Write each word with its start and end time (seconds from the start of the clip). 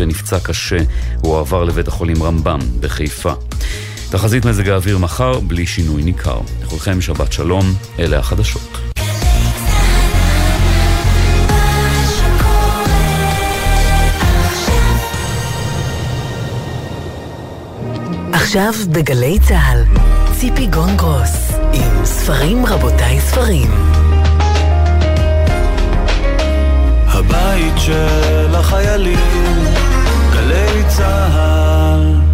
ונפצע 0.00 0.40
קשה, 0.40 0.76
הוא 1.20 1.38
עבר 1.38 1.64
לבית 1.64 1.88
החולים 1.88 2.22
רמב"ם 2.22 2.58
בחיפה. 2.80 3.32
תחזית 4.10 4.44
מזג 4.44 4.68
האוויר 4.68 4.98
מחר 4.98 5.40
בלי 5.40 5.66
שינוי 5.66 6.02
ניכר. 6.02 6.40
לכולכם 6.62 7.00
שבת 7.00 7.32
שלום, 7.32 7.64
אלה 7.98 8.18
החדשות. 8.18 8.78
עכשיו 18.32 18.72
בגלי 18.92 19.38
צה"ל, 19.48 19.84
ציפי 20.40 20.66
גונגרוס, 20.66 21.52
עם 21.72 22.04
ספרים 22.04 22.66
רבותיי 22.66 23.20
ספרים. 23.20 23.70
הבית 27.34 27.74
של 27.78 28.54
החיילים, 28.54 29.64
גלי 30.32 30.82
צה"ל 30.88 32.24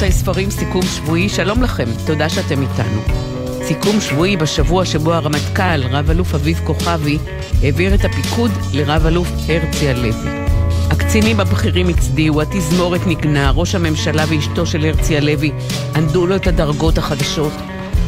רבותיי 0.00 0.18
ספרים, 0.18 0.50
סיכום 0.50 0.82
שבועי, 0.82 1.28
שלום 1.28 1.62
לכם, 1.62 1.84
תודה 2.06 2.28
שאתם 2.28 2.62
איתנו. 2.62 3.29
סיכום 3.70 4.00
שבועי 4.00 4.36
בשבוע 4.36 4.84
שבו 4.84 5.12
הרמטכ"ל, 5.14 5.82
רב 5.90 6.10
אלוף 6.10 6.34
אביב 6.34 6.60
כוכבי, 6.64 7.18
העביר 7.62 7.94
את 7.94 8.04
הפיקוד 8.04 8.50
לרב 8.72 9.06
אלוף 9.06 9.28
הרצי 9.48 9.88
הלוי. 9.88 10.10
הקצינים 10.90 11.40
הבכירים 11.40 11.88
הצדיעו, 11.88 12.42
התזמורת 12.42 13.00
נגנה, 13.06 13.50
ראש 13.50 13.74
הממשלה 13.74 14.24
ואשתו 14.28 14.66
של 14.66 14.84
הרצי 14.84 15.16
הלוי 15.16 15.52
ענדו 15.94 16.26
לו 16.26 16.36
את 16.36 16.46
הדרגות 16.46 16.98
החדשות, 16.98 17.52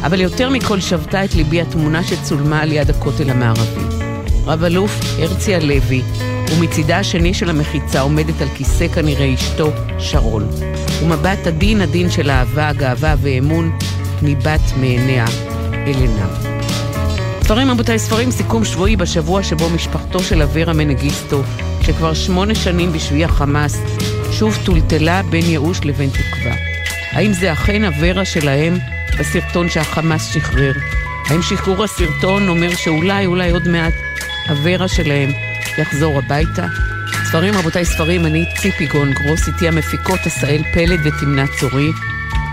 אבל 0.03 0.21
יותר 0.21 0.51
מכל 0.51 0.81
שבתה 0.81 1.25
את 1.25 1.35
ליבי 1.35 1.61
התמונה 1.61 2.05
שצולמה 2.05 2.63
על 2.63 2.73
יד 2.73 2.91
הכותל 2.91 3.31
המערבי. 3.31 3.97
רב 4.47 4.65
אלוף 4.65 5.01
הרצי 5.19 5.55
הלוי, 5.55 6.03
ומצידה 6.53 6.99
השני 6.99 7.35
של 7.35 7.51
המחיצה 7.51 8.01
עומדת 8.01 8.41
על 8.41 8.49
כיסא 8.57 8.89
כנראה 8.89 9.35
אשתו, 9.35 9.73
שרון. 9.99 10.49
ומבט 11.03 11.47
עדין 11.47 11.81
עדין 11.81 12.11
של 12.11 12.31
אהבה, 12.31 12.73
גאווה 12.73 13.15
ואמון 13.23 13.79
ניבט 14.23 14.61
מעיניה 14.81 15.52
אל 15.87 16.01
עיניו. 16.01 16.29
ספרים 17.43 17.71
רבותיי, 17.71 17.99
ספרים 17.99 18.31
סיכום 18.31 18.65
שבועי 18.65 18.97
בשבוע 18.97 19.43
שבו 19.43 19.71
משפחתו 19.71 20.21
של 20.21 20.43
אברה 20.43 20.73
מנגיסטו, 20.73 21.43
שכבר 21.81 22.15
שמונה 22.15 22.55
שנים 22.55 22.93
בשבי 22.93 23.25
החמאס, 23.25 23.83
שוב 24.33 24.59
טולטלה 24.65 25.23
בין 25.23 25.45
ייאוש 25.45 25.81
לבין 25.85 26.11
תקווה. 26.11 26.55
האם 27.13 27.33
זה 27.33 27.53
אכן 27.53 27.85
אברה 27.85 28.25
שלהם 28.25 28.79
בסרטון 29.19 29.69
שהחמאס 29.69 30.33
שחרר? 30.35 30.73
האם 31.29 31.43
שחרור 31.43 31.85
הסרטון 31.85 32.49
אומר 32.49 32.75
שאולי, 32.75 33.27
אולי 33.27 33.51
עוד 33.51 33.69
מעט, 33.69 33.95
אברה 34.53 34.89
שלהם 34.89 35.31
יחזור 35.79 36.19
הביתה? 36.19 36.67
ספרים, 37.29 37.55
רבותיי, 37.55 37.85
ספרים, 37.85 38.27
אני 38.27 38.45
ציפי 38.61 38.87
גונגרוס, 38.87 39.49
איתי 39.49 39.69
המפיקות 39.69 40.21
עשאל 40.25 40.63
פלד 40.75 41.01
ותמנה 41.05 41.45
צורי. 41.61 41.91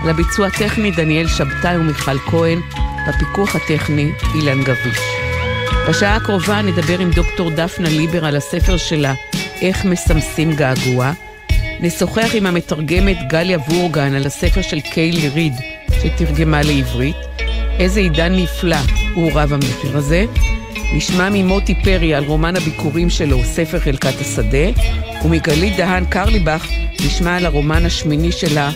על 0.02 0.08
הביצוע 0.08 0.46
הטכני 0.46 0.90
דניאל 0.90 1.28
שבתאי 1.28 1.78
ומיכל 1.78 2.18
כהן, 2.18 2.60
בפיקוח 3.08 3.56
הטכני 3.56 4.10
אילן 4.34 4.62
גביש. 4.62 4.98
בשעה 5.88 6.16
הקרובה 6.16 6.62
נדבר 6.62 6.98
עם 6.98 7.10
דוקטור 7.10 7.50
דפנה 7.50 7.88
ליבר 7.88 8.24
על 8.24 8.36
הספר 8.36 8.76
שלה, 8.76 9.14
איך 9.60 9.84
מסמסים 9.84 10.52
געגוע. 10.52 11.12
נשוחח 11.80 12.30
עם 12.34 12.46
המתרגמת 12.46 13.16
גליה 13.28 13.58
וורגן 13.58 14.14
על 14.14 14.26
הספר 14.26 14.62
של 14.62 14.80
קיילי 14.80 15.28
ריד, 15.28 15.52
שתרגמה 16.02 16.62
לעברית. 16.62 17.16
איזה 17.78 18.00
עידן 18.00 18.34
נפלא 18.34 18.76
הוא 19.14 19.32
רב 19.34 19.52
המחיר 19.52 19.96
הזה. 19.96 20.24
נשמע 20.94 21.28
ממוטי 21.32 21.74
פרי 21.84 22.14
על 22.14 22.24
רומן 22.24 22.56
הביקורים 22.56 23.10
שלו, 23.10 23.44
ספר 23.44 23.78
חלקת 23.78 24.20
השדה, 24.20 24.82
ומגלית 25.24 25.76
דהן 25.76 26.04
קרליבך 26.04 26.66
נשמע 27.06 27.36
על 27.36 27.46
הרומן 27.46 27.86
השמיני 27.86 28.32
שלה, 28.32 28.70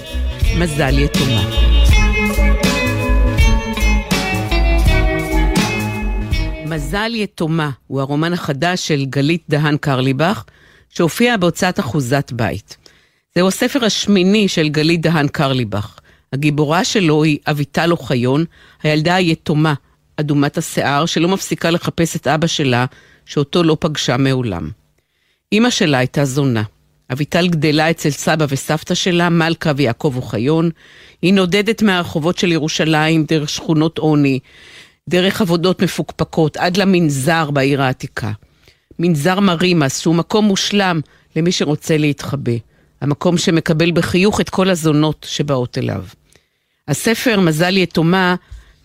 מזל 0.59 0.99
יתומה. 0.99 1.84
מזל 6.75 7.15
יתומה 7.15 7.71
הוא 7.87 8.01
הרומן 8.01 8.33
החדש 8.33 8.89
של 8.89 9.05
גלית 9.05 9.43
דהן 9.49 9.77
קרליבך, 9.77 10.45
שהופיע 10.89 11.37
בהוצאת 11.37 11.81
אחוזת 11.81 12.33
בית. 12.35 12.77
זהו 13.35 13.49
הספר 13.49 13.85
השמיני 13.85 14.49
של 14.49 14.69
גלית 14.69 15.01
דהן 15.01 15.29
קרליבך. 15.29 15.99
הגיבורה 16.33 16.85
שלו 16.85 17.23
היא 17.23 17.39
אביטל 17.47 17.93
אוחיון, 17.93 18.45
הילדה 18.83 19.15
היתומה 19.15 19.75
אדומת 20.17 20.59
השיער, 20.59 21.07
שלא 21.07 21.29
מפסיקה 21.29 21.71
לחפש 21.71 22.17
את 22.17 22.27
אבא 22.27 22.47
שלה, 22.47 22.87
שאותו 23.27 23.63
לא 23.63 23.77
פגשה 23.81 24.17
מעולם. 24.17 24.71
אמא 25.53 25.71
שלה 25.71 25.99
הייתה 25.99 26.25
זונה. 26.25 26.63
אביטל 27.13 27.49
גדלה 27.49 27.91
אצל 27.91 28.11
סבא 28.11 28.47
וסבתא 28.49 28.95
שלה, 28.95 29.29
מלכה 29.29 29.73
ויעקב 29.77 30.13
אוחיון. 30.17 30.71
היא 31.23 31.35
נודדת 31.35 31.83
מהרחובות 31.83 32.39
של 32.39 32.53
ירושלים 32.53 33.25
דרך 33.25 33.49
שכונות 33.49 33.99
עוני, 33.99 34.39
דרך 35.09 35.41
עבודות 35.41 35.83
מפוקפקות, 35.83 36.57
עד 36.57 36.77
למנזר 36.77 37.51
בעיר 37.51 37.83
העתיקה. 37.83 38.33
מנזר 38.99 39.41
מרימס, 39.41 39.99
שהוא 39.99 40.15
מקום 40.15 40.45
מושלם 40.45 41.01
למי 41.37 41.53
שרוצה 41.53 41.97
להתחבא. 41.97 42.53
המקום 43.01 43.39
שמקבל 43.39 43.91
בחיוך 43.91 44.41
את 44.41 44.51
כל 44.51 44.71
הזונות 44.71 45.27
שבאות 45.29 45.79
אליו. 45.79 46.05
הספר, 46.89 47.41
מזל 47.41 47.77
יתומה, 47.77 48.35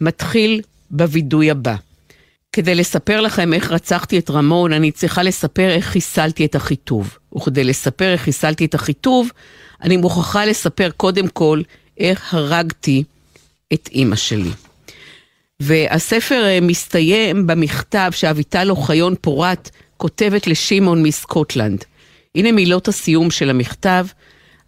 מתחיל 0.01 0.61
בווידוי 0.91 1.51
הבא. 1.51 1.75
כדי 2.53 2.75
לספר 2.75 3.21
לכם 3.21 3.53
איך 3.53 3.71
רצחתי 3.71 4.19
את 4.19 4.29
רמון, 4.29 4.73
אני 4.73 4.91
צריכה 4.91 5.23
לספר 5.23 5.69
איך 5.69 5.85
חיסלתי 5.85 6.45
את 6.45 6.55
אחיטוב. 6.55 7.17
וכדי 7.35 7.63
לספר 7.63 8.11
איך 8.11 8.21
חיסלתי 8.21 8.65
את 8.65 8.75
אחיטוב, 8.75 9.31
אני 9.81 9.97
מוכרחה 9.97 10.45
לספר 10.45 10.89
קודם 10.97 11.27
כל 11.27 11.61
איך 11.97 12.33
הרגתי 12.33 13.03
את 13.73 13.89
אימא 13.91 14.15
שלי. 14.15 14.49
והספר 15.59 16.43
אה, 16.45 16.59
מסתיים 16.61 17.47
במכתב 17.47 18.11
שאביטל 18.11 18.69
אוחיון 18.69 19.15
פורת 19.21 19.69
כותבת 19.97 20.47
לשמעון 20.47 21.03
מסקוטלנד. 21.03 21.83
הנה 22.35 22.51
מילות 22.51 22.87
הסיום 22.87 23.31
של 23.31 23.49
המכתב. 23.49 24.05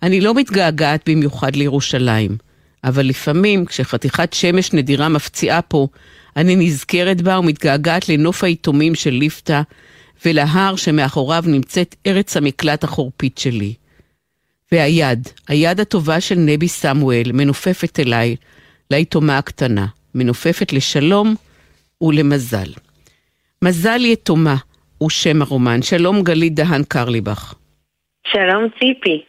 אני 0.03 0.21
לא 0.21 0.33
מתגעגעת 0.33 1.09
במיוחד 1.09 1.55
לירושלים. 1.55 2.37
אבל 2.83 3.05
לפעמים, 3.05 3.65
כשחתיכת 3.65 4.33
שמש 4.33 4.73
נדירה 4.73 5.09
מפציעה 5.09 5.61
פה, 5.61 5.87
אני 6.37 6.55
נזכרת 6.55 7.21
בה 7.21 7.39
ומתגעגעת 7.39 8.09
לנוף 8.09 8.43
היתומים 8.43 8.95
של 8.95 9.09
ליפתא, 9.09 9.61
ולהר 10.25 10.75
שמאחוריו 10.75 11.43
נמצאת 11.47 11.95
ארץ 12.07 12.37
המקלט 12.37 12.83
החורפית 12.83 13.37
שלי. 13.37 13.73
והיד, 14.71 15.27
היד 15.47 15.79
הטובה 15.79 16.21
של 16.21 16.35
נבי 16.35 16.67
סמואל, 16.67 17.31
מנופפת 17.33 17.99
אליי, 17.99 18.35
ליתומה 18.91 19.37
הקטנה, 19.37 19.87
מנופפת 20.15 20.73
לשלום 20.73 21.35
ולמזל. 22.01 22.71
מזל 23.63 24.05
יתומה 24.05 24.55
הוא 24.97 25.09
שם 25.09 25.41
הרומן. 25.41 25.81
שלום 25.81 26.21
גלית 26.23 26.53
דהן 26.53 26.83
קרליבך. 26.87 27.53
שלום 28.27 28.67
ציפי. 28.79 29.23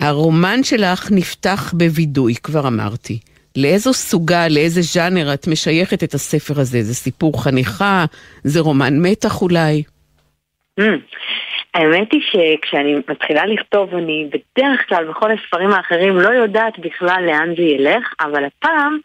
הרומן 0.00 0.62
שלך 0.62 1.08
נפתח 1.10 1.72
בווידוי, 1.76 2.34
כבר 2.34 2.68
אמרתי. 2.68 3.18
לאיזו 3.56 3.92
סוגה, 3.92 4.48
לאיזה 4.48 4.80
ז'אנר 4.82 5.34
את 5.34 5.46
משייכת 5.48 6.04
את 6.04 6.14
הספר 6.14 6.60
הזה? 6.60 6.82
זה 6.82 6.94
סיפור 6.94 7.44
חניכה? 7.44 8.04
זה 8.44 8.60
רומן 8.60 8.94
מתח 9.02 9.42
אולי? 9.42 9.82
Mm. 10.80 10.82
האמת 11.74 12.12
היא 12.12 12.20
שכשאני 12.20 12.94
מתחילה 13.08 13.46
לכתוב, 13.46 13.94
אני 13.94 14.30
בדרך 14.32 14.88
כלל 14.88 15.04
בכל 15.10 15.30
הספרים 15.32 15.70
האחרים 15.72 16.16
לא 16.16 16.28
יודעת 16.28 16.78
בכלל 16.78 17.22
לאן 17.26 17.54
זה 17.56 17.62
ילך, 17.62 18.14
אבל 18.20 18.44
הפעם 18.44 18.98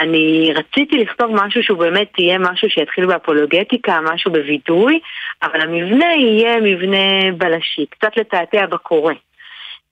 אני 0.00 0.50
רציתי 0.54 0.96
לכתוב 0.96 1.30
משהו 1.34 1.62
שהוא 1.62 1.78
באמת 1.78 2.18
יהיה 2.18 2.38
משהו 2.38 2.70
שיתחיל 2.70 3.06
באפולוגטיקה, 3.06 3.98
משהו 4.00 4.32
בווידוי, 4.32 5.00
אבל 5.42 5.60
המבנה 5.60 6.14
יהיה 6.14 6.60
מבנה 6.60 7.32
בלשי, 7.36 7.86
קצת 7.86 8.16
לתעתע 8.16 8.66
בקורא. 8.66 9.12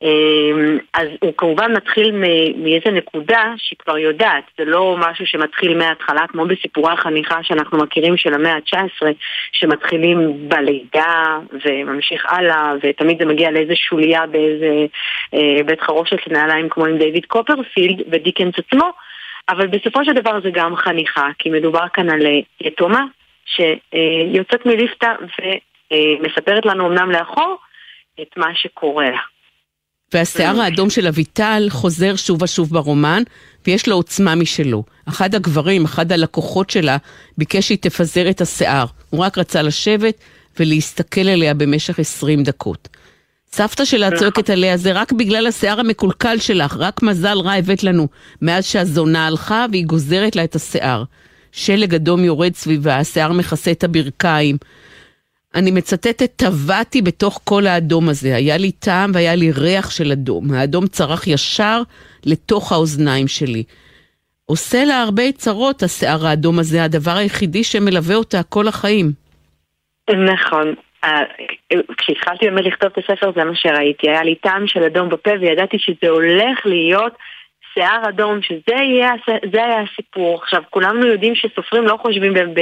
אמ, 0.03 0.79
אז 0.94 1.08
הוא 1.20 1.32
כמובן 1.37 1.73
מתחיל 1.73 2.12
מאיזה 2.56 2.91
נקודה 2.93 3.53
שהיא 3.56 3.79
כבר 3.79 3.99
יודעת, 3.99 4.44
זה 4.58 4.64
לא 4.64 4.97
משהו 4.99 5.26
שמתחיל 5.26 5.79
מההתחלה 5.79 6.26
כמו 6.29 6.47
בסיפורי 6.47 6.93
החניכה 6.93 7.43
שאנחנו 7.43 7.79
מכירים 7.79 8.17
של 8.17 8.35
המאה 8.35 8.53
ה-19 8.53 9.06
שמתחילים 9.53 10.49
בלידה 10.49 11.38
וממשיך 11.64 12.26
הלאה 12.29 12.73
ותמיד 12.82 13.19
זה 13.19 13.25
מגיע 13.25 13.50
לאיזה 13.50 13.76
שוליה 13.76 14.26
באיזה 14.26 14.87
אה, 15.35 15.62
בית 15.67 15.81
חרושת 15.81 16.26
לנעליים 16.26 16.69
כמו 16.69 16.87
עם 16.87 16.99
דיוויד 16.99 17.26
קופרפילד 17.26 18.03
ודיקנס 18.11 18.55
עצמו 18.58 18.91
אבל 19.48 19.66
בסופו 19.66 20.04
של 20.04 20.12
דבר 20.12 20.40
זה 20.43 20.50
גם 20.52 20.76
חניכה 20.76 21.28
כי 21.38 21.50
מדובר 21.50 21.88
כאן 21.93 22.10
על 22.10 22.26
אה, 22.26 22.40
יתומה 22.60 23.04
שיוצאת 23.46 24.66
מליפתא 24.66 25.12
ומספרת 25.90 26.66
לנו 26.66 26.87
אמנם 26.87 27.10
לאחור 27.10 27.56
את 28.22 28.37
מה 28.37 28.54
שקורה 28.54 29.10
לה 29.10 29.20
והשיער 30.14 30.60
האדום 30.60 30.90
של 30.90 31.06
אביטל 31.06 31.66
חוזר 31.70 32.16
שוב 32.16 32.43
ושוב 32.43 32.70
ברומן, 32.70 33.22
ויש 33.66 33.88
לו 33.88 33.96
עוצמה 33.96 34.34
משלו. 34.34 34.82
אחד 35.08 35.34
הגברים, 35.34 35.84
אחד 35.84 36.12
הלקוחות 36.12 36.70
שלה, 36.70 36.96
ביקש 37.38 37.66
שהיא 37.66 37.78
תפזר 37.81 38.31
את 38.31 38.40
השיער. 38.40 38.84
הוא 39.10 39.25
רק 39.25 39.38
רצה 39.38 39.62
לשבת 39.62 40.20
ולהסתכל 40.60 41.28
עליה 41.28 41.54
במשך 41.54 41.98
20 41.98 42.43
דקות. 42.43 42.88
סבתא 43.52 43.84
שלה 43.84 44.10
צועקת 44.19 44.50
עליה, 44.50 44.76
זה 44.76 44.93
רק 44.93 45.12
בגלל 45.12 45.46
השיער 45.46 45.81
המקולקל 45.81 46.38
שלך, 46.38 46.76
רק 46.78 47.02
מזל 47.02 47.38
רע 47.38 47.52
הבאת 47.52 47.84
לנו. 47.84 48.08
מאז 48.43 48.66
שהזונה 48.66 49.26
הלכה 49.26 49.66
והיא 49.70 49.87
גוזרת 49.87 50.37
לה 50.37 50.44
את 50.44 50.54
השיער. 50.54 51.04
שלג 51.52 51.94
אדום 51.94 52.25
יורד 52.25 52.54
סביבה, 52.54 52.96
השיער 52.96 53.32
מכסה 53.32 53.70
את 53.70 53.84
הברכיים. 53.84 54.56
אני 55.54 55.70
מצטטת, 55.70 56.31
טבעתי 56.37 57.02
בתוך 57.02 57.40
כל 57.44 57.66
האדום 57.66 58.08
הזה. 58.08 58.37
היה 58.37 58.56
לי 58.56 58.72
טעם 58.72 59.10
והיה 59.14 59.34
לי 59.34 59.50
ריח 59.50 59.90
של 59.90 60.12
אדום. 60.12 60.52
האדום 60.52 60.87
צרח 60.87 61.26
ישר 61.26 61.82
לתוך 62.25 62.72
האוזניים 62.72 63.28
שלי. 63.28 63.64
עושה 64.46 64.84
לה 64.84 65.02
הרבה 65.02 65.32
צרות, 65.32 65.82
השיער 65.82 66.26
האדום 66.26 66.58
הזה, 66.58 66.84
הדבר 66.84 67.16
היחידי 67.16 67.64
שמלווה 67.64 68.16
אותה 68.16 68.43
כל 68.43 68.69
החיים. 68.69 69.12
נכון. 70.10 70.75
כשהתחלתי 71.99 72.50
באמת 72.50 72.64
לכתוב 72.64 72.91
את 72.93 72.99
הספר 72.99 73.32
זה 73.37 73.44
מה 73.44 73.55
שראיתי, 73.55 74.11
היה 74.11 74.23
לי 74.23 74.35
טעם 74.35 74.67
של 74.67 74.82
אדום 74.82 75.08
בפה 75.08 75.31
וידעתי 75.41 75.79
שזה 75.79 76.08
הולך 76.11 76.67
להיות 76.67 77.12
שיער 77.75 78.08
אדום, 78.08 78.43
שזה 78.43 78.75
יהיה, 78.75 79.12
היה 79.53 79.81
הסיפור. 79.81 80.38
עכשיו, 80.43 80.62
כולנו 80.70 81.06
יודעים 81.06 81.35
שסופרים 81.35 81.85
לא 81.85 81.97
חושבים 82.03 82.35
ב, 82.35 82.38
ב, 82.38 82.61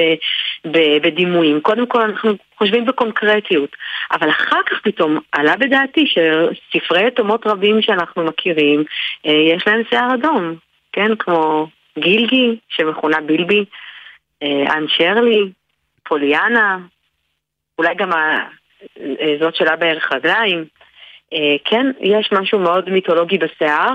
ב, 0.64 0.78
בדימויים. 1.02 1.60
קודם 1.60 1.86
כל 1.86 2.00
אנחנו 2.00 2.32
חושבים 2.58 2.86
בקונקרטיות. 2.86 3.76
אבל 4.12 4.30
אחר 4.30 4.60
כך 4.66 4.80
פתאום 4.82 5.18
עלה 5.32 5.56
בדעתי 5.56 6.04
שספרי 6.06 7.06
יתומות 7.06 7.46
רבים 7.46 7.82
שאנחנו 7.82 8.24
מכירים, 8.24 8.84
אה, 9.26 9.32
יש 9.32 9.66
להם 9.66 9.82
שיער 9.90 10.14
אדום. 10.14 10.54
כן, 10.92 11.16
כמו 11.16 11.66
גילגי, 11.98 12.56
שמכונה 12.68 13.20
בילבי, 13.20 13.64
אה, 14.42 14.74
אן 14.76 14.84
שרלי, 14.88 15.50
פוליאנה, 16.08 16.78
אולי 17.78 17.94
גם 17.94 18.12
אה, 18.12 19.36
זאת 19.40 19.56
שלה 19.56 19.76
בערך 19.76 20.12
רגליים. 20.12 20.64
אה, 21.32 21.56
כן, 21.64 21.86
יש 22.00 22.30
משהו 22.32 22.58
מאוד 22.58 22.90
מיתולוגי 22.90 23.38
בשיער, 23.38 23.92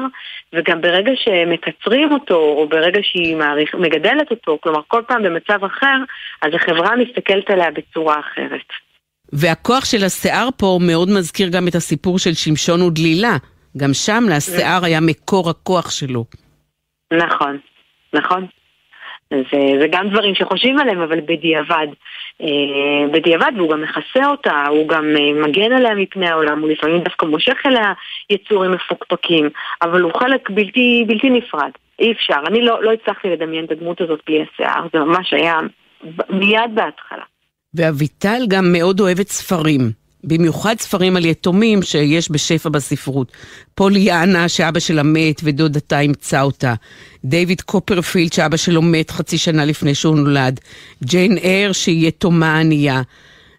וגם 0.54 0.82
ברגע 0.82 1.12
שמקצרים 1.16 2.12
אותו, 2.12 2.36
או 2.36 2.68
ברגע 2.70 3.00
שהיא 3.04 3.36
מעריך, 3.36 3.76
מגדלת 3.76 4.32
אותו, 4.32 4.58
כלומר 4.62 4.82
כל 4.88 5.02
פעם 5.08 5.24
במצב 5.24 5.64
אחר, 5.66 5.98
אז 6.42 6.50
החברה 6.54 6.96
מסתכלת 6.96 7.50
עליה 7.50 7.72
בצורה 7.72 8.20
אחרת. 8.20 8.66
והכוח 9.34 9.86
של 9.86 10.06
השיער 10.06 10.50
פה 10.58 10.80
מאוד 10.88 11.10
מזכיר 11.10 11.50
גם 11.50 11.68
את 11.68 11.76
הסיפור 11.76 12.20
של 12.20 12.34
שמשון 12.34 12.82
ודלילה. 12.82 13.38
גם 13.78 13.94
שם 13.94 14.24
לשיער 14.30 14.86
היה 14.86 15.00
מקור 15.02 15.50
הכוח 15.50 15.92
שלו. 15.92 16.26
נכון, 17.14 17.58
נכון. 18.14 18.46
זה, 19.34 19.80
זה 19.82 19.88
גם 19.92 20.10
דברים 20.10 20.36
שחושבים 20.36 20.80
עליהם, 20.80 21.02
אבל 21.02 21.22
בדיעבד. 21.22 21.88
אה, 22.42 23.08
בדיעבד, 23.14 23.52
והוא 23.56 23.72
גם 23.72 23.82
מכסה 23.82 24.28
אותה, 24.28 24.66
הוא 24.70 24.88
גם 24.88 25.06
אה, 25.20 25.48
מגן 25.48 25.72
עליה 25.72 25.96
מפני 25.96 26.30
העולם, 26.30 26.62
הוא 26.62 26.70
לפעמים 26.70 27.04
דווקא 27.04 27.26
מושך 27.26 27.58
אליה 27.66 27.94
יצורים 28.30 28.72
מפוקפקים, 28.72 29.50
אבל 29.82 30.02
הוא 30.02 30.12
חלק 30.20 30.50
בלתי, 30.50 31.06
בלתי 31.08 31.30
נפרד. 31.30 31.72
אי 32.00 32.12
אפשר. 32.12 32.40
אני 32.48 32.62
לא, 32.62 32.84
לא 32.84 32.92
הצלחתי 32.92 33.30
לדמיין 33.30 33.66
את 33.66 33.72
הדמות 33.72 34.02
הזאת 34.02 34.20
בלי 34.28 34.44
השיער, 34.44 34.88
זה 34.94 35.00
ממש 35.00 35.34
היה 35.34 35.60
מיד 36.30 36.76
בהתחלה. 36.76 37.24
ואביטל 37.74 38.42
גם 38.50 38.66
מאוד 38.72 39.00
אוהבת 39.00 39.28
ספרים. 39.28 39.99
במיוחד 40.24 40.76
ספרים 40.80 41.16
על 41.16 41.26
יתומים 41.26 41.82
שיש 41.82 42.32
בשפע 42.32 42.70
בספרות. 42.70 43.32
פוליאנה, 43.76 44.50
שאבא 44.50 44.80
שלה 44.80 45.04
מת 45.04 45.42
ודודתה 45.44 46.00
אימצה 46.00 46.42
אותה. 46.42 46.74
דיוויד 47.26 47.62
קופרפילד, 47.62 48.34
שאבא 48.34 48.58
שלו 48.58 48.82
מת 48.82 49.12
חצי 49.12 49.38
שנה 49.38 49.66
לפני 49.66 49.96
שהוא 49.96 50.16
נולד. 50.16 50.60
ג'יין 51.04 51.38
אר, 51.44 51.72
שהיא 51.72 52.08
יתומה 52.08 52.60
ענייה. 52.60 53.02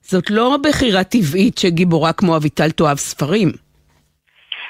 זאת 0.03 0.31
לא 0.31 0.57
בחירה 0.62 1.05
טבעית 1.05 1.59
שגיבורה 1.59 2.12
כמו 2.12 2.37
אביטל 2.37 2.71
תאהב 2.71 2.97
ספרים. 2.97 3.49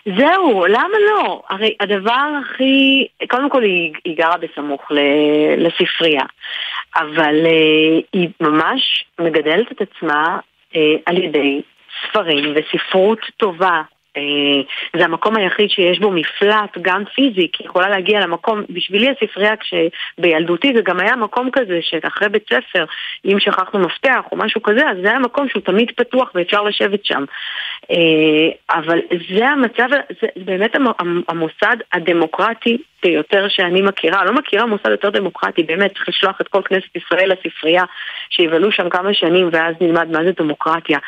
זהו, 0.07 0.67
למה 0.67 0.99
לא? 1.11 1.43
הרי 1.51 1.75
הדבר 1.81 2.29
הכי... 2.41 3.07
קודם 3.31 3.51
כל 3.51 3.63
היא, 3.63 3.93
היא 4.05 4.17
גרה 4.17 4.37
בסמוך 4.37 4.81
לספרייה, 5.57 6.25
אבל 6.97 7.35
uh, 7.45 8.03
היא 8.13 8.29
ממש 8.41 9.05
מגדלת 9.21 9.73
את 9.73 9.81
עצמה 9.81 10.39
uh, 10.73 10.77
על 11.07 11.19
ידי 11.19 11.61
ספרים 12.08 12.55
וספרות 12.55 13.20
טובה. 13.37 13.82
אה, 14.17 14.62
זה 14.97 15.05
המקום 15.05 15.37
היחיד 15.37 15.70
שיש 15.70 15.99
בו 15.99 16.11
מפלט, 16.11 16.79
גם 16.82 17.05
פיזי, 17.14 17.49
כי 17.52 17.64
יכולה 17.64 17.88
להגיע 17.88 18.20
למקום, 18.20 18.62
בשבילי 18.70 19.08
הספרייה 19.11 19.55
כשבילדותי 19.56 20.73
זה 20.76 20.82
גם 20.82 21.00
היה 21.00 21.17
מקום 21.17 21.50
כזה 21.52 21.79
שאחרי 21.82 22.29
בית 22.29 22.44
ספר, 22.49 22.85
אם 23.25 23.41
שכחנו 23.41 23.81
מפתח 23.81 24.25
או 24.32 24.37
משהו 24.37 24.62
כזה, 24.62 24.91
אז 24.91 24.97
זה 25.02 25.11
היה 25.11 25.19
מקום 25.19 25.49
שהוא 25.49 25.62
תמיד 25.62 25.91
פתוח 25.97 26.31
ואפשר 26.35 26.62
לשבת 26.62 27.05
שם. 27.05 27.25
אה, 27.91 28.76
אבל 28.79 28.99
זה 29.37 29.49
המצב, 29.49 29.88
זה 30.20 30.29
באמת 30.37 30.76
המוסד 31.29 31.76
הדמוקרטי 31.93 32.79
ביותר 33.02 33.49
שאני 33.49 33.82
מכירה. 33.82 34.25
לא 34.25 34.32
מכירה 34.32 34.67
מוסד 34.67 34.91
יותר 34.91 35.11
דמוקרטי, 35.11 35.62
באמת, 35.62 35.94
צריך 35.94 36.08
לשלוח 36.08 36.41
את 36.41 36.49
כל 36.49 36.62
כנסת 36.64 36.97
ישראל 36.97 37.32
לספרייה, 37.32 37.85
שיבלו 38.31 38.73
שם 38.73 38.88
כמה 38.88 39.14
שנים 39.14 39.49
ואז 39.52 39.75
נלמד 39.81 40.08
מה 40.11 40.25
זה 40.25 40.32
דמוקרטיה. 40.32 40.99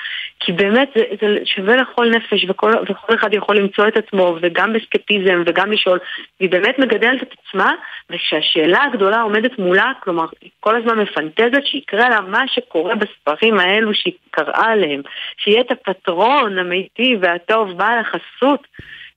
כי 0.40 0.52
באמת 0.52 0.90
זה, 0.96 1.02
זה 1.20 1.38
שווה 1.44 1.76
לכל 1.76 2.10
נפש 2.10 2.44
וכל, 2.48 2.72
וכל 2.88 3.14
אחד 3.14 3.34
יכול 3.34 3.56
למצוא 3.56 3.88
את 3.88 3.96
עצמו, 3.96 4.36
וגם 4.42 4.72
בסקפיזם 4.72 5.42
וגם 5.46 5.72
לשאול. 5.72 5.98
והיא 6.40 6.50
באמת 6.50 6.78
מגדלת 6.78 7.22
את 7.22 7.34
עצמה, 7.38 7.72
וכשהשאלה 8.10 8.84
הגדולה 8.84 9.20
עומדת 9.20 9.58
מולה, 9.58 9.92
כלומר, 10.02 10.26
היא 10.40 10.50
כל 10.60 10.76
הזמן 10.76 10.98
מפנטזת 10.98 11.64
שיקרה 11.64 12.08
לה 12.08 12.20
מה 12.20 12.48
שקורה 12.48 12.94
בספרים 12.94 13.58
האלו 13.58 13.94
שהיא 13.94 14.14
קראה 14.30 14.66
עליהם. 14.66 15.00
שיהיה 15.36 15.60
את 15.60 15.70
הפטרון 15.70 16.58
המיטיב 16.58 17.18
והטוב, 17.22 17.78
בעל 17.78 17.98
החסות, 17.98 18.66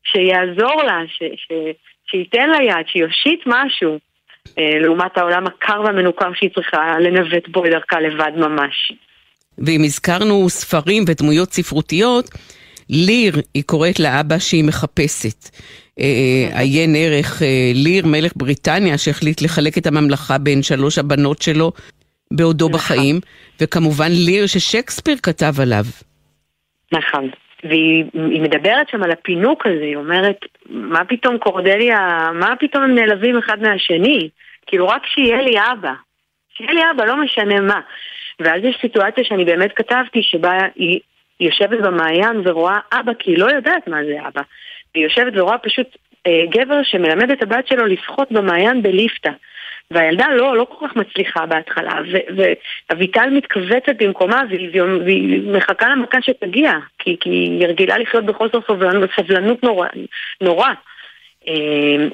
שיעזור 0.04 0.84
לה, 0.84 1.00
ש... 1.08 1.24
ש 1.36 1.52
שייתן 2.08 2.50
לה 2.50 2.64
יד, 2.64 2.88
שיושיט 2.88 3.40
משהו, 3.46 4.00
אה, 4.58 4.80
לעומת 4.80 5.18
העולם 5.18 5.48
הקר 5.48 5.82
והמנוכר 5.86 6.30
שהיא 6.34 6.50
צריכה 6.56 7.00
לנווט 7.00 7.48
בו 7.48 7.64
דרכה 7.64 8.00
לבד 8.00 8.32
ממש. 8.38 8.92
ואם 9.58 9.82
הזכרנו 9.84 10.50
ספרים 10.50 11.04
ודמויות 11.08 11.54
ספרותיות, 11.54 12.30
ליר, 12.90 13.36
היא 13.54 13.64
קוראת 13.66 14.00
לאבא 14.00 14.40
שהיא 14.40 14.64
מחפשת. 14.64 15.50
אה, 16.00 16.60
עיין 16.60 16.96
ערך 16.96 17.42
אה, 17.42 17.72
ליר, 17.74 18.06
מלך 18.06 18.32
בריטניה, 18.36 18.98
שהחליט 18.98 19.42
לחלק 19.42 19.78
את 19.78 19.88
הממלכה 19.88 20.38
בין 20.38 20.64
שלוש 20.64 20.98
הבנות 20.98 21.42
שלו 21.42 21.72
בעודו 22.32 22.70
נכון. 22.70 22.80
בחיים, 22.80 23.20
וכמובן 23.62 24.12
ליר 24.12 24.48
ששייקספיר 24.48 25.18
כתב 25.24 25.54
עליו. 25.60 25.86
נכון. 26.92 27.30
והיא 27.70 28.42
מדברת 28.42 28.90
שם 28.90 29.04
על 29.04 29.12
הפינוק 29.12 29.66
הזה, 29.68 29.84
היא 29.84 29.96
אומרת, 29.96 30.40
מה 30.70 31.06
פתאום 31.06 31.38
קורדליה, 31.38 32.30
מה 32.34 32.54
פתאום 32.60 32.84
הם 32.84 32.96
נעלבים 32.96 33.38
אחד 33.38 33.62
מהשני? 33.62 34.30
כאילו 34.66 34.88
רק 34.88 35.06
שיהיה 35.06 35.42
לי 35.42 35.56
אבא. 35.72 35.94
שיהיה 36.58 36.72
לי 36.74 36.82
אבא, 36.92 37.06
לא 37.06 37.16
משנה 37.24 37.62
מה. 37.62 37.80
ואז 38.40 38.64
יש 38.64 38.78
סיטואציה 38.82 39.24
שאני 39.24 39.46
באמת 39.46 39.72
כתבתי, 39.76 40.24
שבה 40.24 40.60
היא 40.76 41.00
יושבת 41.40 41.80
במעיין 41.80 42.42
ורואה 42.44 42.78
אבא, 42.94 43.12
כי 43.20 43.32
היא 43.32 43.38
לא 43.38 43.46
יודעת 43.46 43.88
מה 43.88 43.98
זה 44.04 44.28
אבא. 44.28 44.42
והיא 44.94 45.06
יושבת 45.06 45.34
ורואה 45.36 45.58
פשוט 45.58 45.88
אה, 46.28 46.42
גבר 46.50 46.84
שמלמד 46.84 47.32
את 47.32 47.44
הבת 47.44 47.68
שלו 47.68 47.86
לשחות 47.86 48.32
במעיין 48.32 48.82
בליפתא. 48.82 49.32
והילדה 49.92 50.26
לא, 50.36 50.58
לא 50.58 50.68
כל 50.70 50.88
כך 50.88 50.96
מצליחה 50.96 51.46
בהתחלה, 51.46 52.00
ואביטל 52.90 53.30
מתכווצת 53.30 53.96
במקומה 54.00 54.42
והיא, 54.50 55.42
מחכה 55.52 55.90
למכה 55.90 56.22
שתגיע, 56.22 56.72
כי, 57.00 57.18
כי 57.20 57.30
היא 57.30 57.68
רגילה 57.68 57.98
לחיות 57.98 58.26
בחוסר 58.26 58.60
סבלנות, 58.68 59.10
סבלנות 59.16 59.64
נורא. 59.64 59.88
נורא. 60.42 60.70
אה, 61.48 62.08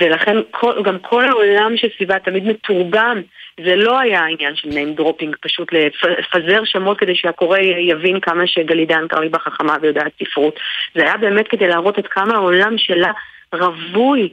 ולכן 0.00 0.36
כל, 0.50 0.82
גם 0.82 0.98
כל 0.98 1.24
העולם 1.24 1.76
שסביבה 1.76 2.18
תמיד 2.18 2.44
מתורגם, 2.44 3.22
זה 3.64 3.76
לא 3.76 3.98
היה 3.98 4.24
עניין 4.24 4.56
של 4.56 4.68
name 4.68 5.00
dropping, 5.00 5.36
פשוט 5.40 5.72
לפזר 5.72 6.64
שמות 6.64 6.98
כדי 6.98 7.14
שהקורא 7.14 7.58
יבין 7.58 8.20
כמה 8.20 8.46
שגלידן 8.46 9.08
קרליבך 9.08 9.42
חכמה 9.42 9.76
ויודעת 9.80 10.12
ספרות. 10.22 10.60
זה 10.94 11.02
היה 11.02 11.16
באמת 11.16 11.48
כדי 11.48 11.68
להראות 11.68 11.98
עד 11.98 12.06
כמה 12.06 12.34
העולם 12.34 12.78
שלה 12.78 13.12
רווי 13.52 14.28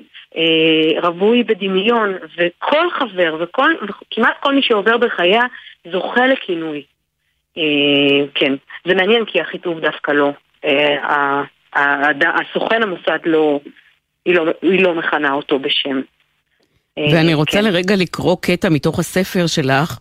רווי 1.03 1.43
בדמיון, 1.43 2.13
וכל 2.37 2.91
חבר 2.91 3.35
וכל, 3.39 3.71
וכמעט 3.81 4.33
כל 4.39 4.55
מי 4.55 4.61
שעובר 4.61 4.97
בחייה 4.97 5.41
זוכה 5.91 6.27
לכינוי. 6.27 6.83
אה, 7.57 7.63
כן, 8.35 8.53
זה 8.87 8.95
מעניין 8.95 9.25
כי 9.25 9.41
החיטוב 9.41 9.79
דווקא 9.79 10.11
לא. 10.11 10.31
אה, 10.65 11.43
הסוכן 11.75 12.83
המוסד 12.83 13.19
לא, 13.25 13.59
היא 14.25 14.35
לא, 14.35 14.45
היא 14.61 14.83
לא 14.83 14.95
מכנה 14.95 15.33
אותו 15.33 15.59
בשם. 15.59 16.01
ואני 16.97 17.33
רוצה 17.33 17.57
כן. 17.57 17.63
לרגע 17.63 17.95
לקרוא 17.95 18.37
קטע 18.41 18.69
מתוך 18.69 18.99
הספר 18.99 19.47
שלך. 19.47 19.99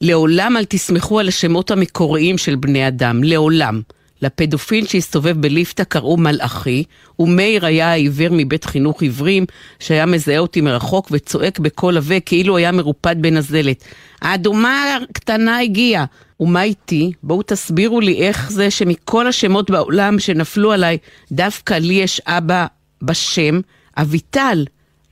לעולם 0.00 0.56
אל 0.56 0.64
תסמכו 0.64 1.20
על 1.20 1.28
השמות 1.28 1.70
המקוריים 1.70 2.38
של 2.38 2.56
בני 2.56 2.88
אדם, 2.88 3.20
לעולם. 3.24 3.80
לפדופיל 4.22 4.86
שהסתובב 4.86 5.40
בליפתא 5.40 5.84
קראו 5.84 6.16
מלאכי, 6.16 6.84
ומאיר 7.18 7.66
היה 7.66 7.90
העיוור 7.90 8.28
מבית 8.30 8.64
חינוך 8.64 9.02
עיוורים, 9.02 9.46
שהיה 9.78 10.06
מזהה 10.06 10.38
אותי 10.38 10.60
מרחוק 10.60 11.08
וצועק 11.10 11.58
בקול 11.58 11.96
עבה 11.96 12.20
כאילו 12.20 12.56
היה 12.56 12.72
מרופד 12.72 13.16
בנזלת. 13.20 13.84
האדומה 14.22 14.98
הקטנה 15.10 15.58
הגיעה. 15.58 16.04
ומה 16.40 16.62
איתי? 16.62 17.12
בואו 17.22 17.42
תסבירו 17.42 18.00
לי 18.00 18.14
איך 18.26 18.52
זה 18.52 18.70
שמכל 18.70 19.26
השמות 19.26 19.70
בעולם 19.70 20.18
שנפלו 20.18 20.72
עליי, 20.72 20.98
דווקא 21.32 21.74
לי 21.74 21.94
יש 21.94 22.20
אבא 22.26 22.66
בשם 23.02 23.60
אביטל, 23.96 24.64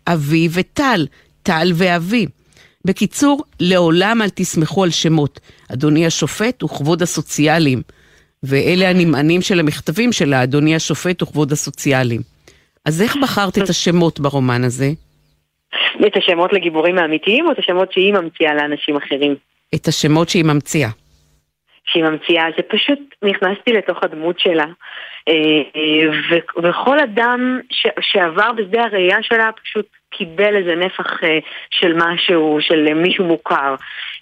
אבי 0.07 0.49
וטל, 0.53 1.07
טל 1.43 1.73
ואבי. 1.75 2.27
בקיצור, 2.85 3.43
לעולם 3.61 4.23
אל 4.23 4.29
תסמכו 4.29 4.85
על 4.85 4.91
שמות. 4.91 5.41
אדוני 5.69 6.07
השופט 6.07 6.63
וכבוד 6.63 7.03
הסוציאליים. 7.03 7.83
ואלה 8.49 8.91
הנמענים 8.91 9.43
של 9.43 9.61
המכתבים 9.61 10.13
של 10.13 10.33
האדוני 10.33 10.75
השופט 10.75 11.23
וכבוד 11.23 11.53
הסוציאליים. 11.53 12.21
אז 12.85 13.03
איך 13.03 13.17
בחרת 13.23 13.59
את 13.59 13.69
השמות 13.69 14.21
ברומן 14.21 14.65
הזה? 14.65 14.87
את 16.07 16.17
השמות 16.17 16.53
לגיבורים 16.53 16.99
האמיתיים 16.99 17.47
או 17.47 17.53
את 17.53 17.59
השמות 17.59 17.93
שהיא 17.93 18.13
ממציאה 18.13 18.55
לאנשים 18.55 18.97
אחרים? 18.97 19.35
את 19.75 19.89
השמות 19.89 20.29
שהיא 20.29 20.45
ממציאה. 20.45 20.89
שהיא 21.87 22.05
ממציאה, 22.05 22.45
זה 22.57 22.63
פשוט 22.63 22.99
נכנסתי 23.23 23.73
לתוך 23.73 24.03
הדמות 24.03 24.41
שלה. 24.41 24.67
אה, 25.29 26.33
וכל 26.63 26.99
אדם 26.99 27.61
ש, 27.71 27.87
שעבר 28.01 28.53
בשדה 28.53 28.83
הראייה 28.83 29.23
שלה 29.23 29.51
פשוט 29.63 29.87
קיבל 30.11 30.57
איזה 30.57 30.75
נפח 30.75 31.25
אה, 31.25 31.39
של 31.71 31.93
משהו, 31.97 32.59
של 32.61 32.95
מישהו 32.95 33.25
מוכר. 33.25 33.75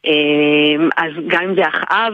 אה, 0.07 0.87
אז 0.97 1.13
גם 1.27 1.43
אם 1.43 1.55
זה 1.55 1.69
אחאב, 1.69 2.13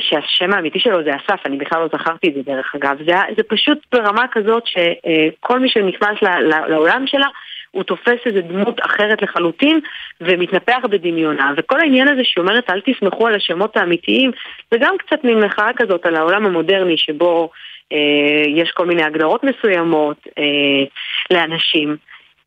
שהשם 0.00 0.52
האמיתי 0.52 0.80
שלו 0.80 1.04
זה 1.04 1.10
אסף, 1.16 1.46
אני 1.46 1.56
בכלל 1.56 1.80
לא 1.80 1.88
זכרתי 1.92 2.28
את 2.28 2.34
זה 2.34 2.40
דרך 2.42 2.74
אגב, 2.74 2.96
זה, 3.06 3.12
זה 3.36 3.42
פשוט 3.42 3.78
ברמה 3.92 4.24
כזאת 4.32 4.62
שכל 4.66 5.58
מי 5.58 5.68
שנכנס 5.68 6.22
לעולם 6.68 7.06
שלה 7.06 7.26
הוא 7.70 7.82
תופס 7.82 8.18
איזה 8.26 8.40
דמות 8.40 8.80
אחרת 8.80 9.22
לחלוטין 9.22 9.80
ומתנפח 10.20 10.78
בדמיונה. 10.90 11.52
וכל 11.56 11.80
העניין 11.80 12.08
הזה 12.08 12.20
שאומרת 12.24 12.70
אל 12.70 12.80
תסמכו 12.80 13.26
על 13.26 13.34
השמות 13.34 13.76
האמיתיים, 13.76 14.30
זה 14.70 14.78
גם 14.80 14.94
קצת 14.98 15.24
מין 15.24 15.40
מחאה 15.40 15.70
כזאת 15.76 16.06
על 16.06 16.16
העולם 16.16 16.46
המודרני 16.46 16.98
שבו 16.98 17.50
אה, 17.92 18.42
יש 18.46 18.70
כל 18.70 18.86
מיני 18.86 19.02
הגדרות 19.02 19.44
מסוימות 19.44 20.26
אה, 20.38 20.84
לאנשים. 21.30 21.96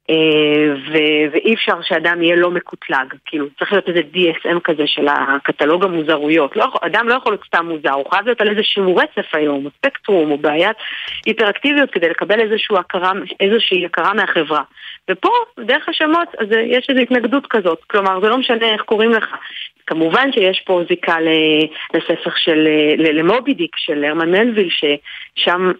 אה, 0.10 0.74
ו- 0.74 1.32
ואי 1.32 1.54
אפשר 1.54 1.82
שאדם 1.82 2.22
יהיה 2.22 2.36
לא 2.36 2.52
מקוטלג, 2.52 3.14
כאילו 3.26 3.46
צריך 3.60 3.72
להיות 3.72 3.90
איזה 3.90 4.02
DSM 4.14 4.60
כזה 4.64 4.84
של 4.88 5.08
הקטלוג 5.08 5.84
המוזרויות, 5.84 6.56
לא, 6.56 6.66
אדם 6.82 7.10
לא 7.10 7.14
יכול 7.14 7.32
להיות 7.32 7.46
סתם 7.46 7.66
מוזר, 7.66 7.92
הוא 7.92 8.12
חייב 8.12 8.26
להיות 8.26 8.42
על 8.42 8.50
איזשהו 8.50 8.96
רצף 8.96 9.26
היום, 9.34 9.68
ספקטרום, 9.78 10.32
או 10.32 10.38
בעיית 10.38 10.78
היפראקטיביות 11.26 11.92
כדי 11.92 12.10
לקבל 12.10 12.40
איזושהי 12.40 12.78
הכרה, 12.78 13.12
איזושהי 13.40 13.86
הכרה 13.86 14.14
מהחברה. 14.14 14.62
ופה, 15.10 15.30
דרך 15.60 15.90
השמות, 15.90 16.28
אז 16.40 16.48
יש 16.66 16.86
איזו 16.90 17.02
התנגדות 17.02 17.48
כזאת, 17.50 17.80
כלומר 17.88 18.22
זה 18.22 18.30
לא 18.30 18.38
משנה 18.38 18.74
איך 18.74 18.82
קוראים 18.82 19.12
לך. 19.12 19.36
כמובן 19.88 20.32
שיש 20.32 20.64
פה 20.66 20.82
זיקה 20.90 21.18
לספר 21.94 22.32
של, 22.36 22.68
למובי 22.98 23.54
דיק 23.54 23.76
של 23.76 24.04
הרמן 24.04 24.32
מלוויל, 24.32 24.70
ששם 24.70 25.72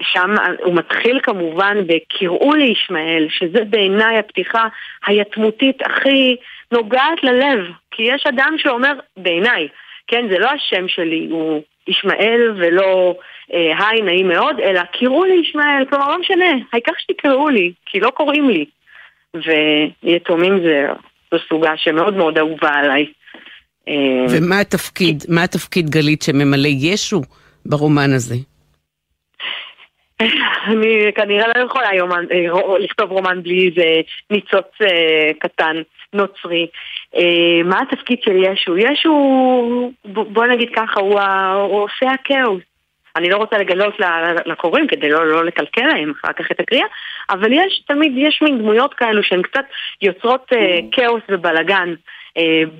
שם 0.00 0.34
הוא 0.64 0.74
מתחיל 0.74 1.20
כמובן 1.22 1.76
ב"קראו 1.86 2.54
לישמעאל", 2.54 3.26
שזה 3.30 3.64
בעיניי 3.64 4.18
הפתיחה 4.18 4.68
היתמותית 5.06 5.82
הכי 5.86 6.36
נוגעת 6.72 7.22
ללב. 7.22 7.58
כי 7.90 8.02
יש 8.02 8.24
אדם 8.26 8.54
שאומר, 8.58 8.92
בעיניי, 9.16 9.68
כן, 10.06 10.26
זה 10.30 10.38
לא 10.38 10.50
השם 10.50 10.88
שלי, 10.88 11.28
הוא 11.30 11.62
ישמעאל 11.88 12.54
ולא 12.56 13.14
אה, 13.52 13.88
היי, 13.88 14.02
נעים 14.02 14.28
מאוד, 14.28 14.60
אלא 14.60 14.80
קראו 14.92 15.24
לי 15.24 15.34
ישמעאל, 15.34 15.84
כלומר 15.90 16.08
לא 16.08 16.20
משנה, 16.20 16.50
העיקר 16.72 16.92
שתקראו 16.98 17.48
לי, 17.48 17.72
כי 17.86 18.00
לא 18.00 18.10
קוראים 18.10 18.50
לי. 18.50 18.64
ויתומים 19.34 20.62
זה, 20.62 20.86
זו 21.30 21.38
סוגה 21.48 21.72
שמאוד 21.76 22.14
מאוד 22.14 22.38
אהובה 22.38 22.70
עליי. 22.74 23.06
אה, 23.88 24.26
ומה 24.30 24.60
התפקיד, 24.60 25.24
מה 25.28 25.42
התפקיד 25.42 25.90
גלית 25.90 26.22
שממלא 26.22 26.68
ישו 26.68 27.20
ברומן 27.66 28.12
הזה? 28.12 28.36
אני 30.20 31.12
כנראה 31.14 31.46
לא 31.56 31.64
יכולה 31.64 31.88
היום 31.88 32.12
אה, 32.12 32.78
לכתוב 32.78 33.10
רומן 33.10 33.42
בלי 33.42 33.68
איזה 33.68 34.00
ניצוץ 34.30 34.66
אה, 34.82 35.30
קטן 35.38 35.76
נוצרי. 36.12 36.66
אה, 37.16 37.62
מה 37.64 37.80
התפקיד 37.80 38.18
של 38.22 38.36
ישו? 38.36 38.76
ישו, 38.76 39.92
בוא 40.04 40.46
נגיד 40.46 40.68
ככה, 40.76 41.00
הוא, 41.00 41.20
הוא 41.54 41.82
עושה 41.82 42.10
הכאוס. 42.10 42.62
אני 43.16 43.30
לא 43.30 43.36
רוצה 43.36 43.58
לגלות 43.58 43.94
לקוראים 44.46 44.86
כדי 44.86 45.08
לא, 45.08 45.26
לא 45.26 45.44
לקלקל 45.44 45.86
להם 45.86 46.12
אחר 46.20 46.32
כך 46.32 46.50
את 46.50 46.60
הקריאה, 46.60 46.86
אבל 47.30 47.52
יש 47.52 47.82
תמיד, 47.86 48.12
יש 48.16 48.42
מין 48.42 48.58
דמויות 48.58 48.94
כאלו 48.94 49.22
שהן 49.22 49.42
קצת 49.42 49.64
יוצרות 50.02 50.52
אה, 50.52 50.78
כאוס 50.92 51.22
ובלאגן 51.28 51.94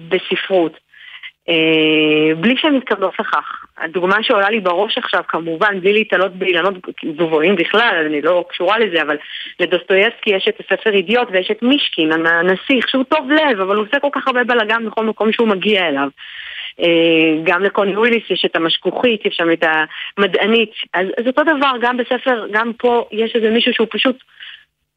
בספרות. 0.08 0.84
בלי 2.36 2.56
שהן 2.56 2.74
מתכוונות 2.74 3.14
לכך. 3.20 3.63
הדוגמה 3.78 4.22
שעולה 4.22 4.50
לי 4.50 4.60
בראש 4.60 4.98
עכשיו, 4.98 5.20
כמובן, 5.28 5.80
בלי 5.80 5.92
להתעלות 5.92 6.32
באילנות 6.34 6.74
גבוהים 7.04 7.56
בכלל, 7.56 8.04
אני 8.06 8.22
לא 8.22 8.44
קשורה 8.48 8.78
לזה, 8.78 9.02
אבל 9.02 9.16
לדוסטויבסקי 9.60 10.30
יש 10.30 10.48
את 10.48 10.60
הספר 10.60 10.90
אידיוט 10.90 11.28
ויש 11.32 11.50
את 11.50 11.62
מישקין, 11.62 12.12
הנסיך, 12.12 12.88
שהוא 12.88 13.04
טוב 13.04 13.30
לב, 13.30 13.60
אבל 13.60 13.76
הוא 13.76 13.86
עושה 13.86 14.00
כל 14.00 14.08
כך 14.12 14.26
הרבה 14.28 14.44
בלאגן 14.44 14.86
בכל 14.86 15.04
מקום 15.04 15.32
שהוא 15.32 15.48
מגיע 15.48 15.88
אליו. 15.88 16.08
אה, 16.80 17.42
גם 17.44 17.62
לקוני 17.62 17.96
וויליס 17.96 18.30
יש 18.30 18.44
את 18.44 18.56
המשכוכית, 18.56 19.26
יש 19.26 19.36
שם 19.36 19.52
את 19.52 19.64
המדענית. 20.18 20.70
אז, 20.94 21.06
אז 21.18 21.26
אותו 21.26 21.42
דבר, 21.42 21.72
גם 21.80 21.96
בספר, 21.96 22.46
גם 22.52 22.72
פה 22.78 23.08
יש 23.12 23.36
איזה 23.36 23.50
מישהו 23.50 23.74
שהוא 23.74 23.88
פשוט 23.90 24.16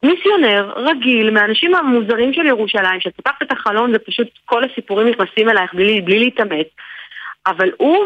מיסיונר 0.02 0.72
רגיל 0.76 1.30
מהאנשים 1.30 1.74
המוזרים 1.74 2.32
של 2.32 2.46
ירושלים, 2.46 3.00
שפתחת 3.00 3.42
את 3.42 3.52
החלון 3.52 3.92
ופשוט 3.94 4.28
כל 4.44 4.64
הסיפורים 4.64 5.08
נכנסים 5.08 5.48
אלייך 5.48 5.74
בלי, 5.74 6.00
בלי 6.00 6.18
להתאמץ, 6.18 6.66
אבל 7.46 7.70
הוא 7.78 8.04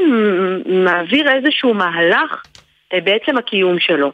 מעביר 0.67 1.33
איזשהו 1.33 1.75
מהלך 1.75 2.43
אה, 2.93 3.01
בעצם 3.01 3.39
הקיום 3.39 3.79
שלו, 3.81 4.13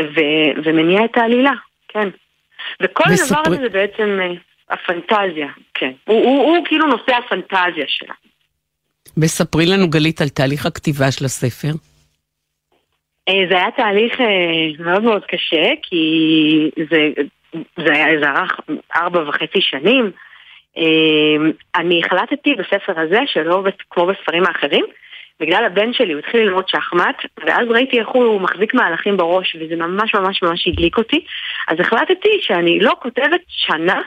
ו, 0.00 0.20
ומניע 0.64 1.04
את 1.04 1.16
העלילה, 1.16 1.52
כן. 1.88 2.08
וכל 2.82 3.04
מספר... 3.12 3.38
הדבר 3.38 3.52
הזה 3.52 3.62
זה 3.62 3.68
בעצם 3.68 4.18
אה, 4.22 4.32
הפנטזיה, 4.70 5.48
כן. 5.74 5.92
הוא, 6.04 6.24
הוא, 6.24 6.38
הוא, 6.38 6.56
הוא 6.56 6.66
כאילו 6.66 6.86
נושא 6.86 7.12
הפנטזיה 7.14 7.84
שלה. 7.88 8.14
וספרי 9.18 9.66
לנו, 9.66 9.90
גלית, 9.90 10.20
על 10.20 10.28
תהליך 10.28 10.66
הכתיבה 10.66 11.10
של 11.10 11.24
הספר. 11.24 11.72
אה, 13.28 13.34
זה 13.50 13.56
היה 13.56 13.70
תהליך 13.76 14.20
מאוד 14.78 15.02
מאוד 15.02 15.24
קשה, 15.24 15.66
כי 15.82 16.70
זה, 16.90 17.22
זה 17.52 17.92
היה, 17.92 18.20
זה 18.20 18.30
ארך 18.30 18.60
ארבע 18.96 19.28
וחצי 19.28 19.60
שנים. 19.60 20.10
אה, 20.78 21.50
אני 21.74 22.00
החלטתי 22.04 22.54
בספר 22.54 23.00
הזה, 23.00 23.20
שלא 23.26 23.62
כמו 23.90 24.06
בספרים 24.06 24.46
האחרים, 24.46 24.84
בגלל 25.40 25.64
הבן 25.64 25.92
שלי, 25.92 26.12
הוא 26.12 26.18
התחיל 26.18 26.40
ללמוד 26.40 26.68
שחמט, 26.68 27.16
ואז 27.46 27.68
ראיתי 27.70 27.98
איך 27.98 28.08
הוא 28.08 28.40
מחזיק 28.40 28.74
מהלכים 28.74 29.16
בראש, 29.16 29.56
וזה 29.60 29.76
ממש 29.76 30.14
ממש 30.14 30.42
ממש 30.42 30.68
הדליק 30.68 30.98
אותי. 30.98 31.24
אז 31.68 31.80
החלטתי 31.80 32.38
שאני 32.40 32.80
לא 32.80 32.92
כותבת 33.00 33.40
שנה 33.48 34.00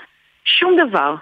שום 0.46 0.76
דבר. 0.88 1.16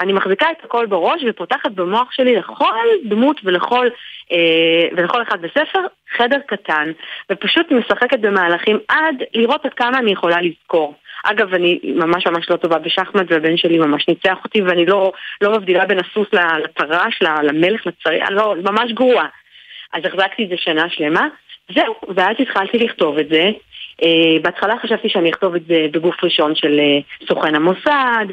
אני 0.00 0.12
מחזיקה 0.12 0.46
את 0.50 0.64
הכל 0.64 0.86
בראש 0.86 1.22
ופותחת 1.28 1.70
במוח 1.70 2.12
שלי 2.12 2.36
לכל 2.36 2.86
דמות 3.04 3.40
ולכל, 3.44 3.88
אה, 4.32 4.88
ולכל 4.96 5.22
אחד 5.22 5.42
בספר 5.42 5.80
חדר 6.16 6.38
קטן, 6.46 6.92
ופשוט 7.32 7.72
משחקת 7.72 8.18
במהלכים 8.20 8.78
עד 8.88 9.22
לראות 9.34 9.64
עד 9.64 9.74
כמה 9.74 9.98
אני 9.98 10.12
יכולה 10.12 10.36
לזכור. 10.40 10.94
אגב, 11.24 11.54
אני 11.54 11.80
ממש 11.84 12.26
ממש 12.26 12.50
לא 12.50 12.56
טובה 12.56 12.78
בשחמט 12.78 13.26
והבן 13.28 13.56
שלי 13.56 13.78
ממש 13.78 14.08
ניצח 14.08 14.36
אותי 14.44 14.62
ואני 14.62 14.86
לא, 14.86 15.12
לא 15.40 15.52
מבדילה 15.52 15.86
בין 15.86 15.98
הסוס 15.98 16.28
לטרש, 16.32 17.22
למלך, 17.22 17.86
לצרי, 17.86 18.22
אני 18.22 18.34
לא, 18.34 18.54
ממש 18.62 18.92
גרועה. 18.92 19.26
אז 19.92 20.02
החזקתי 20.04 20.44
את 20.44 20.48
זה 20.48 20.56
שנה 20.56 20.88
שלמה, 20.88 21.28
זהו, 21.74 21.94
ואז 22.14 22.36
התחלתי 22.38 22.78
לכתוב 22.78 23.18
את 23.18 23.28
זה. 23.28 23.50
Uh, 24.02 24.42
בהתחלה 24.42 24.74
חשבתי 24.82 25.08
שאני 25.08 25.30
אכתוב 25.30 25.54
את 25.54 25.66
זה 25.66 25.86
בגוף 25.90 26.24
ראשון 26.24 26.54
של 26.54 26.80
uh, 26.80 27.26
סוכן 27.28 27.54
המוסד, 27.54 28.26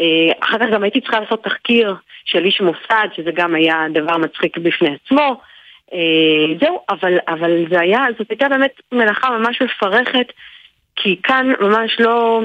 אה, 0.00 0.32
אחר 0.40 0.58
כך 0.58 0.66
גם 0.72 0.82
הייתי 0.82 1.00
צריכה 1.00 1.20
לעשות 1.20 1.44
תחקיר 1.44 1.94
של 2.24 2.44
איש 2.44 2.60
מוסד, 2.60 3.08
שזה 3.16 3.30
גם 3.34 3.54
היה 3.54 3.86
דבר 3.92 4.16
מצחיק 4.16 4.58
בפני 4.58 4.94
עצמו. 4.94 5.40
אה, 5.92 6.54
זהו, 6.60 6.80
אבל, 6.88 7.18
אבל 7.28 7.64
זה 7.70 7.80
היה, 7.80 8.00
זאת 8.18 8.30
הייתה 8.30 8.48
באמת 8.48 8.72
מלאכה 8.92 9.38
ממש 9.38 9.62
מפרכת, 9.62 10.26
כי 10.96 11.16
כאן 11.22 11.52
ממש 11.60 11.96
לא... 12.00 12.42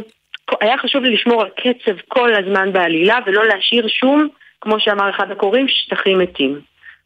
היה 0.61 0.77
חשוב 0.77 1.03
לי 1.03 1.13
לשמור 1.13 1.41
על 1.41 1.49
קצב 1.49 1.97
כל 2.07 2.33
הזמן 2.33 2.73
בעלילה 2.73 3.19
ולא 3.25 3.45
להשאיר 3.45 3.87
שום, 3.87 4.27
כמו 4.61 4.79
שאמר 4.79 5.09
אחד 5.09 5.31
הקוראים, 5.31 5.67
שטחים 5.67 6.19
מתים. 6.19 6.59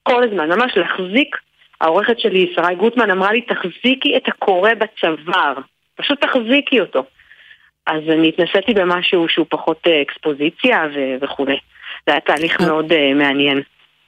כל 0.04 0.24
הזמן, 0.24 0.50
ממש 0.50 0.78
להחזיק. 0.78 1.36
העורכת 1.82 2.20
שלי, 2.20 2.54
שרי 2.56 2.76
גוטמן, 2.76 3.12
אמרה 3.12 3.32
לי, 3.32 3.42
תחזיקי 3.42 4.18
את 4.18 4.28
הקורא 4.28 4.70
בצוואר. 4.74 5.54
פשוט 5.96 6.22
תחזיקי 6.22 6.80
אותו. 6.80 7.04
אז 7.88 8.02
אני 8.10 8.30
התנסיתי 8.30 8.74
במשהו 8.74 9.30
שהוא 9.30 9.46
פחות 9.50 9.88
אה, 9.88 10.02
אקספוזיציה 10.02 10.88
ו- 10.96 11.16
וכולי. 11.22 11.58
זה 12.06 12.12
היה 12.12 12.22
תהליך 12.22 12.62
אה. 12.62 12.66
מאוד 12.66 12.92
uh, 12.92 13.16
מעניין. 13.16 13.62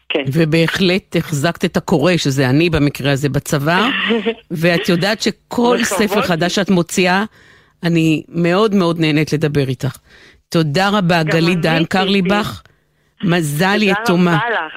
כן. 0.10 0.24
ובהחלט 0.34 1.16
החזקת 1.16 1.66
את 1.66 1.78
הקורא, 1.78 2.18
שזה 2.18 2.50
אני 2.50 2.70
במקרה 2.70 3.12
הזה 3.12 3.30
בצבא, 3.30 3.90
ואת 4.52 4.90
יודעת 4.90 5.22
שכל. 5.22 5.78
ספר 5.84 6.22
חדש 6.22 6.56
שאת 6.56 6.70
מוציאה, 6.70 7.24
אני 7.84 8.24
מאוד 8.30 8.76
מאוד 8.76 9.00
נהנית 9.00 9.34
לדבר 9.34 9.68
איתך. 9.68 9.98
תודה 10.50 10.90
רבה, 10.90 11.24
גלית 11.24 11.60
ציפי. 11.62 11.86
קרליבך. 11.86 12.62
מזל 13.24 13.80
תודה 13.80 13.92
יתומה. 13.92 14.36
רבה 14.36 14.50
לך. 14.50 14.74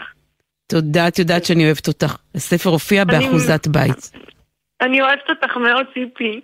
תודה, 0.67 1.09
את 1.09 1.19
יודעת 1.19 1.45
שאני 1.45 1.65
אוהבת 1.65 1.89
אותך. 1.89 2.17
הספר 2.35 2.71
הופיע 2.71 3.05
באחוזת 3.05 3.67
בית. 3.67 4.13
אני 4.83 5.01
אוהבת 5.01 5.29
אותך 5.29 5.57
מאוד, 5.57 5.87
ציפי. 5.95 6.41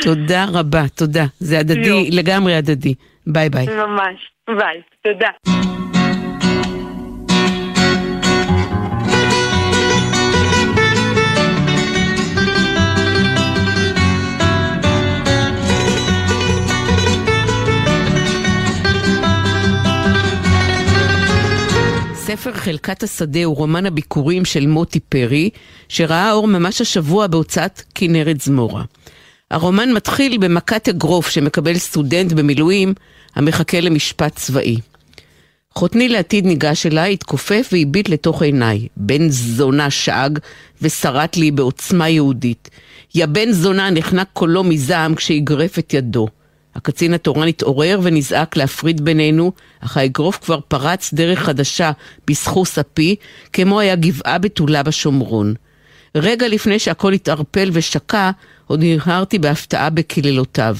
תודה 0.00 0.44
רבה, 0.52 0.88
תודה. 0.88 1.24
זה 1.38 1.58
הדדי. 1.58 2.10
לגמרי 2.10 2.54
הדדי. 2.54 2.94
ביי 3.26 3.48
ביי. 3.50 3.66
ממש. 3.66 4.30
ביי. 4.48 4.82
תודה. 5.02 5.71
ספר 22.32 22.52
חלקת 22.52 23.02
השדה 23.02 23.44
הוא 23.44 23.56
רומן 23.56 23.86
הביקורים 23.86 24.44
של 24.44 24.66
מוטי 24.66 25.00
פרי, 25.00 25.50
שראה 25.88 26.32
אור 26.32 26.46
ממש 26.46 26.80
השבוע 26.80 27.26
בהוצאת 27.26 27.82
כנרת 27.94 28.40
זמורה. 28.40 28.84
הרומן 29.50 29.92
מתחיל 29.92 30.38
במכת 30.38 30.88
אגרוף 30.88 31.30
שמקבל 31.30 31.78
סטודנט 31.78 32.32
במילואים 32.32 32.94
המחכה 33.34 33.80
למשפט 33.80 34.36
צבאי. 34.36 34.76
חותני 35.74 36.08
לעתיד 36.08 36.46
ניגש 36.46 36.86
אליי, 36.86 37.12
התכופף 37.12 37.68
והביט 37.72 38.08
לתוך 38.08 38.42
עיניי. 38.42 38.88
בן 38.96 39.28
זונה 39.28 39.90
שאג 39.90 40.38
ושרט 40.82 41.36
לי 41.36 41.50
בעוצמה 41.50 42.08
יהודית. 42.08 42.70
יא 43.14 43.26
בן 43.26 43.52
זונה 43.52 43.90
נחנק 43.90 44.28
קולו 44.32 44.64
מזעם 44.64 45.14
כשאגרף 45.14 45.78
את 45.78 45.94
ידו. 45.94 46.28
הקצין 46.74 47.14
התורן 47.14 47.48
התעורר 47.48 48.00
ונזעק 48.02 48.56
להפריד 48.56 49.04
בינינו, 49.04 49.52
אך 49.80 49.96
האגרוף 49.96 50.38
כבר 50.38 50.60
פרץ 50.68 51.14
דרך 51.14 51.38
חדשה 51.38 51.92
בסחוס 52.26 52.78
אפי, 52.78 53.16
כמו 53.52 53.80
היה 53.80 53.96
גבעה 53.96 54.38
בתולה 54.38 54.82
בשומרון. 54.82 55.54
רגע 56.14 56.48
לפני 56.48 56.78
שהכל 56.78 57.12
התערפל 57.12 57.70
ושקע, 57.72 58.30
עוד 58.66 58.84
הרהרתי 58.84 59.38
בהפתעה 59.38 59.90
בקללותיו. 59.90 60.76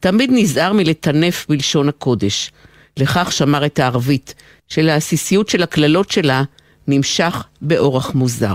תמיד 0.00 0.30
נזהר 0.32 0.72
מלטנף 0.72 1.46
בלשון 1.48 1.88
הקודש. 1.88 2.50
לכך 2.96 3.32
שמר 3.32 3.66
את 3.66 3.78
הערבית, 3.78 4.34
שלעסיסיות 4.68 5.48
של 5.48 5.62
הקללות 5.62 6.10
שלה 6.10 6.42
נמשך 6.88 7.44
באורח 7.60 8.14
מוזר. 8.14 8.54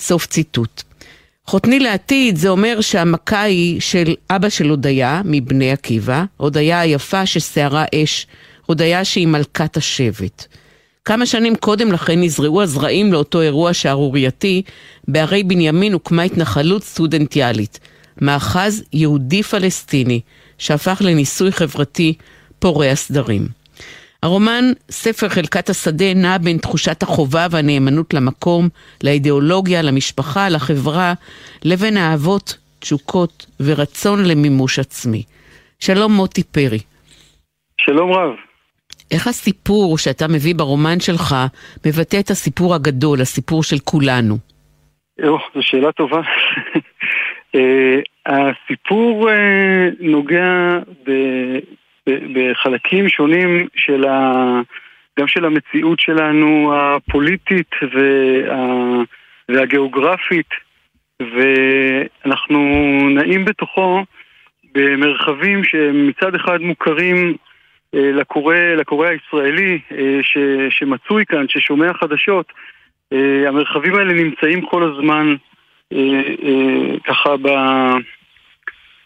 סוף 0.00 0.26
ציטוט. 0.26 0.82
חותני 1.48 1.78
לעתיד 1.78 2.36
זה 2.36 2.48
אומר 2.48 2.80
שהמכה 2.80 3.42
היא 3.42 3.80
של 3.80 4.14
אבא 4.30 4.48
של 4.48 4.68
הודיה, 4.68 5.22
מבני 5.24 5.72
עקיבא, 5.72 6.24
הודיה 6.36 6.80
היפה 6.80 7.26
שסערה 7.26 7.84
אש, 7.94 8.26
הודיה 8.66 9.04
שהיא 9.04 9.26
מלכת 9.26 9.76
השבט. 9.76 10.46
כמה 11.04 11.26
שנים 11.26 11.56
קודם 11.56 11.92
לכן 11.92 12.20
נזרעו 12.20 12.62
הזרעים 12.62 13.12
לאותו 13.12 13.40
אירוע 13.40 13.72
שערורייתי, 13.72 14.62
בערי 15.08 15.42
בנימין 15.42 15.92
הוקמה 15.92 16.22
התנחלות 16.22 16.84
סטודנטיאלית, 16.84 17.80
מאחז 18.20 18.82
יהודי-פלסטיני, 18.92 20.20
שהפך 20.58 21.02
לניסוי 21.04 21.52
חברתי 21.52 22.14
פורע 22.58 22.94
סדרים. 22.94 23.57
הרומן 24.22 24.64
ספר 24.90 25.28
חלקת 25.28 25.68
השדה 25.68 26.14
נע 26.14 26.38
בין 26.38 26.58
תחושת 26.58 27.02
החובה 27.02 27.46
והנאמנות 27.50 28.14
למקום, 28.14 28.68
לאידיאולוגיה, 29.04 29.82
למשפחה, 29.82 30.48
לחברה, 30.48 31.12
לבין 31.64 31.96
אהבות, 31.96 32.58
תשוקות 32.78 33.46
ורצון 33.60 34.18
למימוש 34.24 34.78
עצמי. 34.78 35.22
שלום 35.80 36.12
מוטי 36.12 36.42
פרי. 36.44 36.78
שלום 37.80 38.12
רב. 38.12 38.30
איך 39.10 39.26
הסיפור 39.26 39.98
שאתה 39.98 40.28
מביא 40.28 40.54
ברומן 40.54 41.00
שלך 41.00 41.34
מבטא 41.86 42.20
את 42.20 42.30
הסיפור 42.30 42.74
הגדול, 42.74 43.20
הסיפור 43.20 43.62
של 43.62 43.78
כולנו? 43.84 44.36
או, 45.22 45.38
זו 45.54 45.62
שאלה 45.62 45.92
טובה. 45.92 46.20
אה, 47.54 47.98
הסיפור 48.26 49.30
אה, 49.30 49.88
נוגע 50.00 50.78
בחלקים 52.32 53.08
שונים 53.08 53.68
של 53.76 54.04
ה... 54.04 54.32
גם 55.18 55.28
של 55.28 55.44
המציאות 55.44 56.00
שלנו 56.00 56.74
הפוליטית 56.76 57.70
וה... 57.82 59.02
והגיאוגרפית, 59.48 60.46
ואנחנו 61.22 62.58
נעים 63.10 63.44
בתוכו 63.44 64.04
במרחבים 64.74 65.64
שמצד 65.64 66.34
אחד 66.34 66.60
מוכרים 66.60 67.36
אה, 67.94 68.12
לקורא, 68.12 68.56
לקורא 68.56 69.08
הישראלי 69.08 69.78
אה, 69.92 70.18
ש, 70.22 70.38
שמצוי 70.70 71.26
כאן, 71.26 71.44
ששומע 71.48 71.92
חדשות. 71.94 72.52
אה, 73.12 73.48
המרחבים 73.48 73.94
האלה 73.94 74.12
נמצאים 74.12 74.60
כל 74.62 74.92
הזמן 74.92 75.34
ככה 77.04 77.36
ב, 77.36 77.48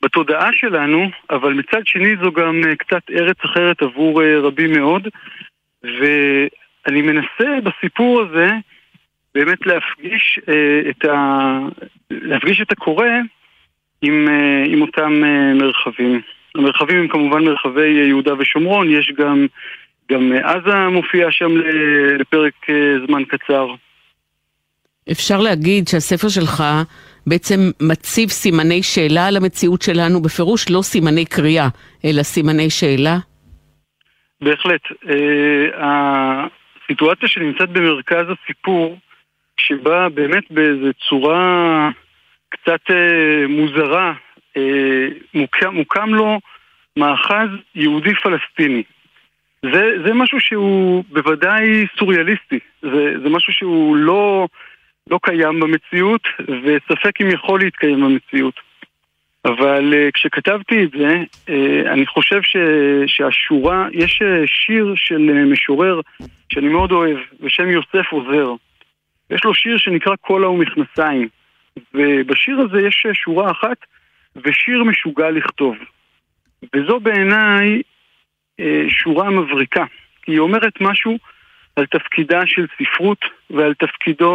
בתודעה 0.03 0.51
שלנו, 0.53 1.11
אבל 1.31 1.53
מצד 1.53 1.81
שני 1.85 2.17
זו 2.23 2.33
גם 2.33 2.61
אה, 2.67 2.77
קצת 2.77 3.03
ארץ 3.11 3.37
אחרת 3.45 3.83
עבור 3.83 4.23
אה, 4.23 4.39
רבים 4.41 4.73
מאוד, 4.73 5.09
ואני 5.83 7.03
מנסה 7.03 7.61
בסיפור 7.65 8.23
הזה 8.23 8.51
באמת 9.35 9.67
להפגיש, 9.67 10.41
אה, 10.49 10.91
את, 10.91 11.05
ה, 11.05 11.59
להפגיש 12.11 12.61
את 12.61 12.73
הקורא 12.73 13.07
עם, 14.03 14.29
עם 14.67 14.83
אותם 14.83 15.23
מרחבים. 15.55 16.21
המרחבים 16.55 16.99
הם 16.99 17.09
כמובן 17.09 17.45
מרחבי 17.45 17.89
יהודה 17.89 18.33
ושומרון, 18.39 18.91
יש 18.91 19.13
גם, 19.19 19.47
גם 20.11 20.33
עזה 20.33 20.89
מופיע 20.89 21.27
שם 21.31 21.57
לפרק 22.19 22.67
זמן 23.07 23.25
קצר. 23.25 23.75
אפשר 25.13 25.41
להגיד 25.41 25.89
שהספר 25.89 26.29
שלך 26.29 26.63
בעצם 27.27 27.61
מציב 27.81 28.29
סימני 28.29 28.83
שאלה 28.83 29.27
על 29.27 29.37
המציאות 29.37 29.83
שלנו, 29.83 30.23
בפירוש 30.23 30.71
לא 30.71 30.83
סימני 30.83 31.25
קריאה, 31.27 31.69
אלא 32.05 32.23
סימני 32.23 32.71
שאלה? 32.71 33.17
בהחלט. 34.41 34.81
אה, 35.09 36.47
הסיטואציה 36.85 37.29
שנמצאת 37.29 37.71
במרכז 37.71 38.27
הסיפור, 38.29 38.99
שבה 39.57 40.09
באמת 40.09 40.45
באיזו 40.51 40.93
צורה 41.09 41.91
קצת 42.49 42.81
אה, 42.91 43.47
מוזרה, 43.49 44.13
אה, 44.57 45.07
מוקם, 45.35 45.75
מוקם 45.75 46.15
לו 46.15 46.41
מאחז 46.97 47.49
יהודי 47.75 48.15
פלסטיני. 48.15 48.83
זה, 49.73 49.85
זה 50.07 50.15
משהו 50.15 50.41
שהוא 50.41 51.05
בוודאי 51.09 51.87
סוריאליסטי, 51.99 52.59
זה, 52.83 53.15
זה 53.23 53.29
משהו 53.29 53.53
שהוא 53.53 53.97
לא, 53.97 54.49
לא 55.11 55.19
קיים 55.23 55.61
במציאות, 55.61 56.29
וספק 56.41 57.21
אם 57.21 57.31
יכול 57.31 57.61
להתקיים 57.61 58.01
במציאות. 58.01 58.55
אבל 59.45 59.93
uh, 59.93 60.13
כשכתבתי 60.13 60.85
את 60.85 60.91
זה, 60.91 61.23
uh, 61.47 61.53
אני 61.93 62.07
חושב 62.07 62.43
ש, 62.43 62.57
שהשורה, 63.07 63.89
יש 63.93 64.23
uh, 64.23 64.47
שיר 64.47 64.95
של 64.97 65.31
uh, 65.31 65.53
משורר 65.53 66.01
שאני 66.53 66.69
מאוד 66.69 66.93
אוהב, 66.93 67.19
בשם 67.41 67.71
יוסף 67.71 68.13
עוזר. 68.13 68.55
יש 69.31 69.45
לו 69.45 69.55
שיר 69.55 69.79
שנקרא 69.79 70.17
קולה 70.17 70.49
ומכנסיים, 70.49 71.29
ובשיר 71.95 72.61
הזה 72.61 72.87
יש 72.87 73.07
שורה 73.13 73.51
אחת, 73.51 73.77
ושיר 74.37 74.85
משוגע 74.85 75.31
לכתוב. 75.31 75.77
וזו 76.75 77.01
בעיניי 77.01 77.83
uh, 78.61 78.65
שורה 78.89 79.31
מבריקה, 79.31 79.85
כי 80.23 80.33
היא 80.33 80.39
אומרת 80.39 80.81
משהו 80.81 81.19
על 81.77 81.87
תפקידה 81.87 82.41
של 82.47 82.67
ספרות 82.79 83.25
ועל 83.51 83.75
תפקידו, 83.75 84.33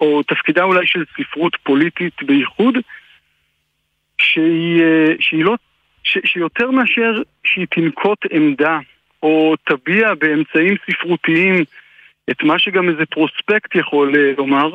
או 0.00 0.22
תפקידה 0.22 0.62
אולי 0.62 0.86
של 0.86 1.04
ספרות 1.16 1.56
פוליטית 1.62 2.22
בייחוד, 2.22 2.74
שהיא, 4.18 4.82
אה, 4.82 5.12
שהיא 5.20 5.44
לא, 5.44 5.56
ש, 6.02 6.18
שיותר 6.24 6.70
מאשר 6.70 7.22
שהיא 7.44 7.66
תנקוט 7.70 8.18
עמדה 8.30 8.78
או 9.22 9.54
תביע 9.64 10.14
באמצעים 10.14 10.76
ספרותיים 10.90 11.64
את 12.30 12.42
מה 12.42 12.58
שגם 12.58 12.88
איזה 12.88 13.06
פרוספקט 13.06 13.74
יכול 13.74 14.16
אה, 14.16 14.32
לומר, 14.38 14.70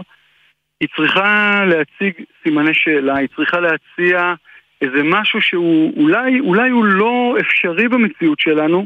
היא 0.81 0.89
צריכה 0.95 1.61
להציג 1.65 2.13
סימני 2.43 2.73
שאלה, 2.73 3.17
היא 3.17 3.27
צריכה 3.35 3.59
להציע 3.59 4.33
איזה 4.81 5.03
משהו 5.03 5.41
שהוא 5.41 5.93
אולי, 6.03 6.39
אולי 6.39 6.69
הוא 6.69 6.85
לא 6.85 7.35
אפשרי 7.39 7.87
במציאות 7.87 8.39
שלנו, 8.39 8.85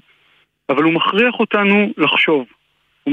אבל 0.70 0.84
הוא 0.84 0.94
מכריח 0.94 1.40
אותנו 1.40 1.94
לחשוב. 1.98 2.46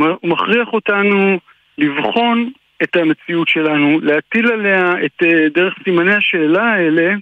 הוא 0.00 0.30
מכריח 0.30 0.68
אותנו 0.72 1.38
לבחון 1.78 2.50
את 2.82 2.96
המציאות 2.96 3.48
שלנו, 3.48 4.00
להטיל 4.02 4.52
עליה 4.52 5.04
את 5.04 5.22
אה, 5.22 5.48
דרך 5.54 5.74
סימני 5.84 6.14
השאלה 6.14 6.64
האלה, 6.64 7.14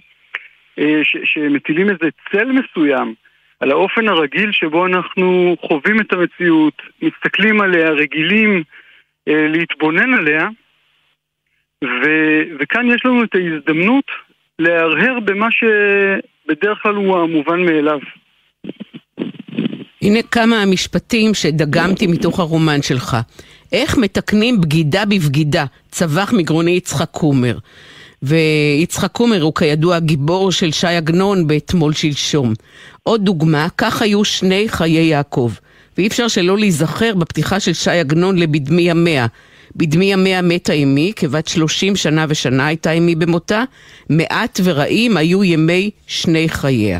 אה, 0.79 0.99
ש- 1.03 1.17
שמטילים 1.23 1.89
איזה 1.89 2.09
צל 2.31 2.51
מסוים 2.51 3.13
על 3.59 3.71
האופן 3.71 4.07
הרגיל 4.07 4.51
שבו 4.51 4.85
אנחנו 4.85 5.55
חווים 5.61 6.01
את 6.01 6.13
המציאות, 6.13 6.81
מסתכלים 7.01 7.61
עליה, 7.61 7.89
רגילים 7.89 8.63
אה, 9.27 9.47
להתבונן 9.47 10.13
עליה, 10.13 10.47
ו, 11.83 12.03
וכאן 12.59 12.91
יש 12.91 13.05
לנו 13.05 13.23
את 13.23 13.35
ההזדמנות 13.35 14.05
להרהר 14.59 15.19
במה 15.19 15.47
שבדרך 15.51 16.83
כלל 16.83 16.95
הוא 16.95 17.17
המובן 17.17 17.65
מאליו. 17.65 17.99
הנה 20.05 20.19
כמה 20.31 20.61
המשפטים 20.61 21.33
שדגמתי 21.33 22.07
מתוך 22.07 22.39
הרומן 22.39 22.81
שלך. 22.81 23.17
איך 23.71 23.97
מתקנים 23.97 24.61
בגידה 24.61 25.05
בבגידה? 25.05 25.65
צווח 25.91 26.33
מגרוני 26.33 26.71
יצחק 26.71 27.09
קומר. 27.11 27.57
ויצחק 28.23 29.11
קומר 29.11 29.41
הוא 29.41 29.55
כידוע 29.55 29.99
גיבור 29.99 30.51
של 30.51 30.71
ש"י 30.71 30.87
עגנון 30.87 31.47
באתמול 31.47 31.93
שלשום. 31.93 32.53
עוד 33.03 33.25
דוגמה, 33.25 33.67
כך 33.77 34.01
היו 34.01 34.25
שני 34.25 34.65
חיי 34.69 35.05
יעקב. 35.05 35.51
ואי 35.97 36.07
אפשר 36.07 36.27
שלא 36.27 36.57
להיזכר 36.57 37.15
בפתיחה 37.15 37.59
של 37.59 37.73
ש"י 37.73 37.89
עגנון 37.99 38.37
לבדמי 38.37 38.81
ימיה. 38.81 39.27
בדמי 39.75 40.05
ימיה 40.05 40.41
מתה 40.41 40.73
אמי, 40.73 41.11
כבת 41.15 41.47
שלושים 41.47 41.95
שנה 41.95 42.25
ושנה 42.29 42.67
הייתה 42.67 42.91
אמי 42.91 43.15
במותה, 43.15 43.63
מעט 44.09 44.59
ורעים 44.63 45.17
היו 45.17 45.43
ימי 45.43 45.89
שני 46.07 46.49
חייה. 46.49 46.99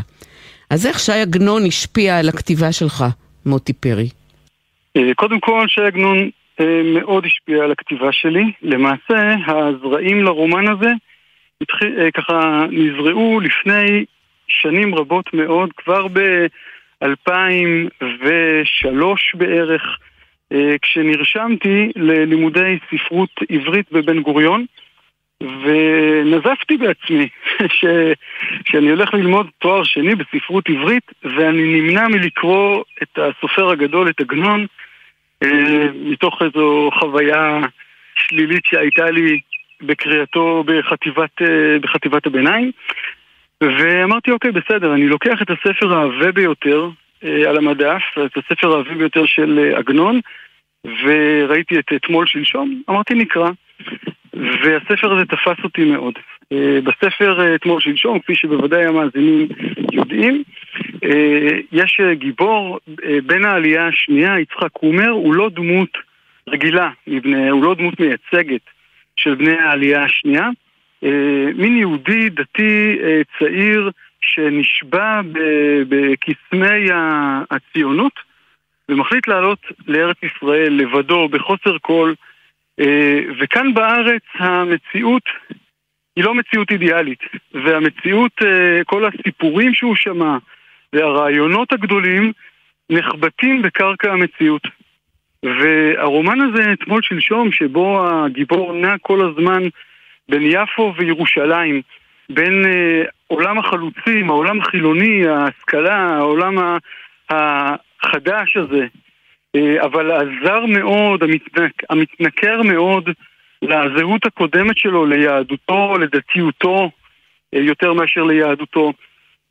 אז 0.69 0.87
איך 0.87 0.99
ש"י 0.99 1.21
עגנון 1.21 1.65
השפיע 1.65 2.19
על 2.19 2.29
הכתיבה 2.29 2.71
שלך, 2.71 3.03
מוטי 3.45 3.73
פרי? 3.73 4.09
אה, 4.97 5.13
קודם 5.15 5.39
כל, 5.39 5.67
ש"י 5.67 5.81
עגנון 5.81 6.29
אה, 6.59 6.81
מאוד 6.83 7.25
השפיע 7.25 7.63
על 7.63 7.71
הכתיבה 7.71 8.11
שלי. 8.11 8.51
למעשה, 8.61 9.35
הזרעים 9.47 10.23
לרומן 10.23 10.67
הזה 10.67 10.89
אה, 11.83 12.11
ככה 12.11 12.65
נזרעו 12.71 13.39
לפני 13.39 14.05
שנים 14.47 14.95
רבות 14.95 15.33
מאוד, 15.33 15.69
כבר 15.77 16.07
ב-2003 16.07 17.07
בערך, 19.33 19.81
כשנרשמתי 20.81 21.91
ללימודי 21.95 22.77
ספרות 22.91 23.29
עברית 23.49 23.91
בבן 23.91 24.21
גוריון. 24.21 24.65
ונזפתי 25.43 26.77
בעצמי 26.77 27.29
ש... 27.77 27.85
שאני 28.65 28.89
הולך 28.89 29.13
ללמוד 29.13 29.47
תואר 29.59 29.83
שני 29.83 30.15
בספרות 30.15 30.69
עברית 30.69 31.11
ואני 31.23 31.81
נמנע 31.81 32.07
מלקרוא 32.07 32.83
את 33.03 33.19
הסופר 33.19 33.69
הגדול, 33.69 34.09
את 34.09 34.21
עגנון, 34.21 34.65
אה, 35.43 35.87
מתוך 35.93 36.41
איזו 36.41 36.89
חוויה 36.99 37.59
שלילית 38.15 38.65
שהייתה 38.65 39.11
לי 39.11 39.39
בקריאתו 39.81 40.63
בחטיבת, 40.67 41.41
אה, 41.41 41.79
בחטיבת 41.81 42.25
הביניים. 42.25 42.71
ואמרתי 43.63 44.31
אוקיי 44.31 44.51
בסדר, 44.51 44.93
אני 44.93 45.07
לוקח 45.07 45.41
את 45.41 45.49
הספר 45.49 45.93
העבה 45.93 46.31
ביותר 46.31 46.89
אה, 47.23 47.49
על 47.49 47.57
המדף, 47.57 48.01
את 48.25 48.37
הספר 48.37 48.75
העבה 48.75 48.93
ביותר 48.93 49.25
של 49.25 49.73
עגנון 49.75 50.19
וראיתי 51.03 51.79
את 51.79 51.93
אתמול 51.95 52.27
שלשום, 52.27 52.81
אמרתי 52.89 53.13
נקרא 53.13 53.49
והספר 54.35 55.13
הזה 55.13 55.25
תפס 55.25 55.63
אותי 55.63 55.91
מאוד. 55.91 56.13
אה, 56.51 56.79
בספר 56.83 57.41
אה, 57.41 57.55
אתמול 57.55 57.81
שלשום, 57.81 58.19
כפי 58.19 58.35
שבוודאי 58.35 58.85
המאזינים 58.85 59.47
יודעים, 59.91 60.43
אה, 61.03 61.59
יש 61.71 62.01
גיבור 62.13 62.79
בין 63.25 63.45
העלייה 63.45 63.87
השנייה, 63.87 64.39
יצחק 64.39 64.71
קומר, 64.71 65.09
הוא 65.09 65.33
לא 65.33 65.49
דמות 65.49 65.97
רגילה, 66.49 66.89
מבני, 67.07 67.49
הוא 67.49 67.63
לא 67.63 67.75
דמות 67.75 67.99
מייצגת 67.99 68.61
של 69.15 69.35
בני 69.35 69.57
העלייה 69.57 70.03
השנייה. 70.03 70.49
מין 71.55 71.77
יהודי 71.77 72.29
דתי 72.29 72.97
צעיר 73.39 73.91
שנשבע 74.21 75.21
בקסמי 75.89 76.87
הציונות 77.51 78.13
ומחליט 78.89 79.27
לעלות 79.27 79.59
לארץ 79.87 80.17
ישראל 80.23 80.73
לבדו, 80.73 81.29
בחוסר 81.29 81.77
כל, 81.81 82.13
אה, 82.13 82.25
וכאן 83.39 83.73
בארץ 83.73 84.23
המציאות 84.33 85.23
היא 86.15 86.23
לא 86.23 86.33
מציאות 86.33 86.71
אידיאלית, 86.71 87.19
והמציאות, 87.53 88.31
אה, 88.41 88.83
כל 88.85 89.05
הסיפורים 89.05 89.73
שהוא 89.73 89.95
שמע 89.95 90.37
והרעיונות 90.93 91.73
הגדולים 91.73 92.31
נחבטים 92.89 93.61
בקרקע 93.61 94.11
המציאות. 94.11 94.61
והרומן 95.43 96.41
הזה 96.41 96.73
אתמול 96.73 97.01
שלשום, 97.01 97.51
שבו 97.51 98.07
הגיבור 98.07 98.73
נע 98.73 98.95
כל 99.01 99.29
הזמן 99.29 99.63
בין 100.29 100.41
יפו 100.45 100.93
וירושלים, 100.97 101.81
בין 102.29 102.65
אה, 102.65 103.03
עולם 103.27 103.59
החלוצים, 103.59 104.29
העולם 104.29 104.61
החילוני, 104.61 105.27
ההשכלה, 105.27 105.95
העולם 105.95 106.77
החדש 107.29 108.57
הזה, 108.57 108.81
אה, 108.81 109.04
אבל 109.83 110.11
עזר 110.11 110.65
מאוד, 110.65 111.23
המתנק, 111.23 111.71
המתנכר 111.89 112.61
מאוד 112.61 113.09
לזהות 113.61 114.25
הקודמת 114.25 114.77
שלו, 114.77 115.05
ליהדותו, 115.05 115.97
לדתיותו, 115.97 116.89
אה, 117.55 117.59
יותר 117.59 117.93
מאשר 117.93 118.23
ליהדותו. 118.23 118.93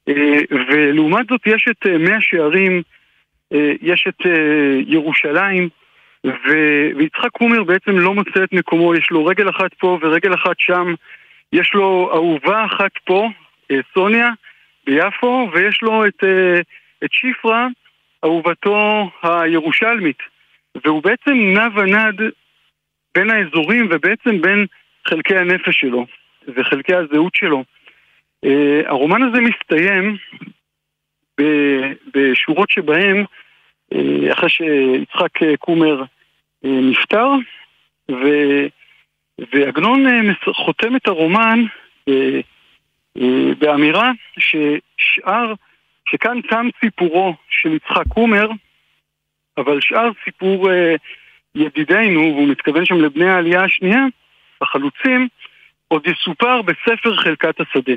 אה, 0.09 0.39
ולעומת 0.51 1.27
זאת 1.31 1.41
יש 1.47 1.67
את 1.71 1.87
מאה 1.87 2.21
שערים, 2.21 2.83
יש 3.83 4.07
את 4.09 4.27
ירושלים, 4.87 5.69
ויצחק 6.97 7.31
קומר 7.33 7.65
בעצם 7.65 7.99
לא 7.99 8.15
מוצא 8.15 8.45
את 8.45 8.53
מקומו, 8.53 8.95
יש 8.95 9.11
לו 9.11 9.27
רגל 9.27 9.49
אחת 9.51 9.75
פה 9.75 9.99
ורגל 10.03 10.35
אחת 10.35 10.57
שם, 10.59 10.95
יש 11.53 11.71
לו 11.75 12.11
אהובה 12.15 12.65
אחת 12.65 12.91
פה, 13.05 13.29
סוניה, 13.95 14.31
ביפו, 14.87 15.49
ויש 15.53 15.83
לו 15.83 16.07
את, 16.07 16.25
את 17.05 17.13
שיפרה, 17.13 17.69
אהובתו 18.25 19.11
הירושלמית, 19.23 20.19
והוא 20.85 21.03
בעצם 21.03 21.33
נע 21.33 21.69
ונד 21.75 22.21
בין 23.15 23.31
האזורים 23.31 23.89
ובעצם 23.91 24.41
בין 24.41 24.67
חלקי 25.09 25.37
הנפש 25.37 25.81
שלו 25.81 26.07
וחלקי 26.49 26.95
הזהות 26.95 27.35
שלו. 27.35 27.65
Uh, 28.47 28.49
הרומן 28.87 29.23
הזה 29.23 29.41
מסתיים 29.41 30.17
בשורות 32.15 32.71
שבהם, 32.71 33.25
uh, 33.95 34.33
אחרי 34.33 34.49
שיצחק 34.49 35.59
קומר 35.59 36.03
uh, 36.03 36.69
נפטר, 36.69 37.29
ו, 38.11 38.25
ועגנון 39.53 40.05
חותם 40.53 40.97
את 40.97 41.09
הרומן 41.09 41.65
באמירה 43.59 44.11
ששאר 44.39 45.53
שכאן 46.09 46.41
תם 46.51 46.67
סיפורו 46.81 47.35
של 47.49 47.73
יצחק 47.73 48.07
קומר, 48.09 48.49
אבל 49.57 49.81
שאר 49.81 50.11
סיפור 50.25 50.71
אה, 50.71 50.95
ידידינו, 51.55 52.21
והוא 52.21 52.49
מתכוון 52.49 52.85
שם 52.85 53.01
לבני 53.01 53.29
העלייה 53.29 53.65
השנייה, 53.65 54.05
החלוצים, 54.61 55.29
עוד 55.89 56.07
יסופר 56.07 56.63
בספר 56.63 57.17
חלקת 57.17 57.61
השדה. 57.61 57.93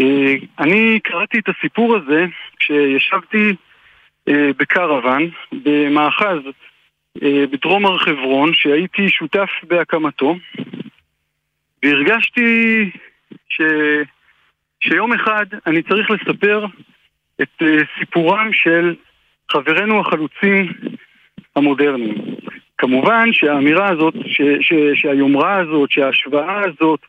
אה, 0.00 0.34
אני 0.58 1.00
קראתי 1.00 1.38
את 1.38 1.48
הסיפור 1.48 1.96
הזה 1.96 2.24
כשישבתי 2.58 3.56
אה, 4.28 4.50
בקרוון, 4.56 5.30
במאחז 5.52 6.38
אה, 7.22 7.44
בדרום 7.50 7.86
הר 7.86 7.98
חברון, 7.98 8.54
שהייתי 8.54 9.08
שותף 9.08 9.50
בהקמתו, 9.62 10.36
והרגשתי 11.82 12.90
ש... 13.48 13.60
שיום 14.88 15.12
אחד 15.12 15.46
אני 15.66 15.82
צריך 15.82 16.10
לספר 16.10 16.66
את 17.42 17.62
uh, 17.62 17.66
סיפורם 17.98 18.52
של 18.52 18.94
חברינו 19.52 20.00
החלוצים 20.00 20.72
המודרניים. 21.56 22.14
כמובן 22.78 23.32
שהאמירה 23.32 23.88
הזאת, 23.88 24.14
ש, 24.26 24.40
ש, 24.60 24.72
שהיומרה 24.94 25.56
הזאת, 25.56 25.90
שההשוואה 25.90 26.60
הזאת 26.60 27.00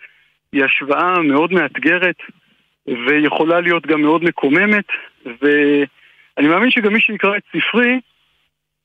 היא 0.52 0.64
השוואה 0.64 1.22
מאוד 1.22 1.54
מאתגרת 1.54 2.16
ויכולה 2.88 3.60
להיות 3.60 3.88
גם 3.88 4.02
מאוד 4.02 4.24
מקוממת 4.24 4.86
ואני 5.26 6.48
מאמין 6.48 6.72
שגם 6.72 6.94
מי 6.94 7.02
שיקרא 7.02 7.38
את 7.38 7.44
ספרי 7.58 8.00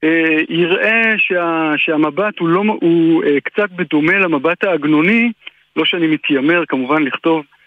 אה, 0.04 0.36
יראה 0.48 1.14
שה, 1.18 1.72
שהמבט 1.76 2.38
הוא, 2.38 2.48
לא, 2.48 2.62
הוא 2.80 3.24
אה, 3.24 3.40
קצת 3.40 3.70
בדומה 3.70 4.18
למבט 4.18 4.64
העגנוני, 4.64 5.32
לא 5.76 5.84
שאני 5.84 6.06
מתיימר 6.06 6.64
כמובן 6.68 7.02
לכתוב 7.02 7.44
אה, 7.44 7.59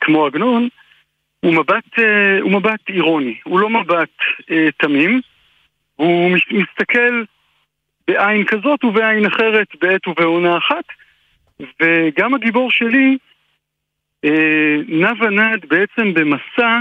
כמו 0.00 0.26
עגנון, 0.26 0.68
הוא 1.40 1.54
מבט, 1.54 1.98
אה, 1.98 2.40
הוא 2.40 2.52
מבט 2.52 2.80
אירוני, 2.88 3.38
הוא 3.44 3.60
לא 3.60 3.70
מבט 3.70 4.16
אה, 4.50 4.68
תמים, 4.76 5.20
הוא 5.96 6.30
מסתכל 6.50 7.22
בעין 8.08 8.44
כזאת 8.44 8.84
ובעין 8.84 9.26
אחרת 9.26 9.66
בעת 9.80 10.08
ובעונה 10.08 10.58
אחת, 10.58 10.84
וגם 11.80 12.34
הגיבור 12.34 12.70
שלי 12.70 13.18
אה, 14.24 14.76
נע 14.88 15.12
ונד 15.20 15.66
בעצם 15.68 16.14
במסע 16.14 16.78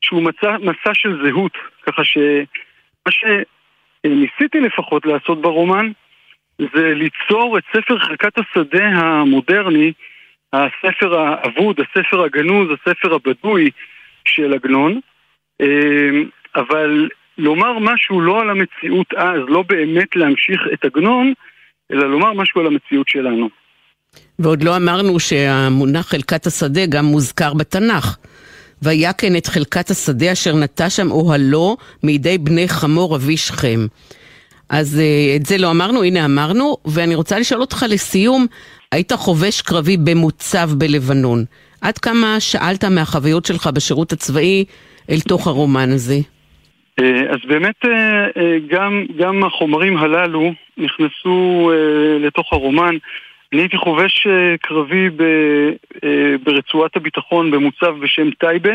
שהוא 0.00 0.22
מסע, 0.22 0.56
מסע 0.58 0.94
של 0.94 1.22
זהות, 1.24 1.52
ככה 1.82 2.02
שמה 2.04 3.10
שניסיתי 3.10 4.60
לפחות 4.60 5.06
לעשות 5.06 5.42
ברומן 5.42 5.92
זה 6.58 6.94
ליצור 6.94 7.58
את 7.58 7.64
ספר 7.76 7.98
חלקת 7.98 8.38
השדה 8.38 8.86
המודרני 8.86 9.92
הספר 10.52 11.18
האבוד, 11.18 11.76
הספר 11.80 12.24
הגנוז, 12.24 12.68
הספר 12.70 13.14
הבדוי 13.14 13.70
של 14.24 14.54
עגנון, 14.54 15.00
אמ, 15.62 16.28
אבל 16.56 17.08
לומר 17.38 17.78
משהו 17.78 18.20
לא 18.20 18.40
על 18.40 18.50
המציאות 18.50 19.14
אז, 19.16 19.40
לא 19.48 19.62
באמת 19.62 20.16
להמשיך 20.16 20.60
את 20.72 20.84
עגנון, 20.84 21.32
אלא 21.92 22.10
לומר 22.10 22.32
משהו 22.32 22.60
על 22.60 22.66
המציאות 22.66 23.08
שלנו. 23.08 23.48
ועוד 24.38 24.62
לא 24.62 24.76
אמרנו 24.76 25.20
שהמונח 25.20 26.06
חלקת 26.06 26.46
השדה 26.46 26.86
גם 26.86 27.04
מוזכר 27.04 27.54
בתנ"ך. 27.54 28.16
והיה 28.82 29.12
כן 29.12 29.36
את 29.36 29.46
חלקת 29.46 29.90
השדה 29.90 30.32
אשר 30.32 30.54
נטע 30.56 30.90
שם 30.90 31.10
אוהלו 31.10 31.76
מידי 32.02 32.38
בני 32.38 32.68
חמור 32.68 33.16
אבי 33.16 33.36
שכם. 33.36 33.80
אז 34.72 35.00
אה, 35.00 35.36
את 35.36 35.46
זה 35.46 35.58
לא 35.58 35.70
אמרנו, 35.70 36.02
הנה 36.02 36.24
אמרנו, 36.24 36.76
ואני 36.84 37.14
רוצה 37.14 37.38
לשאול 37.38 37.60
אותך 37.60 37.84
לסיום, 37.90 38.46
היית 38.92 39.12
חובש 39.12 39.62
קרבי 39.62 39.96
במוצב 39.96 40.70
בלבנון. 40.78 41.44
עד 41.80 41.98
כמה 41.98 42.36
שאלת 42.40 42.84
מהחוויות 42.84 43.44
שלך 43.44 43.66
בשירות 43.74 44.12
הצבאי 44.12 44.64
אל 45.10 45.20
תוך 45.28 45.46
הרומן 45.46 45.90
הזה? 45.90 46.14
אה, 47.00 47.20
אז 47.30 47.38
באמת 47.48 47.84
אה, 47.84 48.58
גם, 48.68 49.04
גם 49.18 49.44
החומרים 49.44 49.96
הללו 49.96 50.52
נכנסו 50.78 51.70
לתוך 52.20 52.52
הרומן. 52.52 52.96
אני 53.52 53.60
הייתי 53.60 53.76
חובש 53.76 54.26
קרבי 54.62 55.10
ב, 55.16 55.22
ברצועת 56.44 56.96
הביטחון 56.96 57.50
במוצב 57.50 57.94
בשם 58.00 58.30
טייבה, 58.30 58.74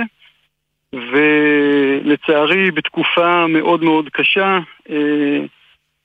ולצערי 0.94 2.72
בתקופה 2.72 3.48
מאוד 3.48 3.84
מאוד 3.84 4.10
קשה 4.14 4.60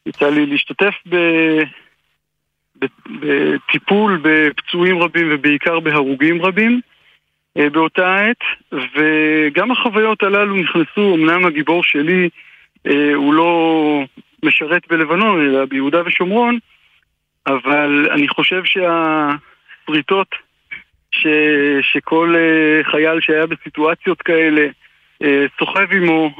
יצא 0.07 0.31
לי 0.31 0.47
להשתתף 0.47 0.95
ב... 1.09 1.17
בטיפול 3.21 4.21
בפצועים 4.23 4.99
רבים 5.03 5.29
ובעיקר 5.31 5.81
בהרוגים 5.81 6.43
רבים 6.43 6.81
אה, 7.59 7.71
באותה 7.71 8.17
עת 8.17 8.73
וגם 8.73 9.71
החוויות 9.71 10.23
הללו 10.23 10.57
נכנסו, 10.57 11.15
אמנם 11.15 11.45
הגיבור 11.45 11.85
שלי 11.85 12.29
אה, 12.87 13.15
הוא 13.15 13.35
לא 13.35 14.05
משרת 14.45 14.83
בלבנון 14.89 15.47
אלא 15.47 15.65
ביהודה 15.65 16.03
ושומרון 16.07 16.59
אבל 17.47 18.09
אני 18.11 18.29
חושב 18.29 18.63
שהפריטות 18.65 20.35
ש, 21.11 21.27
שכל 21.83 22.35
אה, 22.37 22.91
חייל 22.91 23.21
שהיה 23.21 23.47
בסיטואציות 23.47 24.23
כאלה 24.23 24.67
סוחב 25.59 25.93
עמו 25.93 26.31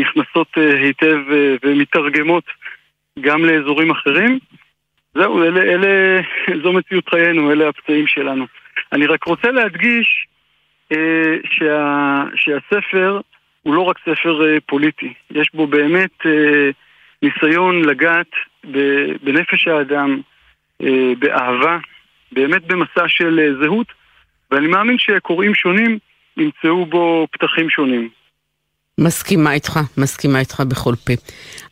נכנסות 0.00 0.48
היטב 0.56 1.18
ומתרגמות 1.62 2.44
גם 3.20 3.44
לאזורים 3.44 3.90
אחרים. 3.90 4.38
זהו, 5.14 5.42
אלה, 5.42 5.62
אלה, 5.62 6.20
זו 6.62 6.72
מציאות 6.72 7.08
חיינו, 7.08 7.52
אלה 7.52 7.68
הפצעים 7.68 8.06
שלנו. 8.06 8.46
אני 8.92 9.06
רק 9.06 9.24
רוצה 9.24 9.50
להדגיש 9.50 10.26
אה, 10.92 11.36
שה, 11.50 12.24
שהספר 12.34 13.20
הוא 13.62 13.74
לא 13.74 13.80
רק 13.80 13.98
ספר 13.98 14.46
אה, 14.46 14.60
פוליטי, 14.66 15.12
יש 15.30 15.50
בו 15.54 15.66
באמת 15.66 16.26
אה, 16.26 16.70
ניסיון 17.22 17.84
לגעת 17.84 18.30
ב, 18.70 18.78
בנפש 19.22 19.68
האדם, 19.68 20.20
אה, 20.82 21.12
באהבה, 21.18 21.78
באמת 22.32 22.66
במסע 22.66 23.08
של 23.08 23.40
אה, 23.40 23.64
זהות, 23.64 23.86
ואני 24.50 24.66
מאמין 24.66 24.98
שקוראים 24.98 25.54
שונים 25.54 25.98
ימצאו 26.36 26.86
בו 26.86 27.26
פתחים 27.30 27.70
שונים. 27.70 28.08
מסכימה 28.98 29.52
איתך, 29.52 29.80
מסכימה 29.96 30.40
איתך 30.40 30.62
בכל 30.68 30.94
פה. 31.04 31.12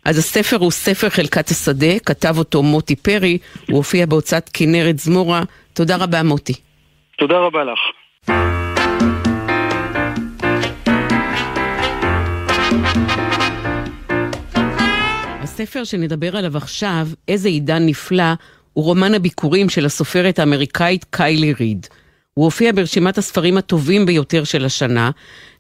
אז 0.05 0.19
הספר 0.19 0.57
הוא 0.57 0.71
ספר 0.71 1.09
חלקת 1.09 1.49
השדה, 1.49 1.99
כתב 2.07 2.39
אותו 2.39 2.63
מוטי 2.63 2.97
פרי, 2.97 3.39
הוא 3.69 3.77
הופיע 3.77 4.07
בהוצאת 4.07 4.51
כנרת 4.53 4.99
זמורה. 4.99 5.43
תודה 5.73 5.97
רבה 5.97 6.23
מוטי. 6.23 6.53
תודה 7.19 7.35
רבה 7.39 7.65
לך. 7.65 7.79
הספר 15.43 15.85
שנדבר 15.85 16.37
עליו 16.37 16.57
עכשיו, 16.57 17.07
איזה 17.29 17.49
עידן 17.49 17.87
נפלא, 17.87 18.33
הוא 18.73 18.85
רומן 18.85 19.15
הביקורים 19.15 19.69
של 19.69 19.87
הסופרת 19.87 20.39
האמריקאית 20.39 21.05
קיילי 21.11 21.53
ריד. 21.53 21.87
הוא 22.37 22.45
הופיע 22.45 22.73
ברשימת 22.73 23.19
הספרים 23.19 23.57
הטובים 23.57 24.07
ביותר 24.07 24.45
של 24.45 24.65
השנה, 24.65 25.11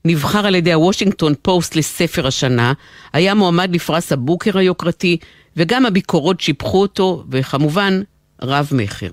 נבחר 0.04 0.46
על 0.46 0.54
ידי 0.54 0.72
הוושינגטון 0.72 1.32
פוסט 1.42 1.76
לספר 1.76 2.26
השנה, 2.26 2.72
היה 3.12 3.34
מועמד 3.34 3.74
לפרס 3.74 4.12
הבוקר 4.12 4.58
היוקרתי, 4.58 5.16
וגם 5.56 5.86
הביקורות 5.86 6.40
שיבחו 6.40 6.82
אותו, 6.82 7.24
וכמובן, 7.30 8.00
רב 8.42 8.70
מכר. 8.72 9.10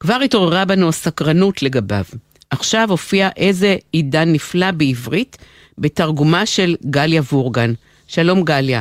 כבר 0.00 0.14
התעוררה 0.24 0.64
בנו 0.64 0.88
הסקרנות 0.88 1.62
לגביו. 1.62 2.04
עכשיו 2.50 2.86
הופיע 2.90 3.28
איזה 3.36 3.76
עידן 3.92 4.32
נפלא 4.32 4.70
בעברית, 4.70 5.38
בתרגומה 5.78 6.46
של 6.46 6.76
גליה 6.90 7.22
וורגן. 7.32 7.72
שלום 8.06 8.44
גליה. 8.44 8.80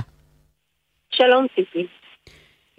שלום 1.11 1.47
ציפי. 1.55 1.87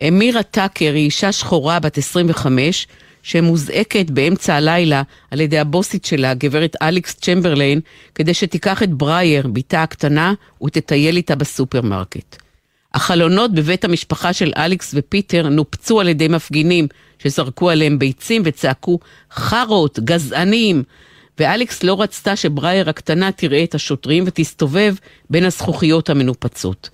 אמירה 0.09 0.42
טאקר 0.42 0.92
היא 0.94 1.05
אישה 1.05 1.33
שחורה 1.33 1.81
בת 1.81 1.98
25, 1.98 2.87
שמוזעקת 3.22 4.11
באמצע 4.11 4.54
הלילה 4.54 5.02
על 5.30 5.40
ידי 5.40 5.59
הבוסית 5.59 6.04
שלה, 6.04 6.35
גברת 6.35 6.76
אליקס 6.83 7.14
צ'מברליין, 7.14 7.80
כדי 8.14 8.35
שתיקח 8.35 8.83
את 8.83 8.90
ברייר, 8.94 9.46
בתה 9.46 9.83
הקטנה, 9.83 10.35
ותטייל 10.64 11.16
איתה 11.16 11.35
בסופרמרקט. 11.35 12.37
החלונות 12.94 13.54
בבית 13.54 13.85
המשפחה 13.85 14.33
של 14.33 14.52
אליקס 14.56 14.94
ופיטר 14.94 15.48
נופצו 15.48 16.00
על 16.00 16.09
ידי 16.09 16.28
מפגינים 16.28 16.88
שזרקו 17.18 17.70
עליהם 17.70 17.98
ביצים 17.98 18.42
וצעקו 18.44 18.98
חארות, 19.33 19.98
גזענים, 19.98 20.83
ואליקס 21.38 21.83
לא 21.83 22.02
רצתה 22.02 22.37
שברייר 22.37 22.90
הקטנה 22.90 23.33
תראה 23.33 23.64
את 23.64 23.74
השוטרים 23.74 24.24
ותסתובב 24.26 24.94
בין 25.30 25.44
הזכוכיות 25.44 26.11
המנופצות. 26.11 26.90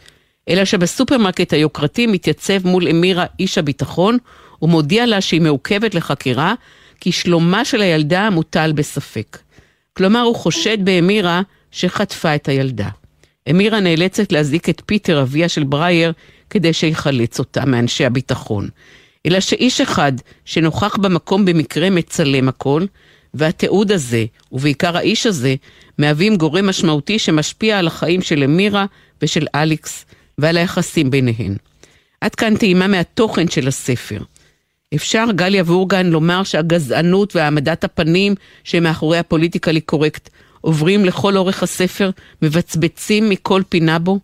אלא 0.49 0.65
שבסופרמרקט 0.65 1.53
היוקרתי 1.53 2.07
מתייצב 2.07 2.67
מול 2.67 2.89
אמירה 2.89 3.25
איש 3.41 3.59
הביטחון 3.59 4.19
הוא 4.59 4.71
מודיע 4.71 5.07
לה 5.07 5.21
שהיא 5.21 5.41
מעוכבת 5.41 5.95
לחקירה, 5.95 6.55
כי 7.01 7.13
שלומה 7.13 7.65
של 7.65 7.83
הילדה 7.83 8.31
מוטל 8.31 8.73
בספק. 8.73 9.39
כלומר, 9.97 10.21
הוא 10.21 10.37
חושד 10.37 10.85
באמירה 10.85 11.43
שחטפה 11.71 12.35
את 12.35 12.49
הילדה. 12.49 12.89
אמירה 13.51 13.81
נאלצת 13.81 14.33
להזעיק 14.33 14.69
את 14.69 14.83
פיטר, 14.87 15.23
אביה 15.23 15.49
של 15.49 15.65
ברייר, 15.65 16.13
כדי 16.51 16.73
שיחלץ 16.73 17.39
אותה 17.39 17.65
מאנשי 17.65 18.05
הביטחון. 18.05 18.69
אלא 19.27 19.41
שאיש 19.41 19.81
אחד 19.81 20.13
שנוכח 20.45 20.97
במקום 20.97 21.45
במקרה 21.45 21.91
מצלם 21.91 22.49
הכל, 22.49 22.85
והתיעוד 23.35 23.93
הזה, 23.93 24.25
ובעיקר 24.53 24.97
האיש 24.97 25.27
הזה, 25.27 25.55
מהווים 25.99 26.37
גורם 26.37 26.67
משמעותי 26.67 27.19
שמשפיע 27.19 27.79
על 27.79 27.87
החיים 27.87 28.23
של 28.23 28.43
אמירה 28.43 28.87
ושל 29.23 29.47
אליקס 29.55 30.05
ועל 30.39 30.57
היחסים 30.57 31.11
ביניהן. 31.11 31.57
עד 32.21 32.35
כאן 32.35 32.57
טעימה 32.57 32.87
מהתוכן 32.87 33.49
של 33.49 33.69
הספר. 33.69 34.19
אפשר, 34.97 35.25
גליה 35.31 35.63
וורגן, 35.63 36.07
לומר 36.07 36.43
שהגזענות 36.45 37.37
והעמדת 37.37 37.85
הפנים 37.85 38.35
שמאחורי 38.65 39.19
הפוליטיקלי 39.19 39.81
קורקט 39.81 40.29
עוברים 40.61 41.05
לכל 41.05 41.37
אורך 41.37 41.63
הספר, 41.63 42.11
מבצבצים 42.43 43.25
מכל 43.31 43.61
פינה 43.69 43.99
בו? 43.99 44.19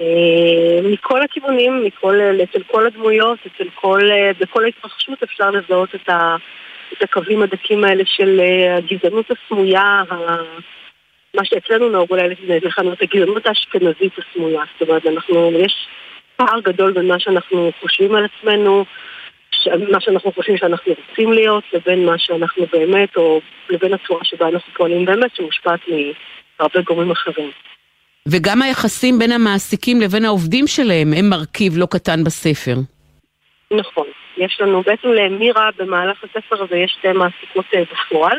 אה, 0.00 0.88
מכל 0.92 1.22
הכיוונים, 1.22 1.84
מכל, 1.84 2.20
אצל 2.42 2.62
כל 2.62 2.86
הדמויות, 2.86 3.38
אצל 3.46 3.68
כל, 3.74 4.00
בכל 4.40 4.64
ההתרחשות 4.64 5.22
אפשר 5.22 5.50
לזהות 5.50 5.94
את, 5.94 6.08
ה, 6.08 6.36
את 6.92 7.02
הקווים 7.02 7.42
הדקים 7.42 7.84
האלה 7.84 8.02
של 8.06 8.40
אה, 8.40 8.76
הגזענות 8.76 9.26
הסמויה, 9.30 10.02
מה 11.34 11.44
שאצלנו 11.44 11.88
נהוג 11.88 12.10
אולי 12.10 12.28
לכנות 12.62 13.02
הגזענות 13.02 13.46
האשכנזית 13.46 14.12
הסמויה. 14.18 14.62
זאת 14.72 14.88
אומרת, 14.88 15.06
אנחנו, 15.06 15.52
יש 15.58 15.86
פער 16.36 16.60
גדול 16.60 16.92
בין 16.92 17.08
מה 17.08 17.20
שאנחנו 17.20 17.70
חושבים 17.80 18.14
על 18.14 18.24
עצמנו, 18.24 18.84
מה 19.90 20.00
שאנחנו 20.00 20.32
חושבים 20.32 20.56
שאנחנו 20.56 20.92
רוצים 21.08 21.32
להיות, 21.32 21.64
לבין 21.72 22.06
מה 22.06 22.18
שאנחנו 22.18 22.66
באמת, 22.72 23.16
או 23.16 23.40
לבין 23.70 23.94
הצורה 23.94 24.24
שבה 24.24 24.48
אנחנו 24.48 24.72
פועלים 24.74 25.04
באמת, 25.04 25.36
שמושפעת 25.36 25.80
מהרבה 26.58 26.80
גורמים 26.80 27.10
אחרים. 27.10 27.50
וגם 28.28 28.62
היחסים 28.62 29.18
בין 29.18 29.32
המעסיקים 29.32 30.00
לבין 30.00 30.24
העובדים 30.24 30.66
שלהם 30.66 31.12
הם 31.18 31.28
מרכיב 31.30 31.72
לא 31.76 31.86
קטן 31.90 32.24
בספר. 32.24 32.74
נכון. 33.70 34.06
יש 34.36 34.60
לנו, 34.60 34.82
בעצם 34.82 35.08
למירה 35.08 35.70
במהלך 35.76 36.24
הספר 36.24 36.62
הזה 36.62 36.76
יש 36.76 36.96
שתי 36.98 37.12
מעסיקות 37.12 37.64
אה, 37.74 37.82
בפועל. 37.92 38.38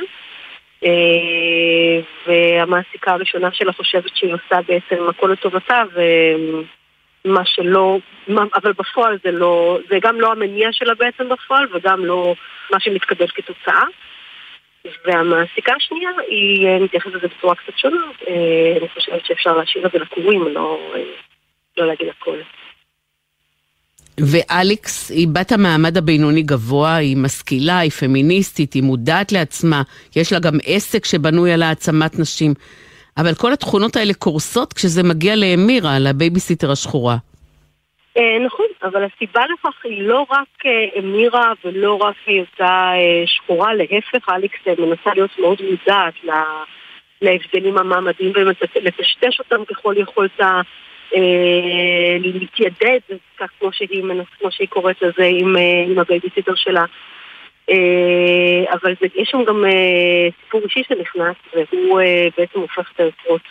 אה, 0.84 2.00
והמעסיקה 2.28 3.12
הראשונה 3.12 3.50
שלה 3.54 3.74
חושבת 3.74 4.16
שהיא 4.16 4.34
עושה 4.34 4.62
בעצם 4.68 5.10
הכל 5.10 5.28
לטובתה, 5.28 5.84
מה 7.26 7.42
שלא, 7.46 7.98
אבל 8.30 8.72
בפועל 8.72 9.18
זה 9.24 9.32
לא, 9.32 9.80
זה 9.90 9.98
גם 10.02 10.22
לא 10.22 10.32
המניע 10.32 10.70
שלה 10.72 10.94
בעצם 10.96 11.30
בפועל 11.30 11.68
וגם 11.76 12.06
לא 12.06 12.36
מה 12.72 12.80
שמתקבל 12.80 13.28
כתוצאה. 13.28 13.84
והמעסיקה 15.06 15.74
השנייה 15.78 16.10
היא 16.28 16.68
אה, 16.68 16.80
מתייחסת 16.80 17.14
לזה 17.14 17.28
בצורה 17.38 17.56
קצת 17.56 17.78
שונה, 17.78 18.02
אה, 18.28 18.78
אני 18.80 18.90
חושבת 18.90 19.26
שאפשר 19.26 19.58
להשאיר 19.58 19.88
את 19.88 19.92
זה 19.92 20.00
לקוראים, 20.00 20.48
לא, 20.48 20.80
אה, 20.96 21.02
לא 21.78 21.88
להגיד 21.88 22.08
הכל. 22.08 22.38
ואליקס 24.20 25.12
היא 25.12 25.28
בת 25.34 25.52
המעמד 25.52 25.98
הבינוני 25.98 26.42
גבוה, 26.42 26.96
היא 26.96 27.18
משכילה, 27.18 27.80
היא 27.80 27.92
פמיניסטית, 27.92 28.74
היא 28.74 28.84
מודעת 28.84 29.32
לעצמה, 29.32 29.82
יש 30.16 30.34
לה 30.34 30.40
גם 30.40 30.58
עסק 30.66 31.06
שבנוי 31.06 31.52
על 31.52 31.64
העצמת 31.64 32.20
נשים. 32.20 32.54
אבל 33.18 33.34
כל 33.34 33.54
התכונות 33.54 33.96
האלה 33.96 34.14
קורסות 34.14 34.74
כשזה 34.74 35.04
מגיע 35.04 35.36
לאמירה, 35.36 36.00
לבייביסיטר 36.00 36.72
השחורה. 36.72 37.16
אה, 38.18 38.40
נכון, 38.46 38.66
אבל 38.84 39.04
הסיבה 39.04 39.42
לכך 39.54 39.86
היא 39.86 40.04
לא 40.04 40.26
רק 40.30 40.66
אה, 40.66 41.00
אמירה 41.00 41.52
ולא 41.66 41.96
רק 41.96 42.16
היותה 42.26 42.92
אה, 42.94 43.24
שחורה, 43.26 43.74
להפך, 43.74 44.30
אליקס 44.30 44.58
מנסה 44.80 45.10
להיות 45.16 45.40
מאוד 45.40 45.58
מודעת 45.62 46.14
להבדלים 47.22 47.78
המעמדיים 47.78 48.32
ולטשטש 48.36 49.40
אותם 49.40 49.66
ככל 49.66 49.94
יכולתה, 49.98 50.62
להתיידד, 52.20 53.00
כמו 53.60 53.72
שהיא, 54.52 54.68
קוראת 54.70 55.02
לזה, 55.02 55.26
עם 55.88 56.00
הבייביסיטר 56.00 56.56
שלה. 56.56 56.86
אבל 58.72 58.96
זה, 59.02 59.08
יש 59.16 59.30
שם 59.30 59.44
גם 59.44 59.64
סיפור 60.44 60.62
אישי 60.64 60.84
שנכנס, 60.88 61.36
והוא 61.54 62.02
בעצם 62.38 62.60
הופך 62.60 62.92
את 62.96 63.00
היוצרות. 63.00 63.42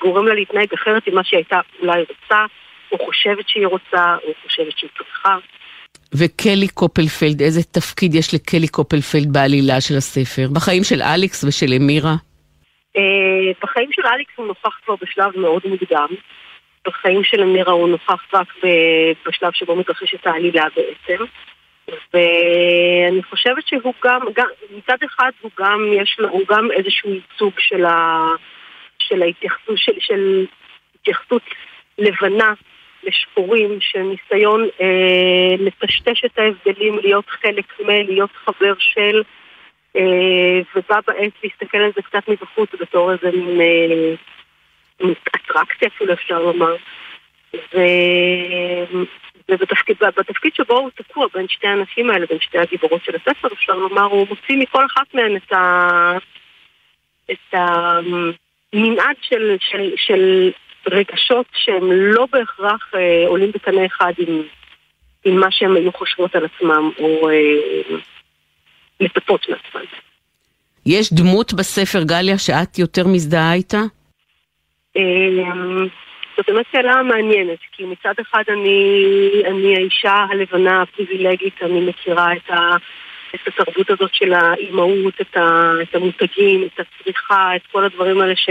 גורם 0.00 0.26
לה 0.26 0.34
להתנהג 0.34 0.72
אחרת 0.74 1.08
ממה 1.08 1.24
שהיא 1.24 1.38
הייתה 1.38 1.60
אולי 1.80 2.00
רוצה. 2.00 2.46
או 2.92 2.98
חושבת 3.06 3.48
שהיא 3.48 3.66
רוצה, 3.66 4.16
או 4.26 4.32
חושבת 4.42 4.78
שהיא 4.78 4.90
צריכה. 4.98 5.36
וקלי 6.14 6.68
קופלנד, 6.68 7.42
איזה 7.42 7.62
תפקיד 7.62 8.14
יש 8.14 8.34
לקלי 8.34 8.68
קופלנד 8.68 9.32
בעלילה 9.32 9.80
של 9.80 9.96
הספר? 9.96 10.48
בחיים 10.52 10.84
של 10.84 11.02
אליקס 11.02 11.44
ושל 11.44 11.72
אמירה? 11.76 12.14
אה, 12.96 13.52
בחיים 13.62 13.88
של 13.92 14.02
אליקס 14.06 14.32
הוא 14.36 14.46
נוכח 14.46 14.78
כבר 14.84 14.94
בשלב 15.02 15.38
מאוד 15.38 15.62
מוקדם. 15.64 16.08
בחיים 16.86 17.24
של 17.24 17.42
אמירה 17.42 17.72
הוא 17.72 17.88
נוכח 17.88 18.34
רק 18.34 18.54
בשלב 19.26 19.52
שבו 19.52 19.76
מתרחשת 19.76 20.26
העלילה 20.26 20.64
בעצם. 20.76 21.24
ואני 22.14 23.22
חושבת 23.22 23.66
שהוא 23.66 23.92
גם, 24.04 24.20
גם, 24.34 24.46
מצד 24.70 24.96
אחד 25.04 25.30
הוא 25.40 25.50
גם, 25.58 25.92
יש 25.92 26.16
לו, 26.18 26.28
הוא 26.28 26.42
גם 26.48 26.70
איזשהו 26.70 27.10
ייצוג 27.10 27.52
של, 27.58 27.84
ה, 27.84 28.28
של 28.98 29.22
ההתייחסות, 29.22 29.78
של, 29.78 29.92
של 30.00 30.46
התייחסות 30.94 31.42
לבנה 31.98 32.52
לשחורים, 33.02 33.78
של 33.80 34.02
ניסיון 34.02 34.68
אה, 34.80 35.54
לטשטש 35.58 36.24
את 36.24 36.38
ההבדלים, 36.38 36.98
להיות 36.98 37.28
חלק 37.28 37.80
מ, 37.80 37.88
להיות 37.88 38.30
חבר 38.32 38.74
של, 38.78 39.22
אה, 39.96 40.60
ובה 40.74 40.98
בעת 41.06 41.32
להסתכל 41.42 41.78
על 41.78 41.90
זה 41.96 42.02
קצת 42.02 42.28
מבחוץ 42.28 42.70
בתור 42.80 43.12
איזה 43.12 43.30
מין 43.30 43.60
אה, 43.60 44.14
אטרקציה 45.36 45.88
אפילו 45.88 46.12
אפשר 46.12 46.42
לומר. 46.42 46.76
ו... 47.54 47.78
ובתפקיד 49.50 49.96
בתפקיד 50.16 50.54
שבו 50.54 50.78
הוא 50.78 50.90
תקוע 50.94 51.26
בין 51.34 51.48
שתי 51.48 51.66
הנשים 51.66 52.10
האלה, 52.10 52.26
בין 52.26 52.38
שתי 52.40 52.58
הגיבורות 52.58 53.04
של 53.04 53.12
הספר, 53.16 53.48
אפשר 53.52 53.72
לומר, 53.72 54.02
הוא 54.02 54.26
מוציא 54.28 54.56
מכל 54.56 54.86
אחת 54.86 55.14
מהן 55.14 55.36
את 55.36 55.52
ה... 55.52 56.18
את 57.30 57.54
המנעד 57.54 59.16
של, 59.20 59.56
של, 59.60 59.92
של 59.96 60.50
רגשות 60.86 61.46
שהם 61.52 61.92
לא 61.92 62.26
בהכרח 62.32 62.90
אה, 62.94 63.28
עולים 63.28 63.52
בקנה 63.52 63.86
אחד 63.86 64.12
עם, 64.18 64.42
עם 65.24 65.40
מה 65.40 65.50
שהם 65.50 65.76
היו 65.76 65.92
חושבות 65.92 66.34
על 66.34 66.44
עצמם 66.44 66.90
או 66.98 67.30
אה, 67.30 67.96
מצפות 69.00 69.48
מעצמם. 69.48 69.80
יש 70.86 71.12
דמות 71.12 71.52
בספר, 71.52 72.02
גליה, 72.02 72.38
שאת 72.38 72.78
יותר 72.78 73.06
מזדהה 73.06 73.54
איתה? 73.54 73.80
אה, 74.96 75.02
זאת 76.38 76.50
באמת 76.50 76.66
שאלה 76.72 77.02
מעניינת, 77.02 77.58
כי 77.72 77.84
מצד 77.84 78.14
אחד 78.20 78.42
אני, 78.48 79.42
אני 79.44 79.76
האישה 79.76 80.14
הלבנה 80.30 80.82
הפריבילגית, 80.82 81.62
אני 81.62 81.80
מכירה 81.80 82.32
את, 82.32 82.50
ה, 82.50 82.76
את 83.34 83.40
התרבות 83.46 83.90
הזאת 83.90 84.14
של 84.14 84.32
האימהות, 84.32 85.20
את, 85.20 85.36
ה, 85.36 85.72
את 85.82 85.94
המותגים, 85.94 86.64
את 86.64 86.80
הצריכה, 86.80 87.56
את 87.56 87.62
כל 87.72 87.84
הדברים 87.84 88.20
האלה 88.20 88.36
ש... 88.36 88.48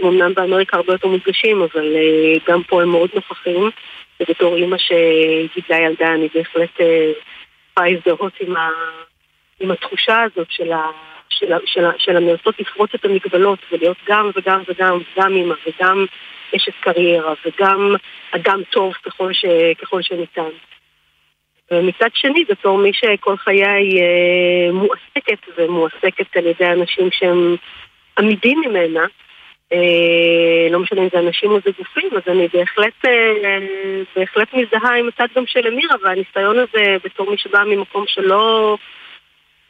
הם 0.00 0.06
אמנם 0.06 0.34
באמריקה 0.34 0.76
הרבה 0.76 0.92
יותר 0.92 1.08
מודגשים, 1.08 1.62
אבל 1.62 1.92
uh, 1.94 2.50
גם 2.50 2.62
פה 2.62 2.82
הם 2.82 2.88
מאוד 2.88 3.10
נוכחים. 3.14 3.70
ובתור 4.20 4.56
אימא 4.56 4.76
שגידלה 4.78 5.86
ילדה, 5.86 6.14
אני 6.14 6.28
בהחלט 6.34 6.80
אה, 6.80 7.12
יכולה 7.70 7.90
להזדהות 7.90 8.32
עם, 8.40 8.54
עם 9.60 9.70
התחושה 9.70 10.22
הזאת 10.22 10.46
של, 10.50 10.72
ה, 10.72 10.90
של, 11.28 11.52
של, 11.98 12.18
לפרוץ 12.58 12.90
את 12.94 13.04
המגבלות 13.04 13.58
ולהיות 13.72 13.96
גם 14.08 14.30
וגם 14.36 14.62
וגם, 14.68 14.98
גם 15.18 15.32
אימא 15.32 15.54
וגם 15.66 16.06
אשת 16.56 16.72
קריירה 16.80 17.34
וגם 17.44 17.94
אדם 18.30 18.62
טוב 18.70 18.94
ככל, 18.94 19.32
ש, 19.32 19.44
ככל 19.80 20.02
שניתן. 20.02 20.50
ומצד 21.70 22.08
שני, 22.14 22.44
בתור 22.48 22.78
מי 22.78 22.90
שכל 22.92 23.36
חיי 23.36 24.00
uh, 24.00 24.72
מועסקת 24.72 25.48
ומועסקת 25.56 26.36
על 26.36 26.46
ידי 26.46 26.66
אנשים 26.66 27.08
שהם 27.10 27.56
עמידים 28.18 28.60
ממנה, 28.60 29.06
אה, 29.72 30.68
לא 30.70 30.78
משנה 30.78 31.00
אם 31.00 31.08
זה 31.12 31.18
אנשים 31.18 31.50
או 31.50 31.58
זה 31.64 31.70
גופים, 31.78 32.10
אז 32.12 32.22
אני 32.26 32.48
בהחלט, 32.52 33.04
אה, 33.06 33.58
בהחלט 34.16 34.54
מזדהה 34.54 34.98
עם 34.98 35.08
הצד 35.08 35.26
גם 35.36 35.46
של 35.46 35.66
אמירה, 35.66 35.96
והניסיון 36.02 36.58
הזה 36.58 36.96
בתור 37.04 37.30
מי 37.30 37.38
שבא 37.38 37.64
ממקום 37.66 38.04
שלא 38.06 38.76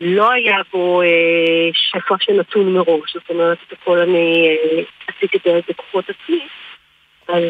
לא 0.00 0.33
היה 0.33 0.57
בו 0.72 1.02
אה, 1.02 1.68
שפע 1.72 2.14
שנתון 2.20 2.72
מראש, 2.72 3.14
זאת 3.14 3.30
אומרת, 3.30 3.59
את 3.66 3.72
הכל 3.72 3.98
אני 3.98 4.57
עשיתי 5.07 5.38
בכוחות 5.68 6.04
עצמי, 6.11 6.46
אז 7.28 7.42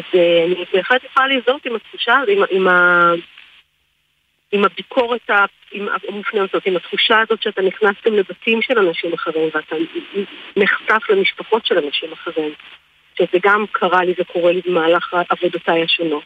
אני 0.45 0.65
בהחלט 0.73 1.03
יכולה 1.03 1.27
להזדהות 1.27 1.65
עם 1.65 1.75
התחושה, 1.75 2.15
עם, 2.27 2.43
עם, 2.51 2.67
עם 4.51 4.65
הביקורת 4.65 5.29
המופנמת 6.09 6.53
הזאת, 6.53 6.65
עם 6.65 6.75
התחושה 6.75 7.19
הזאת 7.19 7.43
שאתה 7.43 7.61
נכנס 7.61 7.95
גם 8.05 8.13
לבתים 8.13 8.61
של 8.61 8.79
אנשים 8.79 9.13
אחרים 9.13 9.49
ואתה 9.53 9.75
נחשף 10.55 11.09
למשפחות 11.09 11.65
של 11.65 11.77
אנשים 11.77 12.13
אחרים. 12.13 12.53
שזה 13.17 13.37
גם 13.43 13.65
קרה 13.71 14.03
לי 14.03 14.13
וקורה 14.19 14.51
לי 14.51 14.61
במהלך 14.65 15.15
עבודותיי 15.29 15.83
השונות. 15.83 16.23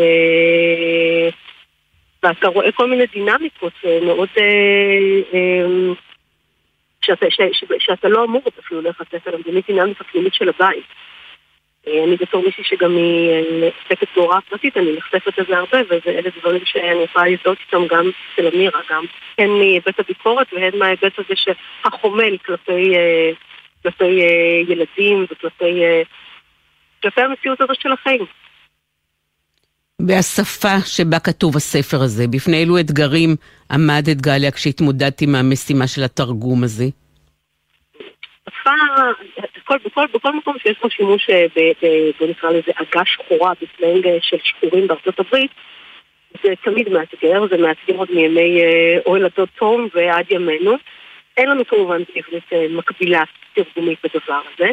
אה, 0.00 1.28
ואתה 2.22 2.48
רואה 2.48 2.72
כל 2.72 2.90
מיני 2.90 3.06
דינמיקות 3.06 3.72
אה, 3.84 3.98
מאוד... 4.02 4.28
אה, 4.38 5.94
שאתה, 7.04 7.26
שאתה 7.78 8.08
לא 8.08 8.24
אמור 8.24 8.42
אפילו 8.60 8.80
להיחשף 8.80 9.28
אליהם, 9.28 9.42
זה 9.46 9.60
דינמיקה 9.66 10.04
פנימית 10.04 10.34
של 10.34 10.48
הבית. 10.48 10.84
אה, 11.86 12.04
אני 12.04 12.16
בתור 12.16 12.42
מישהי 12.44 12.64
שגם 12.64 12.96
היא 12.96 13.30
אה, 13.30 13.68
עוסקת 13.82 14.08
בהוראה 14.16 14.40
פרטית, 14.40 14.76
אני 14.76 14.96
נחשפת 14.96 15.38
לזה 15.38 15.56
הרבה, 15.58 15.78
ואלה 15.90 16.30
דברים 16.40 16.64
שאני 16.64 17.02
יכולה 17.02 17.28
להזדהות 17.28 17.58
איתם 17.66 17.86
גם 17.86 18.10
אצל 18.34 18.48
אמירה, 18.54 18.80
גם 18.90 19.04
הן 19.38 19.50
מהיבט 19.50 20.00
הביקורת 20.00 20.52
והן 20.52 20.78
מההיבט 20.78 21.18
הזה 21.18 21.34
שהחומל 21.34 22.36
כלפי, 22.38 22.96
אה, 22.96 23.30
כלפי 23.82 24.20
ילדים 24.68 25.26
וכלפי 25.30 25.82
כלפי 27.02 27.20
המציאות 27.20 27.60
הזאת 27.60 27.80
של 27.80 27.92
החיים. 27.92 28.24
והשפה 30.08 30.80
שבה 30.86 31.18
כתוב 31.18 31.56
הספר 31.56 31.96
הזה, 32.02 32.24
בפני 32.30 32.56
אילו 32.56 32.78
אתגרים 32.78 33.36
עמדת 33.70 34.16
גליה 34.16 34.50
כשהתמודדת 34.50 35.20
עם 35.20 35.34
המשימה 35.34 35.86
של 35.86 36.04
התרגום 36.04 36.64
הזה? 36.64 36.84
שפה, 38.48 38.70
בכל, 39.56 39.76
בכל, 39.84 40.06
בכל 40.14 40.36
מקום 40.36 40.56
שיש 40.62 40.76
בו 40.82 40.90
שימוש, 40.90 41.30
אה, 41.30 41.46
בוא 42.20 42.28
נקרא 42.28 42.50
לזה 42.50 42.72
עגה 42.76 43.02
שחורה 43.04 43.52
בסלנג 43.54 44.06
אה, 44.06 44.18
של 44.20 44.36
שחורים 44.42 44.86
בארצות 44.86 45.20
הברית, 45.20 45.50
זה 46.42 46.52
תמיד 46.64 46.88
מאתגר, 46.88 47.46
זה 47.50 47.56
מאתגר 47.56 47.96
עוד 47.96 48.08
מימי 48.10 48.60
אה, 48.60 48.98
אוהל 49.06 49.24
הדוד 49.24 49.48
תום 49.58 49.88
ועד 49.94 50.24
ימינו. 50.30 50.76
אין 51.36 51.50
לנו 51.50 51.66
כמובן 51.66 52.02
בעברית 52.14 52.52
מקבילה 52.70 53.22
תרגומית 53.54 53.98
בדבר 54.04 54.40
הזה. 54.54 54.70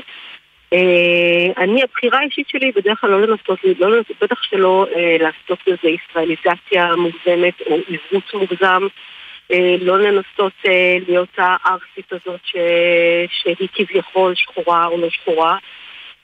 אני, 1.57 1.83
הבחירה 1.83 2.19
האישית 2.19 2.49
שלי 2.49 2.71
בדרך 2.75 3.01
כלל 3.01 3.09
לא 3.09 3.21
לנסות, 3.21 3.59
לא 3.79 3.91
לנסות, 3.91 4.15
בטח 4.21 4.43
שלא 4.43 4.85
לעשות 5.19 5.59
לזה 5.67 5.89
ישראליזציה 5.89 6.95
מוגזמת 6.95 7.61
או 7.61 7.77
עיוות 7.87 8.33
מוגזם. 8.33 8.87
אה, 9.51 9.75
לא 9.81 9.99
לנסות 9.99 10.53
אה, 10.65 10.97
להיות 11.07 11.29
הארסית 11.37 12.11
הזאת 12.11 12.39
ש... 12.43 12.55
שהיא 13.29 13.67
כביכול 13.73 14.35
שחורה 14.35 14.85
או 14.85 14.97
לא 14.97 15.09
שחורה, 15.09 15.57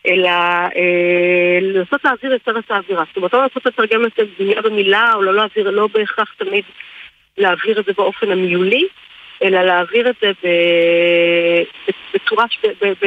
אלא 0.07 0.29
אה, 0.75 1.59
לנסות 1.61 2.05
להעביר 2.05 2.33
יותר 2.33 2.59
את 2.59 2.71
האווירה. 2.71 3.03
זאת 3.07 3.17
אומרת, 3.17 3.33
לא 3.33 3.41
לנסות 3.41 3.65
לתרגם 3.65 4.05
את 4.05 4.11
זה 4.15 4.23
מילה 4.39 4.61
במילה, 4.61 5.11
או 5.13 5.21
לא 5.21 5.33
להעביר, 5.33 5.69
לא 5.69 5.87
בהכרח 5.87 6.33
תמיד 6.37 6.63
להעביר 7.37 7.79
את 7.79 7.85
זה 7.85 7.91
באופן 7.97 8.31
המילולי, 8.31 8.87
אלא 9.43 9.61
להעביר 9.61 10.09
את 10.09 10.15
זה. 10.21 10.31
בצורה, 12.13 12.45
ב... 12.81 13.05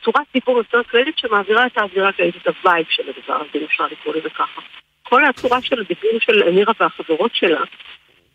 בצורת 0.00 0.26
דיבור 0.34 0.58
יותר 0.58 0.82
כללית 0.82 1.18
שמעבירה 1.18 1.66
את 1.66 1.78
האווירה 1.78 2.08
הכללית, 2.08 2.36
את 2.36 2.46
ה 2.46 2.54
vibe 2.54 2.86
של 2.88 3.02
הדבר 3.08 3.34
הזה, 3.34 3.58
אם 3.58 3.64
אפשר 3.64 3.86
לקרוא 3.86 4.14
לזה 4.14 4.30
ככה. 4.30 4.60
כל 5.02 5.24
הצורה 5.24 5.62
של 5.62 5.80
הדיבור 5.80 6.20
של 6.20 6.48
אמירה 6.48 6.72
והחברות 6.80 7.30
שלה, 7.34 7.60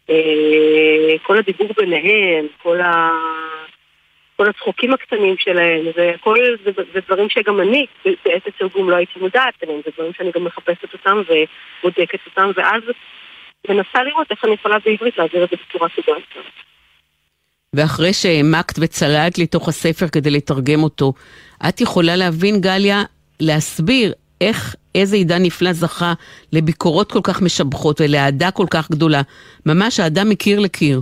אה, 0.09 1.15
כל 1.21 1.37
הדיבור 1.37 1.67
ביניהם, 1.77 2.47
כל, 2.57 2.81
ה... 2.81 3.09
כל 4.35 4.49
הצחוקים 4.49 4.93
הקטנים 4.93 5.35
שלהם, 5.37 5.85
וכל 5.95 6.37
זה, 6.63 6.71
זה 6.93 6.99
דברים 7.07 7.29
שגם 7.29 7.61
אני 7.61 7.85
בעת 8.05 8.47
התרגום 8.47 8.89
לא 8.89 8.95
הייתי 8.95 9.19
מודעת 9.19 9.63
עליהם, 9.63 9.81
זה 9.85 9.91
דברים 9.95 10.13
שאני 10.13 10.31
גם 10.31 10.43
מחפשת 10.43 10.93
אותם 10.93 11.21
ובודקת 11.27 12.19
אותם, 12.25 12.51
ואז 12.55 12.83
מנסה 13.69 14.03
לראות 14.03 14.31
איך 14.31 14.45
אני 14.45 14.53
יכולה 14.53 14.79
בעברית 14.85 15.17
להעביר 15.17 15.43
את 15.43 15.49
זה 15.49 15.55
בצורה 15.67 15.87
יותר. 15.97 16.41
ואחרי 17.73 18.13
שהעמקת 18.13 18.75
וצללת 18.79 19.37
לתוך 19.37 19.67
הספר 19.67 20.07
כדי 20.07 20.31
לתרגם 20.31 20.83
אותו, 20.83 21.13
את 21.69 21.81
יכולה 21.81 22.15
להבין, 22.15 22.61
גליה, 22.61 23.03
להסביר 23.39 24.13
איך, 24.41 24.75
איזה 24.95 25.15
עידן 25.15 25.43
נפלא 25.43 25.73
זכה 25.73 26.13
לביקורות 26.53 27.11
כל 27.11 27.19
כך 27.23 27.41
משבחות 27.41 28.01
ולאהדה 28.01 28.51
כל 28.51 28.65
כך 28.71 28.91
גדולה. 28.91 29.21
ממש 29.65 29.99
האדם 29.99 30.29
מקיר 30.29 30.59
לקיר. 30.59 31.01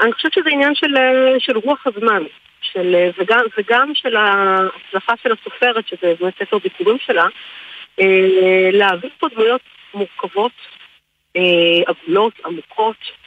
אני 0.00 0.12
חושבת 0.12 0.32
שזה 0.32 0.50
עניין 0.52 0.74
של, 0.74 0.94
של 1.38 1.58
רוח 1.58 1.86
הזמן, 1.86 2.22
של, 2.60 3.10
וגם, 3.18 3.40
וגם 3.58 3.90
של 3.94 4.16
ההצלחה 4.16 5.14
של 5.22 5.32
הסופרת, 5.32 5.88
שזה 5.88 6.14
באמת 6.20 6.34
ספר 6.38 6.58
ביקורים 6.58 6.96
שלה, 7.06 7.24
אה, 8.00 8.70
להביא 8.72 9.10
פה 9.18 9.26
דמויות 9.34 9.60
מורכבות, 9.94 10.52
אה, 11.36 11.42
עגולות, 11.86 12.32
עמוקות, 12.46 12.96
אה, 13.02 13.23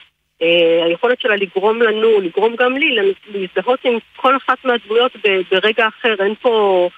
היכולת 0.85 1.21
שלה 1.21 1.35
לגרום 1.35 1.81
לנו, 1.81 2.21
לגרום 2.21 2.55
גם 2.55 2.77
לי, 2.77 2.97
להזדהות 3.27 3.79
עם 3.85 3.97
כל 4.15 4.37
אחת 4.37 4.65
מהדמויות 4.65 5.11
ברגע 5.51 5.87
אחר, 5.87 6.15
אין 6.19 6.35
פה 6.41 6.89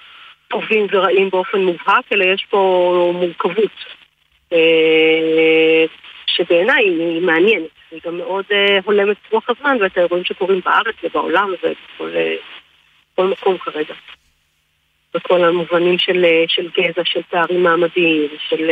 טובים 0.48 0.86
ורעים 0.92 1.30
באופן 1.30 1.58
מובהק, 1.58 2.12
אלא 2.12 2.24
יש 2.24 2.46
פה 2.50 3.12
מורכבות, 3.14 3.84
שבעיניי 6.26 6.84
היא 6.84 7.22
מעניינת. 7.22 7.68
היא 7.90 8.00
גם 8.04 8.18
מאוד 8.18 8.44
הולמת 8.84 9.16
רוח 9.30 9.50
הזמן 9.50 9.76
ואת 9.80 9.98
האירועים 9.98 10.24
שקורים 10.24 10.60
בארץ 10.64 10.94
ובעולם 11.02 11.52
ובכל 11.60 13.26
מקום 13.26 13.58
כרגע. 13.58 13.94
בכל 15.14 15.44
המובנים 15.44 15.98
של, 15.98 16.24
של 16.48 16.68
גזע, 16.78 17.02
של 17.04 17.20
פערים 17.30 17.62
מעמדיים, 17.62 18.28
של 18.48 18.70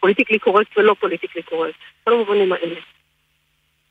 politically 0.00 0.38
correct 0.38 0.78
ולא 0.78 0.94
politically 1.00 1.42
correct, 1.42 1.78
כל 2.04 2.12
המובנים 2.12 2.52
האלה. 2.52 2.74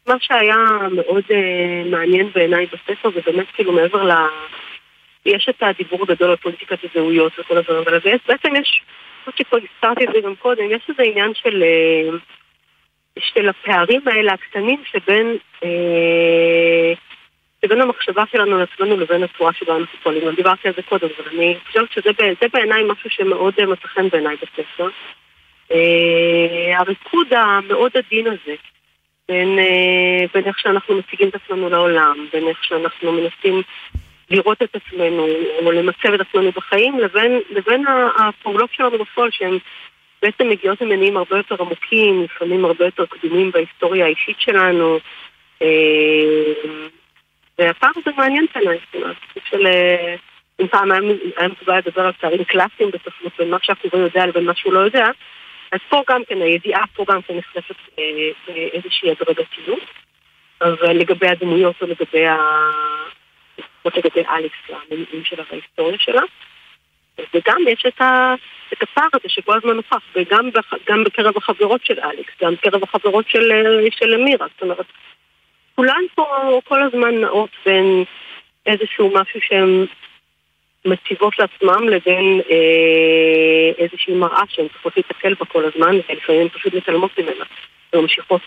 מה 0.08 0.16
שהיה 0.20 0.58
מאוד 0.92 1.24
אה, 1.30 1.90
מעניין 1.92 2.30
בעיניי 2.36 2.66
בספר 2.66 3.10
זה 3.16 3.22
באמת 3.26 3.46
כאילו 3.54 3.72
מעבר 3.72 4.04
ל... 4.04 4.12
יש 5.26 5.50
את 5.50 5.64
הדיבור 5.64 6.04
הגדול 6.04 6.30
על 6.30 6.36
פוליטיקת 6.36 6.78
הזהויות 6.84 7.40
וכל 7.40 7.58
הדברים 7.58 7.84
האלה, 7.88 7.98
ובעצם 7.98 8.56
יש, 8.56 8.82
כמו 9.24 9.34
שכבר 9.38 9.58
הזכרתי 9.58 10.04
את 10.04 10.14
זה 10.14 10.22
גם 10.22 10.36
קודם, 10.36 10.72
יש 10.72 10.82
איזה 10.90 11.04
עניין 11.04 11.34
של, 11.34 11.64
אה, 11.64 13.20
של 13.20 13.50
הפערים 13.50 14.02
האלה 14.08 14.34
הקטנים 14.34 14.82
שבין, 14.86 15.38
uh, 15.64 15.66
שבין 17.66 17.82
המחשבה 17.82 18.24
שלנו 18.32 18.58
לעצמנו 18.58 18.98
לבין 18.98 19.24
הצורה 19.24 19.54
שבה 19.54 19.76
אנחנו 19.76 20.00
פועלים. 20.04 20.28
אני 20.28 20.36
דיברתי 20.36 20.68
על 20.68 20.74
זה 20.78 20.82
קודם, 20.82 21.08
אבל 21.18 21.28
אני 21.38 21.58
חושבת 21.68 21.92
שזה 21.92 22.48
בעיניי 22.54 22.84
משהו 22.84 23.10
שמאוד 23.10 23.54
מצא 23.66 23.88
חן 23.88 24.10
בעיניי 24.10 24.36
בספר. 24.36 24.90
אה, 25.74 26.80
הריקוד 26.80 27.34
המאוד 27.34 27.92
עדין 27.98 28.28
הזה 28.28 28.56
בין, 29.28 29.60
אה, 29.60 30.26
בין 30.34 30.44
איך 30.46 30.60
שאנחנו 30.60 30.96
מציגים 30.98 31.30
את 31.30 31.36
עצמנו 31.36 31.70
לעולם, 31.70 32.28
בין 32.34 32.48
איך 32.48 32.64
שאנחנו 32.64 33.12
מנסים 33.12 33.62
לראות 34.30 34.62
את 34.62 34.76
עצמנו 34.76 35.28
או 35.66 35.72
למצב 35.72 36.14
את 36.14 36.22
עצמנו 36.22 36.52
בחיים, 36.52 37.00
לבין, 37.00 37.40
לבין 37.50 37.86
הפעולות 38.20 38.70
שלנו 38.74 38.98
בפועל 38.98 39.32
שהן 39.32 39.58
בעצם 40.22 40.50
מגיעות 40.50 40.82
ממניעים 40.82 41.18
הרבה 41.18 41.38
יותר 41.38 41.56
עמוקים, 41.60 42.24
לפעמים 42.24 42.66
הרבה 42.66 42.86
יותר 42.86 43.06
קדומים 43.06 43.52
בהיסטוריה 43.52 44.06
האישית 44.06 44.40
שלנו. 44.40 45.00
אה, 45.62 45.68
והפעם 47.60 47.92
זה 48.06 48.12
מעניין 48.18 48.46
בעיניי, 48.56 48.78
של... 49.50 49.68
אם 50.62 50.68
פעם 50.68 50.92
היה 50.92 51.48
מקובל 51.48 51.78
לדבר 51.78 52.02
על 52.02 52.12
פערים 52.12 52.44
קלאסיים 52.44 52.92
בספרות 52.92 53.34
בין 53.38 53.50
מה 53.50 53.58
שהקורא 53.62 54.02
יודע 54.02 54.26
לבין 54.26 54.46
מה 54.46 54.56
שהוא 54.56 54.74
לא 54.74 54.80
יודע, 54.80 55.08
אז 55.74 55.80
פה 55.90 56.04
גם 56.10 56.22
כן 56.28 56.42
הידיעה 56.42 56.84
פה 56.94 57.06
גם 57.08 57.22
כן 57.22 57.38
נחשפת 57.38 57.76
אה, 58.00 58.04
באיזושהי 58.48 59.12
הדרגתיות, 59.12 59.84
אבל 60.62 60.98
לגבי 60.98 61.28
הדמויות 61.28 61.82
או 61.82 61.88
לגבי 61.88 62.28
ה... 62.28 62.38
לפחות 63.58 63.98
לגבי 63.98 64.22
אלכס, 64.30 64.58
המניעים 64.70 65.24
שלה 65.24 65.44
וההיסטוריה 65.50 65.98
שלה. 66.00 66.22
וגם 67.34 67.62
יש 67.68 67.86
את, 67.88 68.02
הפער 68.82 69.08
הזה 69.14 69.30
שכל 69.30 69.58
הזמן 69.58 69.76
נוכח, 69.76 70.02
וגם. 70.16 70.50
גם 70.90 71.04
בקרב 71.04 71.38
החברות 71.38 71.86
של 71.86 72.00
אלכס, 72.00 72.34
גם 72.42 72.54
בקרב 72.54 72.84
החברות 72.84 73.30
של, 73.30 73.52
אה, 73.52 73.88
של 73.92 74.14
אמירה, 74.14 74.48
זאת 74.54 74.62
אומרת, 74.62 74.86
כולן 75.76 76.04
פה 76.16 76.60
כל 76.66 76.84
הזמן 76.84 77.16
נעות 77.22 77.50
בין 77.66 78.04
איזשהו 78.66 79.12
משהו 79.14 79.40
שהם 79.42 79.86
מציבות 80.86 81.34
לעצמם 81.40 81.90
לבין 81.90 82.42
אה, 82.52 83.84
איזושהי 83.84 84.14
מראה 84.14 84.44
שהן 84.50 84.68
צריכות 84.68 84.98
להתקל 84.98 85.34
בה 85.34 85.46
כל 85.46 85.64
הזמן, 85.66 85.96
ולפעמים 86.10 86.50
פשוט 86.50 86.74
מתעלמות 86.74 87.12
ממנה, 87.20 87.46
וממשיכות 87.94 88.42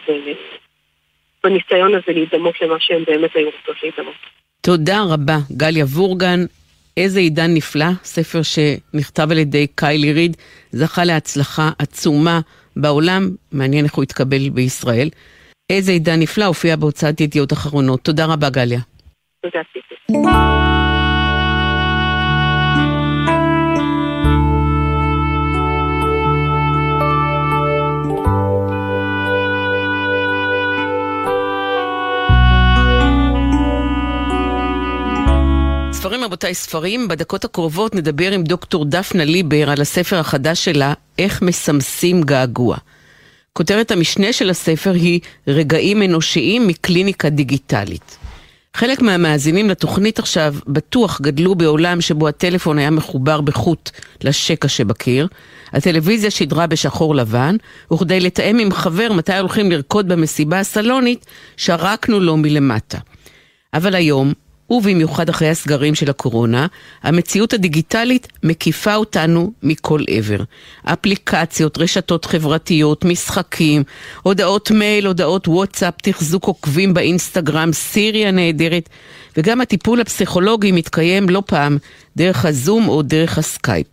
בניסיון 1.45 1.95
הזה 1.95 2.13
להידמות 2.13 2.55
למה 2.61 2.77
שהן 2.81 3.05
באמת 3.07 3.31
היו 3.35 3.47
רוצות 3.47 3.83
להידמות. 3.83 4.15
תודה 4.61 4.99
רבה, 5.13 5.37
גליה 5.57 5.85
וורגן. 5.85 6.41
איזה 6.97 7.21
עידן 7.21 7.55
נפלא, 7.55 7.87
ספר 8.03 8.41
שנכתב 8.43 9.29
על 9.31 9.39
ידי 9.39 9.67
קיילי 9.75 10.13
ריד, 10.13 10.37
זכה 10.71 11.05
להצלחה 11.05 11.71
עצומה 11.79 12.41
בעולם, 12.77 13.31
מעניין 13.53 13.85
איך 13.85 13.95
הוא 13.95 14.05
יתקבל 14.05 14.49
בישראל. 14.49 15.09
איזה 15.71 15.93
עידן 15.93 16.21
נפלא, 16.21 16.45
הופיע 16.45 16.77
בהוצאת 16.77 17.21
ידיעות 17.21 17.53
אחרונות. 17.53 18.01
תודה 18.01 18.25
רבה, 18.27 18.51
גליה. 18.51 18.81
תודה, 19.43 19.61
ציפי. 19.73 19.95
רבותיי, 36.37 36.55
ספרים. 36.55 37.09
בדקות 37.09 37.45
הקרובות 37.45 37.95
נדבר 37.95 38.33
עם 38.33 38.43
דוקטור 38.43 38.85
דפנה 38.85 39.25
ליבר 39.25 39.71
על 39.71 39.81
הספר 39.81 40.19
החדש 40.19 40.65
שלה, 40.65 40.93
איך 41.19 41.43
מסמסים 41.43 42.23
געגוע. 42.23 42.77
כותרת 43.53 43.91
המשנה 43.91 44.33
של 44.33 44.51
הספר 44.51 44.93
היא 44.93 45.21
רגעים 45.49 46.03
אנושיים 46.03 46.67
מקליניקה 46.67 47.29
דיגיטלית. 47.29 48.17
חלק 48.75 49.03
מהמאזינים 49.03 49.71
לתוכנית 49.71 50.19
עכשיו 50.19 50.55
בטוח 50.67 51.21
גדלו 51.21 51.55
בעולם 51.55 52.01
שבו 52.01 52.29
הטלפון 52.29 52.79
היה 52.79 52.91
מחובר 52.91 53.41
בחוט 53.41 53.91
לשקע 54.25 54.69
שבקיר, 54.69 55.29
הטלוויזיה 55.73 56.31
שידרה 56.31 56.67
בשחור 56.67 57.15
לבן, 57.15 57.57
וכדי 57.93 58.21
לתאם 58.21 58.59
עם 58.59 58.73
חבר 58.73 59.13
מתי 59.13 59.39
הולכים 59.39 59.71
לרקוד 59.71 60.09
במסיבה 60.09 60.61
הסלונית, 60.61 61.27
שרקנו 61.57 62.21
לו 62.21 62.37
מלמטה. 62.37 62.99
אבל 63.75 63.95
היום, 63.95 64.33
ובמיוחד 64.71 65.29
אחרי 65.29 65.49
הסגרים 65.49 65.95
של 65.95 66.11
הקורונה, 66.11 66.67
המציאות 67.03 67.53
הדיגיטלית 67.53 68.29
מקיפה 68.43 68.95
אותנו 68.95 69.53
מכל 69.63 70.01
עבר. 70.11 70.43
אפליקציות, 70.85 71.79
רשתות 71.79 72.25
חברתיות, 72.25 73.05
משחקים, 73.05 73.85
הודעות 74.23 74.71
מייל, 74.71 75.07
הודעות 75.07 75.49
וואטסאפ, 75.49 75.95
תחזוק 76.03 76.45
עוקבים 76.45 76.95
באינסטגרם, 76.95 77.73
סירי 77.73 78.27
הנהדרת, 78.27 78.89
וגם 79.37 79.61
הטיפול 79.61 80.01
הפסיכולוגי 80.01 80.73
מתקיים 80.73 81.29
לא 81.29 81.43
פעם 81.47 81.79
דרך 82.17 82.45
הזום 82.45 82.89
או 82.89 83.03
דרך 83.03 83.39
הסקייפ. 83.39 83.87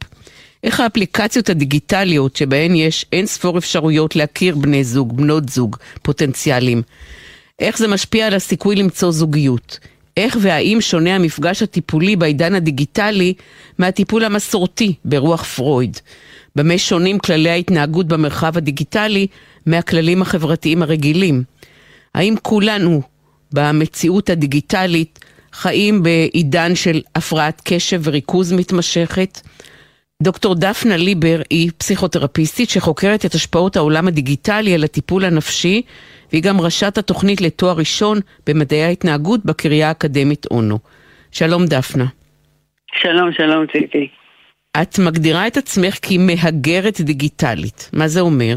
איך 0.64 0.80
האפליקציות 0.80 1.50
הדיגיטליות 1.50 2.36
שבהן 2.36 2.76
יש 2.76 3.06
אין 3.12 3.26
ספור 3.26 3.58
אפשרויות 3.58 4.16
להכיר 4.16 4.56
בני 4.56 4.84
זוג, 4.84 5.18
בנות 5.18 5.50
זוג, 5.50 5.78
פוטנציאליים. 6.02 6.82
איך 7.60 7.78
זה 7.78 7.88
משפיע 7.88 8.28
על 8.28 8.34
הסיכוי 8.34 8.76
למצוא 8.76 9.12
זוגיות. 9.12 9.80
איך 10.18 10.38
והאם 10.42 10.78
שונה 10.82 11.16
המפגש 11.16 11.62
הטיפולי 11.62 12.16
בעידן 12.16 12.56
הדיגיטלי 12.56 13.34
מהטיפול 13.80 14.24
המסורתי 14.26 14.94
ברוח 15.06 15.44
פרויד? 15.44 15.98
במה 16.56 16.78
שונים 16.78 17.20
כללי 17.20 17.50
ההתנהגות 17.50 18.08
במרחב 18.08 18.58
הדיגיטלי 18.58 19.28
מהכללים 19.66 20.22
החברתיים 20.22 20.82
הרגילים? 20.82 21.44
האם 22.16 22.36
כולנו 22.42 23.02
במציאות 23.52 24.30
הדיגיטלית 24.30 25.20
חיים 25.54 26.04
בעידן 26.04 26.76
של 26.76 27.02
הפרעת 27.16 27.62
קשב 27.64 28.02
וריכוז 28.04 28.54
מתמשכת? 28.54 29.42
דוקטור 30.24 30.56
דפנה 30.56 30.98
ליבר 30.98 31.42
היא 31.50 31.72
פסיכותרפיסטית 31.78 32.70
שחוקרת 32.70 33.26
את 33.26 33.34
השפעות 33.34 33.76
העולם 33.76 34.08
הדיגיטלי 34.08 34.74
על 34.74 34.84
הטיפול 34.84 35.26
הנפשי 35.26 35.82
והיא 36.32 36.44
גם 36.44 36.62
ראשת 36.62 36.98
התוכנית 36.98 37.42
לתואר 37.42 37.76
ראשון 37.78 38.18
במדעי 38.48 38.84
ההתנהגות 38.84 39.46
בקריה 39.46 39.88
האקדמית 39.88 40.46
אונו. 40.52 40.78
שלום 41.32 41.66
דפנה. 41.66 42.06
שלום, 42.94 43.32
שלום 43.32 43.66
ציפי. 43.68 44.08
את 44.82 45.00
מגדירה 45.00 45.48
את 45.48 45.58
עצמך 45.58 45.96
כמהגרת 46.02 47.02
דיגיטלית. 47.02 47.90
מה 47.94 48.08
זה 48.08 48.22
אומר? 48.22 48.56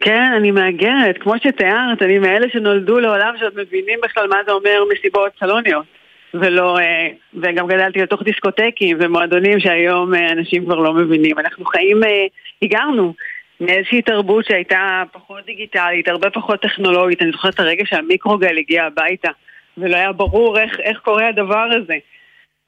כן, 0.00 0.32
אני 0.36 0.50
מהגרת. 0.50 1.16
כמו 1.20 1.34
שתיארת, 1.38 2.02
אני 2.02 2.18
מאלה 2.18 2.46
שנולדו 2.52 3.00
לעולם 3.00 3.34
שעוד 3.38 3.52
מבינים 3.56 3.98
בכלל 4.04 4.26
מה 4.28 4.36
זה 4.46 4.52
אומר 4.52 4.78
מסיבות 4.92 5.32
סלוניות. 5.38 5.95
ולא, 6.34 6.78
אה, 6.78 7.08
וגם 7.34 7.66
גדלתי 7.66 8.02
לתוך 8.02 8.22
דיסקוטקים 8.22 8.96
ומועדונים 9.00 9.60
שהיום 9.60 10.14
אה, 10.14 10.32
אנשים 10.32 10.64
כבר 10.64 10.74
לא 10.74 10.94
מבינים. 10.94 11.38
אנחנו 11.38 11.64
חיים, 11.64 12.04
אה, 12.04 12.26
היגרנו 12.60 13.14
מאיזושהי 13.60 14.02
תרבות 14.02 14.44
שהייתה 14.44 15.02
פחות 15.12 15.46
דיגיטלית, 15.46 16.08
הרבה 16.08 16.30
פחות 16.30 16.62
טכנולוגית. 16.62 17.22
אני 17.22 17.30
זוכרת 17.30 17.54
את 17.54 17.60
הרגע 17.60 17.84
שהמיקרוגל 17.86 18.58
הגיע 18.58 18.84
הביתה, 18.84 19.30
ולא 19.78 19.96
היה 19.96 20.12
ברור 20.12 20.58
איך, 20.58 20.80
איך 20.80 20.98
קורה 20.98 21.28
הדבר 21.28 21.68
הזה. 21.76 21.94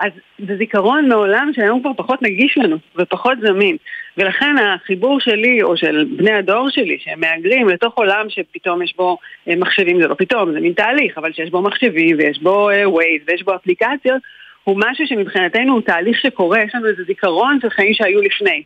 אז 0.01 0.13
זה 0.47 0.57
זיכרון 0.57 1.09
מעולם 1.09 1.51
שהיום 1.55 1.81
כבר 1.81 1.91
פחות 1.97 2.23
נגיש 2.23 2.59
לנו 2.59 2.77
ופחות 2.97 3.39
זמין. 3.43 3.77
ולכן 4.19 4.55
החיבור 4.59 5.21
שלי, 5.21 5.63
או 5.63 5.77
של 5.77 6.05
בני 6.17 6.33
הדור 6.33 6.71
שלי, 6.71 6.99
שהם 7.05 7.21
מהגרים 7.21 7.69
לתוך 7.69 7.95
עולם 7.95 8.27
שפתאום 8.29 8.83
יש 8.83 8.95
בו 8.97 9.19
אה, 9.49 9.57
מחשבים, 9.57 10.03
זה 10.03 10.09
לא 10.09 10.15
פתאום, 10.15 10.53
זה 10.53 10.61
מין 10.61 10.73
תהליך, 10.73 11.19
אבל 11.19 11.33
שיש 11.33 11.51
בו 11.51 11.63
מחשבים 11.63 12.17
ויש 12.19 12.39
בו 12.43 12.69
ווייז 12.85 13.23
ויש 13.27 13.43
בו 13.43 13.55
אפליקציות, 13.55 14.23
הוא 14.65 14.81
משהו 14.87 15.07
שמבחינתנו 15.07 15.73
הוא 15.73 15.81
תהליך 15.81 16.19
שקורה, 16.19 16.63
יש 16.63 16.75
לנו 16.75 16.87
איזה 16.87 17.03
זיכרון 17.03 17.59
של 17.63 17.71
חיים 17.71 17.95
שהיו 17.95 18.21
לפני. 18.23 18.63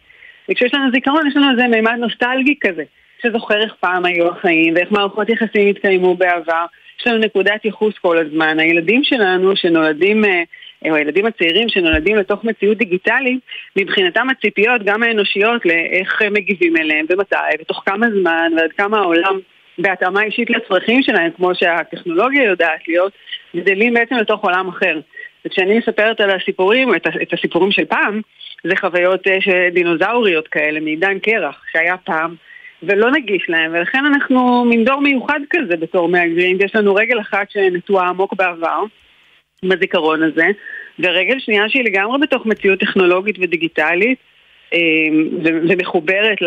וכשיש 0.48 0.74
לנו 0.74 0.90
זיכרון 0.90 1.26
יש 1.26 1.36
לנו 1.36 1.50
איזה 1.50 1.68
מימד 1.68 1.96
נוסטלגי 1.98 2.54
כזה, 2.60 2.82
שזוכר 3.22 3.62
איך 3.62 3.74
פעם 3.80 4.04
היו 4.04 4.28
החיים 4.28 4.74
ואיך 4.74 4.92
מערכות 4.92 5.28
יחסים 5.28 5.68
התקיימו 5.68 6.14
בעבר. 6.14 6.64
יש 7.00 7.06
לנו 7.06 7.18
נקודת 7.18 7.64
ייחוס 7.64 7.98
כל 7.98 8.18
הזמן. 8.18 8.58
הילדים 8.58 9.04
שלנו 9.04 9.56
שנולדים, 9.56 10.24
אה, 10.24 10.42
או 10.90 10.94
הילדים 10.94 11.26
הצעירים 11.26 11.68
שנולדים 11.68 12.16
לתוך 12.16 12.44
מציאות 12.44 12.78
דיגיטלית, 12.78 13.40
מבחינתם 13.76 14.30
הציפיות, 14.30 14.82
גם 14.84 15.02
האנושיות, 15.02 15.66
לאיך 15.66 16.22
מגיבים 16.30 16.76
אליהם 16.76 17.06
ומתי 17.10 17.36
ותוך 17.60 17.82
כמה 17.86 18.06
זמן 18.10 18.52
ועד 18.56 18.72
כמה 18.72 18.98
העולם 18.98 19.38
בהתאמה 19.78 20.22
אישית 20.22 20.50
לצרכים 20.50 21.02
שלהם, 21.02 21.30
כמו 21.36 21.54
שהטכנולוגיה 21.54 22.44
יודעת 22.44 22.88
להיות, 22.88 23.12
גדלים 23.56 23.94
בעצם 23.94 24.14
לתוך 24.14 24.44
עולם 24.44 24.68
אחר. 24.68 25.00
וכשאני 25.46 25.78
מספרת 25.78 26.20
על 26.20 26.30
הסיפורים, 26.30 26.94
את, 26.94 27.06
את 27.22 27.32
הסיפורים 27.32 27.72
של 27.72 27.84
פעם, 27.84 28.20
זה 28.64 28.76
חוויות 28.76 29.28
אה, 29.28 29.68
דינוזאוריות 29.72 30.48
כאלה, 30.48 30.80
מעידן 30.80 31.18
קרח, 31.18 31.62
שהיה 31.72 31.96
פעם, 31.96 32.34
ולא 32.82 33.10
נגיש 33.10 33.44
להם, 33.48 33.72
ולכן 33.74 34.06
אנחנו 34.06 34.64
מין 34.64 34.84
דור 34.84 35.00
מיוחד 35.00 35.40
כזה 35.50 35.76
בתור 35.76 36.08
מהגרים, 36.08 36.58
יש 36.60 36.74
לנו 36.74 36.94
רגל 36.94 37.20
אחת 37.20 37.50
שנטועה 37.50 38.08
עמוק 38.08 38.34
בעבר, 38.34 38.84
עם 39.62 39.72
הזיכרון 39.72 40.22
הזה, 40.22 40.46
ורגל 40.98 41.38
שנייה 41.38 41.68
שהיא 41.68 41.84
לגמרי 41.84 42.18
בתוך 42.18 42.46
מציאות 42.46 42.78
טכנולוגית 42.78 43.36
ודיגיטלית, 43.40 44.18
אה, 44.74 44.78
ומחוברת 45.44 46.38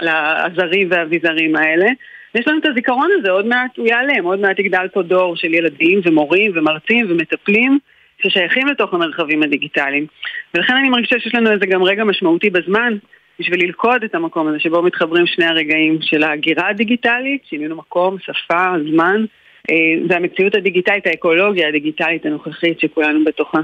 לעזרים 0.00 0.88
והאביזרים 0.90 1.56
האלה. 1.56 1.86
יש 2.34 2.48
לנו 2.48 2.58
את 2.58 2.66
הזיכרון 2.66 3.08
הזה, 3.18 3.30
עוד 3.30 3.46
מעט 3.46 3.76
הוא 3.76 3.86
ייעלם, 3.86 4.24
עוד 4.24 4.40
מעט 4.40 4.58
יגדל 4.58 4.88
פה 4.92 5.02
דור 5.02 5.36
של 5.36 5.54
ילדים 5.54 6.00
ומורים 6.04 6.52
ומרצים 6.54 7.06
ומטפלים 7.08 7.78
ששייכים 8.22 8.66
לתוך 8.66 8.94
המרחבים 8.94 9.42
הדיגיטליים. 9.42 10.06
ולכן 10.54 10.76
אני 10.76 10.88
מרגישה 10.88 11.20
שיש 11.20 11.34
לנו 11.34 11.50
איזה 11.50 11.66
גם 11.66 11.82
רגע 11.82 12.04
משמעותי 12.04 12.50
בזמן 12.50 12.96
בשביל 13.40 13.64
ללכוד 13.64 14.04
את 14.04 14.14
המקום 14.14 14.48
הזה 14.48 14.58
שבו 14.60 14.82
מתחברים 14.82 15.26
שני 15.26 15.46
הרגעים 15.46 15.98
של 16.00 16.22
ההגירה 16.22 16.68
הדיגיטלית, 16.68 17.42
שינינו 17.44 17.76
מקום, 17.76 18.16
שפה, 18.20 18.64
זמן, 18.90 19.24
אה, 19.70 19.74
והמציאות 20.08 20.54
הדיגיטלית, 20.54 21.06
האקולוגיה 21.06 21.68
הדיגיטלית 21.68 22.26
הנוכחית 22.26 22.80
שכולנו 22.80 23.24
בתוכה. 23.24 23.58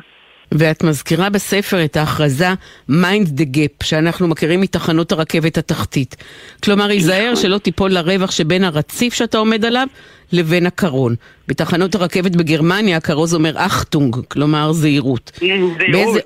ואת 0.53 0.83
מזכירה 0.83 1.31
בספר 1.31 1.85
את 1.85 1.97
ההכרזה 1.97 2.49
Mind 2.91 3.29
the 3.37 3.57
Gap, 3.57 3.85
שאנחנו 3.85 4.29
מכירים 4.29 4.61
מתחנות 4.61 5.13
הרכבת 5.13 5.59
התחתית. 5.59 6.17
כלומר, 6.63 6.85
היזהר 6.85 7.33
נכון. 7.33 7.43
שלא 7.43 7.59
תיפול 7.59 7.93
לרווח 7.93 8.31
שבין 8.31 8.65
הרציף 8.65 9.15
שאתה 9.15 9.39
עומד 9.39 9.65
עליו 9.65 9.87
לבין 10.33 10.67
הקרון. 10.67 11.15
בתחנות 11.49 11.95
הרכבת 11.95 12.37
בגרמניה 12.37 12.97
הכרוז 12.97 13.35
אומר 13.35 13.53
אחטונג, 13.57 14.17
כלומר 14.29 14.73
זהירות. 14.73 15.33
זהירות. 15.39 15.79
באיזה... 15.93 16.21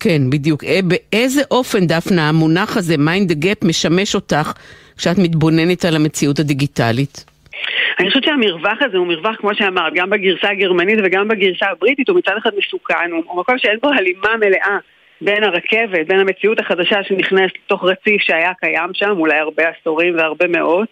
כן, 0.00 0.30
בדיוק. 0.30 0.64
אה, 0.64 0.80
באיזה 0.82 1.42
אופן, 1.50 1.86
דפנה, 1.86 2.28
המונח 2.28 2.76
הזה, 2.76 2.94
Mind 2.94 3.32
the 3.32 3.44
Gap, 3.44 3.66
משמש 3.66 4.14
אותך 4.14 4.52
כשאת 4.96 5.18
מתבוננת 5.18 5.84
על 5.84 5.96
המציאות 5.96 6.38
הדיגיטלית? 6.38 7.24
אני 8.00 8.08
חושבת 8.08 8.24
שהמרווח 8.24 8.78
הזה 8.80 8.98
הוא 8.98 9.06
מרווח, 9.06 9.36
כמו 9.36 9.54
שאמרת, 9.54 9.92
גם 9.94 10.10
בגרסה 10.10 10.50
הגרמנית 10.50 10.98
וגם 11.04 11.28
בגרסה 11.28 11.66
הבריטית, 11.66 12.08
הוא 12.08 12.18
מצד 12.18 12.36
אחד 12.38 12.50
מסוכן, 12.58 13.10
הוא 13.26 13.40
מקום 13.40 13.58
שאין 13.58 13.78
בו 13.82 13.88
הלימה 13.88 14.36
מלאה 14.40 14.78
בין 15.20 15.44
הרכבת, 15.44 16.06
בין 16.06 16.18
המציאות 16.20 16.60
החדשה 16.60 17.04
שנכנסת 17.04 17.54
לתוך 17.64 17.84
רציף 17.84 18.22
שהיה 18.22 18.52
קיים 18.60 18.90
שם, 18.92 19.10
אולי 19.10 19.38
הרבה 19.38 19.62
עשורים 19.68 20.16
והרבה 20.16 20.46
מאות. 20.46 20.88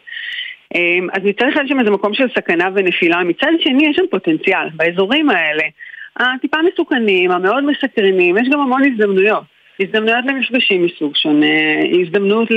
אמ, 0.75 1.09
אז 1.13 1.23
מצד 1.25 1.47
אחד 1.53 1.63
יש 1.65 1.69
שם 1.69 1.81
איזה 1.81 1.91
מקום 1.91 2.15
של 2.15 2.29
סכנה 2.35 2.69
ונפילה, 2.75 3.25
מצד 3.25 3.53
שני 3.61 3.87
יש 3.87 3.97
שם 3.97 4.07
פוטנציאל 4.11 4.69
באזורים 4.75 5.31
האלה. 5.31 5.63
הטיפה 6.17 6.57
מסוכנים, 6.73 7.31
המאוד 7.31 7.65
מסקרנים, 7.65 8.37
יש 8.37 8.49
גם 8.53 8.61
המון 8.61 8.83
הזדמנויות. 8.85 9.56
הזדמנויות 9.81 10.25
למפגשים 10.27 10.87
מסוג 10.87 11.17
שונה, 11.17 11.47
הזדמנות 12.01 12.49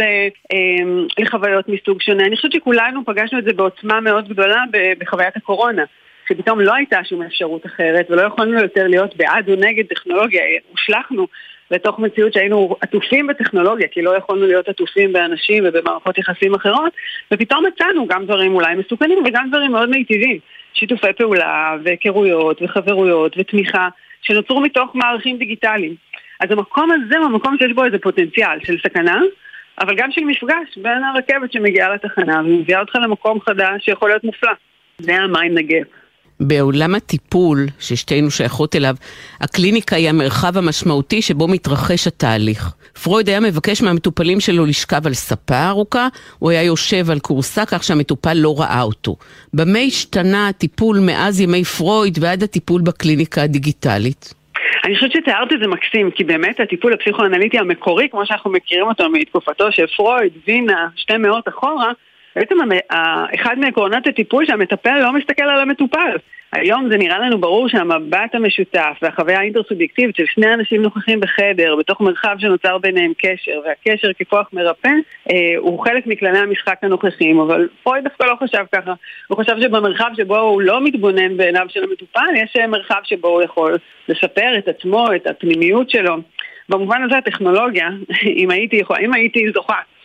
אמ, 0.53 1.07
לחוויות 1.19 1.69
מסוג 1.69 2.01
שונה. 2.01 2.25
אני 2.25 2.35
חושבת 2.35 2.51
שכולנו 2.51 3.05
פגשנו 3.05 3.39
את 3.39 3.43
זה 3.43 3.53
בעוצמה 3.53 3.99
מאוד 3.99 4.29
גדולה 4.29 4.63
בחוויית 4.99 5.37
הקורונה. 5.37 5.83
שפתאום 6.29 6.59
לא 6.59 6.73
הייתה 6.73 6.99
שום 7.03 7.21
אפשרות 7.21 7.65
אחרת 7.65 8.11
ולא 8.11 8.21
יכולנו 8.21 8.61
יותר 8.61 8.87
להיות 8.87 9.17
בעד 9.17 9.49
או 9.49 9.55
נגד 9.55 9.85
טכנולוגיה, 9.85 10.41
הושלכנו 10.71 11.27
לתוך 11.71 11.99
מציאות 11.99 12.33
שהיינו 12.33 12.75
עטופים 12.81 13.27
בטכנולוגיה, 13.27 13.87
כי 13.87 14.01
לא 14.01 14.17
יכולנו 14.17 14.47
להיות 14.47 14.69
עטופים 14.69 15.13
באנשים 15.13 15.63
ובמערכות 15.67 16.17
יחסים 16.17 16.55
אחרות, 16.55 16.93
ופתאום 17.33 17.65
מצאנו 17.65 18.07
גם 18.07 18.25
דברים 18.25 18.55
אולי 18.55 18.75
מסוכנים 18.75 19.23
וגם 19.25 19.49
דברים 19.49 19.71
מאוד 19.71 19.89
מיטיבים. 19.89 20.39
שיתופי 20.73 21.13
פעולה 21.17 21.75
והיכרויות 21.83 22.61
וחברויות 22.61 23.35
ותמיכה 23.37 23.89
שנוצרו 24.21 24.61
מתוך 24.61 24.95
מערכים 24.95 25.37
דיגיטליים. 25.37 25.95
אז 26.39 26.51
המקום 26.51 26.89
הזה 26.91 27.17
הוא 27.17 27.25
המקום 27.25 27.57
שיש 27.57 27.71
בו 27.75 27.85
איזה 27.85 27.97
פוטנציאל 27.97 28.59
של 28.63 28.77
סכנה, 28.87 29.21
אבל 29.81 29.95
גם 29.97 30.11
של 30.11 30.21
מפגש 30.21 30.77
בין 30.77 31.03
הרכבת 31.03 31.51
שמגיעה 31.51 31.93
לתחנה 31.93 32.39
ומביאה 32.39 32.79
אותך 32.79 32.95
למקום 32.95 33.39
חדש 33.41 33.85
שיכול 33.85 34.09
להיות 34.09 34.23
מופלא. 34.23 34.51
זה 34.99 35.15
המים 35.15 35.57
נגב. 35.57 35.83
בעולם 36.39 36.95
הטיפול, 36.95 37.65
ששתינו 37.79 38.31
שייכות 38.31 38.75
אליו, 38.75 38.95
הקליניקה 39.41 39.95
היא 39.95 40.09
המרחב 40.09 40.57
המשמעותי 40.57 41.21
שבו 41.21 41.47
מתרחש 41.47 42.07
התהליך. 42.07 42.73
פרויד 43.03 43.29
היה 43.29 43.39
מבקש 43.39 43.81
מהמטופלים 43.81 44.39
שלו 44.39 44.65
לשכב 44.65 45.07
על 45.07 45.13
ספה 45.13 45.67
ארוכה, 45.67 46.07
הוא 46.39 46.49
היה 46.49 46.63
יושב 46.63 47.11
על 47.11 47.19
כורסה 47.19 47.65
כך 47.65 47.83
שהמטופל 47.83 48.33
לא 48.33 48.59
ראה 48.59 48.81
אותו. 48.81 49.15
במה 49.53 49.79
השתנה 49.79 50.47
הטיפול 50.47 50.99
מאז 50.99 51.39
ימי 51.41 51.63
פרויד 51.63 52.17
ועד 52.21 52.43
הטיפול 52.43 52.81
בקליניקה 52.81 53.43
הדיגיטלית? 53.43 54.38
אני 54.89 54.95
חושבת 54.95 55.11
שתיארת 55.11 55.53
את 55.53 55.59
זה 55.59 55.67
מקסים, 55.67 56.11
כי 56.11 56.23
באמת 56.23 56.59
הטיפול 56.59 56.93
הפסיכואנליטי 56.93 57.59
המקורי, 57.59 58.09
כמו 58.09 58.25
שאנחנו 58.25 58.51
מכירים 58.51 58.87
אותו 58.87 59.09
מתקופתו 59.09 59.71
של 59.71 59.87
פרויד, 59.87 60.33
וינה, 60.47 60.87
שתי 60.95 61.17
מאות 61.17 61.47
אחורה, 61.47 61.91
בעצם 62.35 62.55
אחד 63.35 63.59
מעקרונות 63.59 64.07
הטיפול 64.07 64.45
שהמטפל 64.45 64.99
לא 64.99 65.13
מסתכל 65.13 65.43
על 65.43 65.59
המטופל. 65.59 66.17
היום 66.53 66.89
זה 66.91 66.97
נראה 66.97 67.19
לנו 67.19 67.37
ברור 67.37 67.69
שהמבט 67.69 68.35
המשותף 68.35 68.97
והחוויה 69.01 69.39
האינטרסובייקטיבית 69.39 70.15
של 70.15 70.25
שני 70.25 70.53
אנשים 70.53 70.81
נוכחים 70.81 71.19
בחדר, 71.19 71.75
בתוך 71.75 72.01
מרחב 72.01 72.35
שנוצר 72.39 72.77
ביניהם 72.77 73.13
קשר, 73.17 73.61
והקשר 73.65 74.13
ככוח 74.13 74.49
מרפא, 74.53 74.89
אה, 75.31 75.53
הוא 75.57 75.83
חלק 75.85 76.07
מכללי 76.07 76.37
המשחק 76.37 76.75
הנוכחים, 76.81 77.39
אבל 77.39 77.67
פרויד 77.83 78.03
דווקא 78.03 78.25
לא 78.25 78.35
חשב 78.43 78.63
ככה. 78.75 78.93
הוא 79.27 79.37
חשב 79.37 79.55
שבמרחב 79.61 80.11
שבו 80.17 80.37
הוא 80.37 80.61
לא 80.61 80.83
מתבונן 80.83 81.37
בעיניו 81.37 81.65
של 81.69 81.83
המטופל, 81.83 82.35
יש 82.35 82.55
מרחב 82.67 83.01
שבו 83.03 83.27
הוא 83.27 83.43
יכול 83.43 83.77
לשפר 84.07 84.57
את 84.57 84.67
עצמו, 84.67 85.07
את 85.15 85.27
הפנימיות 85.27 85.89
שלו. 85.89 86.15
במובן 86.69 87.03
הזה 87.03 87.17
הטכנולוגיה, 87.17 87.89
אם 88.41 88.51
הייתי, 88.51 88.81
אם 89.01 89.13
הייתי 89.13 89.45
זוכה 89.53 89.73
אה, 89.73 89.98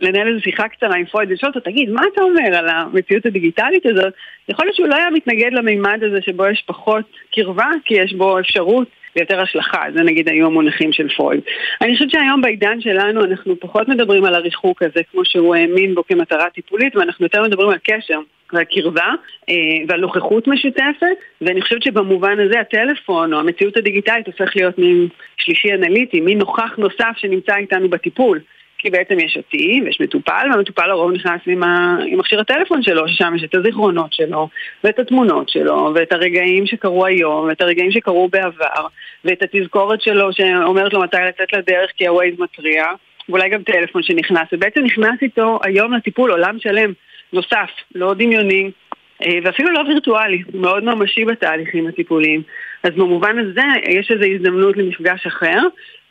לנהל 0.00 0.28
איזו 0.28 0.40
שיחה 0.40 0.68
קצרה 0.68 0.96
עם 0.96 1.04
פרויד 1.04 1.30
ולשאול 1.30 1.52
אותו, 1.54 1.70
תגיד, 1.70 1.90
מה 1.90 2.02
אתה 2.12 2.22
אומר 2.22 2.56
על 2.56 2.68
המציאות 2.68 3.26
הדיגיטלית 3.26 3.86
הזאת? 3.86 4.12
יכול 4.48 4.66
להיות 4.66 4.76
שהוא 4.76 4.88
לא 4.88 4.94
היה 4.94 5.10
מתנגד 5.10 5.52
למימד 5.52 5.98
הזה 6.02 6.18
שבו 6.22 6.46
יש 6.46 6.64
פחות 6.66 7.04
קרבה, 7.32 7.68
כי 7.84 7.94
יש 7.94 8.12
בו 8.12 8.38
אפשרות 8.40 8.88
ויותר 9.16 9.40
השלכה, 9.40 9.82
זה 9.94 10.02
נגיד 10.02 10.28
היו 10.28 10.46
המונחים 10.46 10.92
של 10.92 11.08
פרויד. 11.08 11.40
אני 11.82 11.94
חושבת 11.94 12.10
שהיום 12.10 12.40
בעידן 12.40 12.80
שלנו 12.80 13.24
אנחנו 13.24 13.60
פחות 13.60 13.88
מדברים 13.88 14.24
על 14.24 14.34
הריחוק 14.34 14.82
הזה 14.82 15.00
כמו 15.12 15.24
שהוא 15.24 15.54
האמין 15.54 15.94
בו 15.94 16.04
כמטרה 16.06 16.50
טיפולית, 16.50 16.96
ואנחנו 16.96 17.24
יותר 17.24 17.42
מדברים 17.42 17.68
על 17.68 17.78
קשר. 17.84 18.20
והקרבה 18.52 19.06
אה, 19.48 19.54
ועל 19.88 20.00
נוכחות 20.00 20.48
משותפת 20.48 21.16
ואני 21.40 21.62
חושבת 21.62 21.82
שבמובן 21.82 22.40
הזה 22.40 22.60
הטלפון 22.60 23.34
או 23.34 23.38
המציאות 23.38 23.76
הדיגיטלית 23.76 24.26
הופך 24.26 24.56
להיות 24.56 24.78
מין 24.78 25.08
שלישי 25.36 25.72
אנליטי, 25.72 26.20
מין 26.20 26.38
נוכח 26.38 26.76
נוסף 26.78 27.12
שנמצא 27.16 27.56
איתנו 27.56 27.88
בטיפול 27.88 28.40
כי 28.84 28.90
בעצם 28.90 29.20
יש 29.20 29.36
אותי 29.36 29.80
ויש 29.84 30.00
מטופל, 30.00 30.46
והמטופל 30.50 30.86
לרוב 30.86 31.12
נכנס 31.12 31.40
עם, 31.46 31.62
ה... 31.62 31.96
עם 32.06 32.18
מכשיר 32.18 32.40
הטלפון 32.40 32.82
שלו, 32.82 33.08
ששם 33.08 33.32
יש 33.36 33.44
את 33.44 33.54
הזיכרונות 33.54 34.12
שלו, 34.12 34.48
ואת 34.84 34.98
התמונות 34.98 35.48
שלו, 35.48 35.92
ואת 35.94 36.12
הרגעים 36.12 36.66
שקרו 36.66 37.06
היום, 37.06 37.46
ואת 37.48 37.60
הרגעים 37.60 37.90
שקרו 37.90 38.28
בעבר, 38.28 38.86
ואת 39.24 39.42
התזכורת 39.42 40.00
שלו 40.00 40.32
שאומרת 40.32 40.92
לו 40.92 41.00
מתי 41.00 41.16
לצאת 41.28 41.52
לדרך 41.52 41.90
כי 41.96 42.06
הווייז 42.06 42.34
מתריע, 42.38 42.84
ואולי 43.28 43.48
גם 43.48 43.62
טלפון 43.62 44.02
שנכנס, 44.02 44.48
ובעצם 44.52 44.80
נכנס 44.80 45.22
איתו 45.22 45.58
היום 45.62 45.94
לטיפול 45.94 46.30
עולם 46.30 46.56
שלם 46.58 46.92
נוסף, 47.32 47.70
לא 47.94 48.14
דמיוני, 48.14 48.70
אה, 49.22 49.38
ואפילו 49.44 49.70
לא 49.70 49.80
וירטואלי, 49.88 50.42
מאוד 50.54 50.84
ממשי 50.84 51.24
בתהליכים 51.24 51.86
הטיפוליים. 51.86 52.42
אז 52.82 52.90
במובן 52.90 53.38
הזה 53.38 53.62
יש 53.88 54.10
איזו 54.10 54.24
הזדמנות 54.24 54.76
למפגש 54.76 55.26
אחר, 55.26 55.58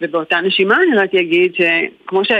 ובאותה 0.03 0.41
נשימה 0.41 0.75
אני 0.75 0.97
רק 0.97 1.15
אגיד 1.15 1.53
שכמו 1.55 2.25
ש... 2.25 2.31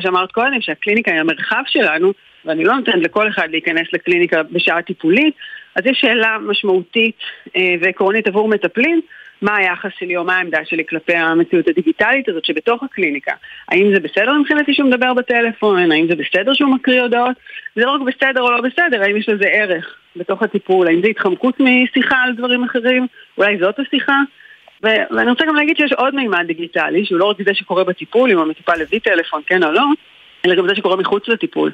שאמרת 0.00 0.32
קודם, 0.32 0.60
שהקליניקה 0.60 1.10
היא 1.10 1.20
המרחב 1.20 1.62
שלנו, 1.66 2.12
ואני 2.44 2.64
לא 2.64 2.74
נותנת 2.74 3.02
לכל 3.02 3.28
אחד 3.28 3.48
להיכנס 3.50 3.86
לקליניקה 3.92 4.42
בשעה 4.42 4.82
טיפולית, 4.82 5.34
אז 5.76 5.86
יש 5.86 5.98
שאלה 6.00 6.38
משמעותית 6.38 7.16
אה, 7.56 7.74
ועקרונית 7.80 8.26
עבור 8.26 8.48
מטפלים, 8.48 9.00
מה 9.42 9.56
היחס 9.56 9.90
שלי 9.98 10.16
או 10.16 10.24
מה 10.24 10.36
העמדה 10.36 10.58
שלי 10.64 10.84
כלפי 10.88 11.14
המציאות 11.14 11.68
הדיגיטלית 11.68 12.28
הזאת 12.28 12.44
שבתוך 12.44 12.82
הקליניקה. 12.82 13.32
האם 13.68 13.94
זה 13.94 14.00
בסדר 14.00 14.32
מבחינתי 14.32 14.74
שהוא 14.74 14.88
מדבר 14.88 15.14
בטלפון? 15.14 15.92
האם 15.92 16.06
זה 16.08 16.14
בסדר 16.16 16.54
שהוא 16.54 16.74
מקריא 16.74 17.02
הודעות? 17.02 17.36
זה 17.76 17.84
לא 17.84 17.90
רק 17.90 18.00
בסדר 18.00 18.40
או 18.40 18.50
לא 18.50 18.60
בסדר, 18.60 19.02
האם 19.02 19.16
יש 19.16 19.28
לזה 19.28 19.44
ערך 19.44 19.96
בתוך 20.16 20.42
הטיפול? 20.42 20.86
האם 20.86 21.02
זה 21.02 21.08
התחמקות 21.08 21.60
משיחה 21.60 22.16
על 22.16 22.32
דברים 22.32 22.64
אחרים? 22.64 23.06
אולי 23.38 23.58
זאת 23.58 23.78
השיחה? 23.78 24.18
ו- 24.84 25.16
ואני 25.16 25.30
רוצה 25.30 25.44
גם 25.46 25.56
להגיד 25.56 25.76
שיש 25.76 25.92
עוד 25.92 26.14
מימד 26.14 26.46
דיגיטלי, 26.46 27.04
שהוא 27.04 27.18
לא 27.18 27.24
רק 27.24 27.36
זה 27.44 27.54
שקורה 27.54 27.84
בטיפול, 27.84 28.30
אם 28.30 28.38
המטופל 28.38 28.82
הביא 28.82 28.98
טלפון, 28.98 29.42
כן 29.46 29.62
או 29.64 29.72
לא, 29.72 29.84
אלא 30.46 30.54
גם 30.54 30.68
זה 30.68 30.74
שקורה 30.74 30.96
מחוץ 30.96 31.28
לטיפול. 31.28 31.70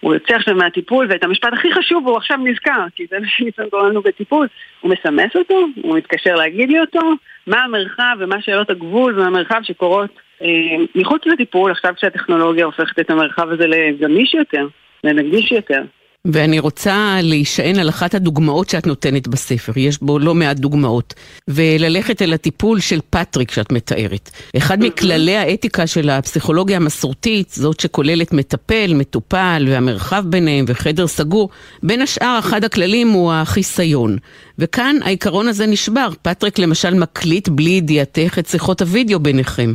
הוא 0.00 0.14
יוצא 0.14 0.34
עכשיו 0.34 0.54
מהטיפול, 0.54 1.06
ואת 1.10 1.24
המשפט 1.24 1.52
הכי 1.52 1.72
חשוב 1.72 2.08
הוא 2.08 2.16
עכשיו 2.16 2.36
נזכר, 2.36 2.84
כי 2.94 3.06
זה 3.10 3.18
מה 3.18 3.26
שניסן 3.28 3.68
קורא 3.70 3.88
לנו 3.88 4.02
בטיפול. 4.02 4.46
הוא 4.80 4.90
מסמס 4.90 5.36
אותו, 5.36 5.66
הוא 5.82 5.96
מתקשר 5.96 6.34
להגיד 6.34 6.70
לי 6.70 6.80
אותו, 6.80 7.00
מה 7.46 7.64
המרחב 7.64 8.16
ומה 8.18 8.42
שאלות 8.42 8.70
הגבול 8.70 9.20
והמרחב 9.20 9.60
שקורות 9.62 10.10
אה, 10.42 10.48
מחוץ 10.94 11.26
לטיפול, 11.26 11.70
עכשיו 11.70 11.94
שהטכנולוגיה 11.96 12.64
הופכת 12.64 12.98
את 12.98 13.10
המרחב 13.10 13.50
הזה 13.50 13.66
לגמיש 13.66 14.34
יותר, 14.34 14.66
לנגיש 15.04 15.52
יותר. 15.52 15.82
ואני 16.26 16.58
רוצה 16.58 17.18
להישען 17.22 17.78
על 17.78 17.88
אחת 17.88 18.14
הדוגמאות 18.14 18.68
שאת 18.68 18.86
נותנת 18.86 19.28
בספר, 19.28 19.72
יש 19.76 19.98
בו 20.02 20.18
לא 20.18 20.34
מעט 20.34 20.56
דוגמאות, 20.56 21.14
וללכת 21.48 22.22
אל 22.22 22.32
הטיפול 22.32 22.80
של 22.80 23.00
פטריק 23.10 23.50
שאת 23.50 23.72
מתארת. 23.72 24.30
אחד 24.56 24.84
מכללי 24.84 25.36
האתיקה 25.36 25.86
של 25.86 26.10
הפסיכולוגיה 26.10 26.76
המסורתית, 26.76 27.50
זאת 27.50 27.80
שכוללת 27.80 28.32
מטפל, 28.32 28.94
מטופל, 28.94 29.66
והמרחב 29.68 30.24
ביניהם 30.26 30.64
וחדר 30.68 31.06
סגור, 31.06 31.48
בין 31.82 32.02
השאר 32.02 32.38
אחד 32.38 32.64
הכללים 32.64 33.10
הוא 33.10 33.32
החיסיון. 33.32 34.18
וכאן 34.58 34.96
העיקרון 35.04 35.48
הזה 35.48 35.66
נשבר. 35.66 36.08
פטריק 36.22 36.58
למשל 36.58 36.94
מקליט 36.94 37.48
בלי 37.48 37.70
ידיעתך 37.70 38.38
את 38.38 38.46
שיחות 38.46 38.82
הוידאו 38.82 39.20
ביניכם. 39.20 39.74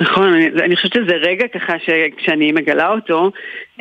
נכון, 0.00 0.32
אני, 0.32 0.46
אני 0.64 0.76
חושבת 0.76 0.92
שזה 0.92 1.14
רגע 1.14 1.48
ככה 1.48 1.72
שכשאני 1.78 2.52
מגלה 2.52 2.88
אותו, 2.88 3.30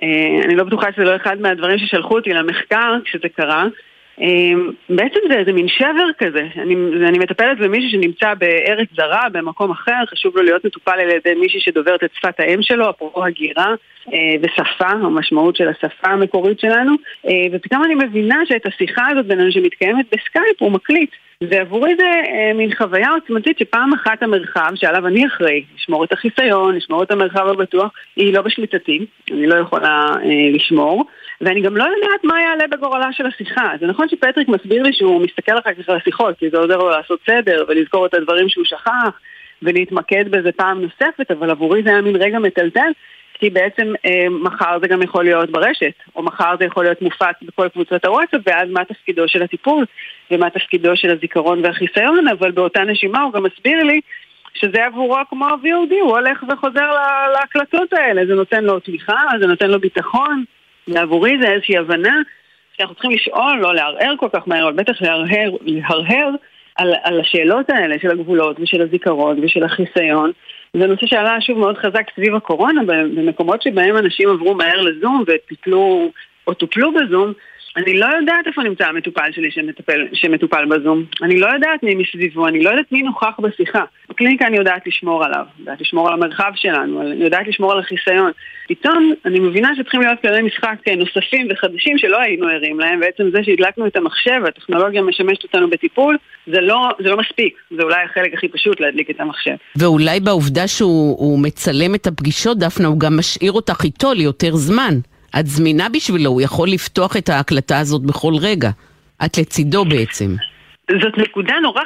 אה, 0.03 0.43
אני 0.43 0.55
לא 0.55 0.63
בטוחה 0.63 0.88
שזה 0.95 1.03
לא 1.03 1.15
אחד 1.15 1.41
מהדברים 1.41 1.78
ששלחו 1.78 2.15
אותי 2.15 2.30
למחקר 2.30 2.95
כשזה 3.05 3.30
קרה. 3.30 3.65
אה, 4.22 4.26
בעצם 4.89 5.20
זה 5.30 5.39
איזה 5.39 5.53
מין 5.53 5.68
שבר 5.68 6.09
כזה, 6.18 6.47
אני, 6.55 6.76
אני 7.07 7.20
מטפלת 7.20 7.57
במישהו 7.57 7.89
שנמצא 7.89 8.34
בארץ 8.34 8.88
זרה, 8.95 9.30
במקום 9.32 9.72
אחר, 9.72 10.05
חשוב 10.07 10.38
לו 10.38 10.43
להיות 10.43 10.65
מטופל 10.65 10.99
על 10.99 11.09
ידי 11.09 11.34
מישהי 11.39 11.59
שדוברת 11.59 12.03
את 12.03 12.09
שפת 12.13 12.39
האם 12.39 12.61
שלו, 12.61 12.89
אפרופו 12.89 13.26
הגירה 13.26 13.76
אה, 14.13 14.36
ושפה, 14.41 14.89
המשמעות 14.89 15.55
של 15.55 15.68
השפה 15.68 16.07
המקורית 16.07 16.59
שלנו, 16.59 16.93
ופתאום 17.51 17.84
אני 17.84 17.95
מבינה 17.95 18.38
שאת 18.45 18.65
השיחה 18.65 19.03
הזאת 19.11 19.26
בינינו 19.26 19.51
שמתקיימת 19.51 20.05
בסקייפ 20.05 20.59
הוא 20.59 20.72
מקליט. 20.72 21.11
ועבורי 21.43 21.95
זה 21.95 22.03
אה, 22.03 22.53
מין 22.53 22.75
חוויה 22.75 23.09
עוצמתית 23.11 23.59
שפעם 23.59 23.93
אחת 23.93 24.23
המרחב 24.23 24.71
שעליו 24.75 25.07
אני 25.07 25.27
אחראי, 25.27 25.63
לשמור 25.75 26.03
את 26.03 26.11
החיסיון, 26.11 26.75
לשמור 26.75 27.03
את 27.03 27.11
המרחב 27.11 27.47
הבטוח, 27.47 27.91
היא 28.15 28.33
לא 28.33 28.41
בשליטתי, 28.41 29.05
אני 29.31 29.47
לא 29.47 29.55
יכולה 29.55 30.05
אה, 30.23 30.51
לשמור, 30.53 31.05
ואני 31.41 31.61
גם 31.61 31.77
לא 31.77 31.83
יודעת 31.83 32.23
מה 32.23 32.41
יעלה 32.41 32.67
בגורלה 32.67 33.11
של 33.11 33.25
השיחה. 33.25 33.71
זה 33.79 33.88
נכון 33.88 34.09
שפטריק 34.09 34.47
מסביר 34.47 34.83
לי 34.83 34.93
שהוא 34.93 35.21
מסתכל 35.21 35.59
אחר 35.59 35.73
כך 35.73 35.89
על 35.89 35.95
השיחות, 35.95 36.39
כי 36.39 36.49
זה 36.49 36.57
עוזר 36.57 36.77
לו 36.77 36.89
לעשות 36.89 37.19
סדר 37.29 37.65
ולזכור 37.67 38.05
את 38.05 38.13
הדברים 38.13 38.49
שהוא 38.49 38.65
שכח 38.65 39.19
ולהתמקד 39.61 40.29
בזה 40.29 40.51
פעם 40.51 40.81
נוספת, 40.81 41.31
אבל 41.31 41.49
עבורי 41.49 41.83
זה 41.83 41.89
היה 41.89 42.01
מין 42.01 42.15
רגע 42.15 42.39
מטלטל, 42.39 42.91
כי 43.39 43.49
בעצם 43.49 43.93
אה, 44.05 44.29
מחר 44.29 44.77
זה 44.81 44.88
גם 44.88 45.01
יכול 45.01 45.23
להיות 45.23 45.49
ברשת, 45.49 45.93
או 46.15 46.23
מחר 46.23 46.55
זה 46.59 46.65
יכול 46.65 46.83
להיות 46.83 47.01
מופץ 47.01 47.35
בכל 47.41 47.69
קבוצות 47.69 48.05
הוואטסאפ, 48.05 48.41
ואז 48.45 48.69
מה 48.69 48.85
תפקידו 48.85 49.27
של 49.27 49.43
הטיפול, 49.43 49.85
ומה 50.31 50.49
תפקידו 50.49 50.97
של 50.97 51.11
הזיכרון 51.11 51.65
והחיסיון, 51.65 52.27
אבל 52.27 52.51
באותה 52.51 52.83
נשימה 52.83 53.21
הוא 53.21 53.33
גם 53.33 53.43
מסביר 53.43 53.83
לי 53.83 54.01
שזה 54.53 54.85
עבורו 54.85 55.17
כמו 55.29 55.45
ה-VOD, 55.45 55.93
הוא 56.01 56.11
הולך 56.11 56.43
וחוזר 56.49 56.91
להקלטות 57.33 57.93
האלה, 57.93 58.25
זה 58.25 58.35
נותן 58.35 58.63
לו 58.63 58.79
תמיכה, 58.79 59.21
זה 59.39 59.47
נותן 59.47 59.69
לו 59.69 59.79
ביטחון, 59.79 60.43
ועבורי 60.88 61.38
זה 61.41 61.47
איזושהי 61.47 61.77
הבנה 61.77 62.21
שאנחנו 62.77 62.95
צריכים 62.95 63.11
לשאול, 63.11 63.59
לא 63.61 63.75
לערער 63.75 64.13
כל 64.19 64.29
כך 64.33 64.47
מהר, 64.47 64.67
אבל 64.67 64.73
בטח 64.73 65.01
להרהר, 65.01 65.51
להרהר 65.61 66.29
על, 66.75 66.93
על 67.03 67.19
השאלות 67.19 67.69
האלה 67.69 67.95
של 68.01 68.11
הגבולות 68.11 68.59
ושל 68.59 68.81
הזיכרון 68.81 69.39
ושל 69.43 69.63
החיסיון. 69.63 70.31
זה 70.80 70.88
נושא 70.88 71.05
שעלה 71.05 71.41
שוב 71.41 71.59
מאוד 71.59 71.78
חזק 71.78 72.03
סביב 72.15 72.36
הקורונה, 72.36 72.82
במקומות 72.88 73.61
שבהם 73.61 73.97
אנשים 73.97 74.30
עברו 74.30 74.55
מהר 74.55 74.82
לזום 74.82 75.23
וטיפלו 75.28 76.11
או 76.47 76.53
טופלו 76.53 76.91
בזום, 76.93 77.34
אני 77.78 77.93
לא 77.93 78.05
יודעת 78.19 78.47
איפה 78.47 78.63
נמצא 78.63 78.86
המטופל 78.86 79.32
שלי 79.32 79.51
שמטפל, 79.51 80.07
שמטופל 80.13 80.65
בזום. 80.65 81.03
אני 81.21 81.39
לא 81.39 81.47
יודעת 81.47 81.84
מי 81.84 81.95
מסביבו, 81.95 82.47
אני 82.47 82.63
לא 82.63 82.69
יודעת 82.69 82.91
מי 82.91 83.01
נוכח 83.01 83.39
בשיחה. 83.39 83.84
בקליניקה 84.09 84.47
אני 84.47 84.57
יודעת 84.57 84.88
לשמור 84.88 85.25
עליו, 85.25 85.45
יודעת 85.59 85.82
לשמור 85.82 86.07
על 86.07 86.13
המרחב 86.13 86.51
שלנו, 86.55 87.01
אני 87.01 87.23
יודעת 87.23 87.47
לשמור 87.47 87.71
על 87.71 87.80
החיסיון. 87.80 88.32
פתאום 88.67 89.13
אני 89.25 89.39
מבינה 89.39 89.69
שצריכים 89.78 90.01
להיות 90.01 90.21
כללי 90.21 90.41
משחק 90.41 90.75
נוספים 90.97 91.47
וחדשים 91.51 91.97
שלא 91.97 92.21
היינו 92.21 92.47
ערים 92.47 92.80
להם, 92.80 92.99
בעצם 92.99 93.23
זה 93.32 93.43
שהדלקנו 93.43 93.88
את 93.88 93.95
המחשב, 93.95 94.41
הטכנולוגיה 94.47 95.01
משמשת 95.01 95.43
אותנו 95.43 95.69
בטיפול, 95.69 96.17
זה 96.47 96.61
לא, 96.61 96.89
זה 97.03 97.09
לא 97.09 97.17
מספיק, 97.17 97.57
זה 97.78 97.84
אולי 97.84 98.03
החלק 98.03 98.34
הכי 98.34 98.47
פשוט 98.47 98.80
להדליק 98.80 99.09
את 99.09 99.19
המחשב. 99.19 99.55
ואולי 99.75 100.19
בעובדה 100.19 100.67
שהוא 100.67 101.39
מצלם 101.39 101.95
את 101.95 102.07
הפגישות, 102.07 102.57
דפנה, 102.57 102.88
הוא 102.88 102.99
גם 102.99 103.17
משאיר 103.17 103.51
אותך 103.51 103.84
איתו 103.84 104.13
ליותר 104.13 104.55
זמן. 104.55 104.93
את 105.39 105.47
זמינה 105.47 105.89
בשבילו, 105.89 106.30
הוא 106.30 106.41
יכול 106.41 106.69
לפתוח 106.69 107.17
את 107.17 107.30
ההקלטה 107.30 107.80
הזאת 107.80 108.01
בכל 108.01 108.34
רגע. 108.41 108.69
את 109.25 109.38
לצידו 109.38 109.86
בעצם. 109.86 110.36
זאת 111.01 111.17
נקודה 111.17 111.53
נורא 111.61 111.82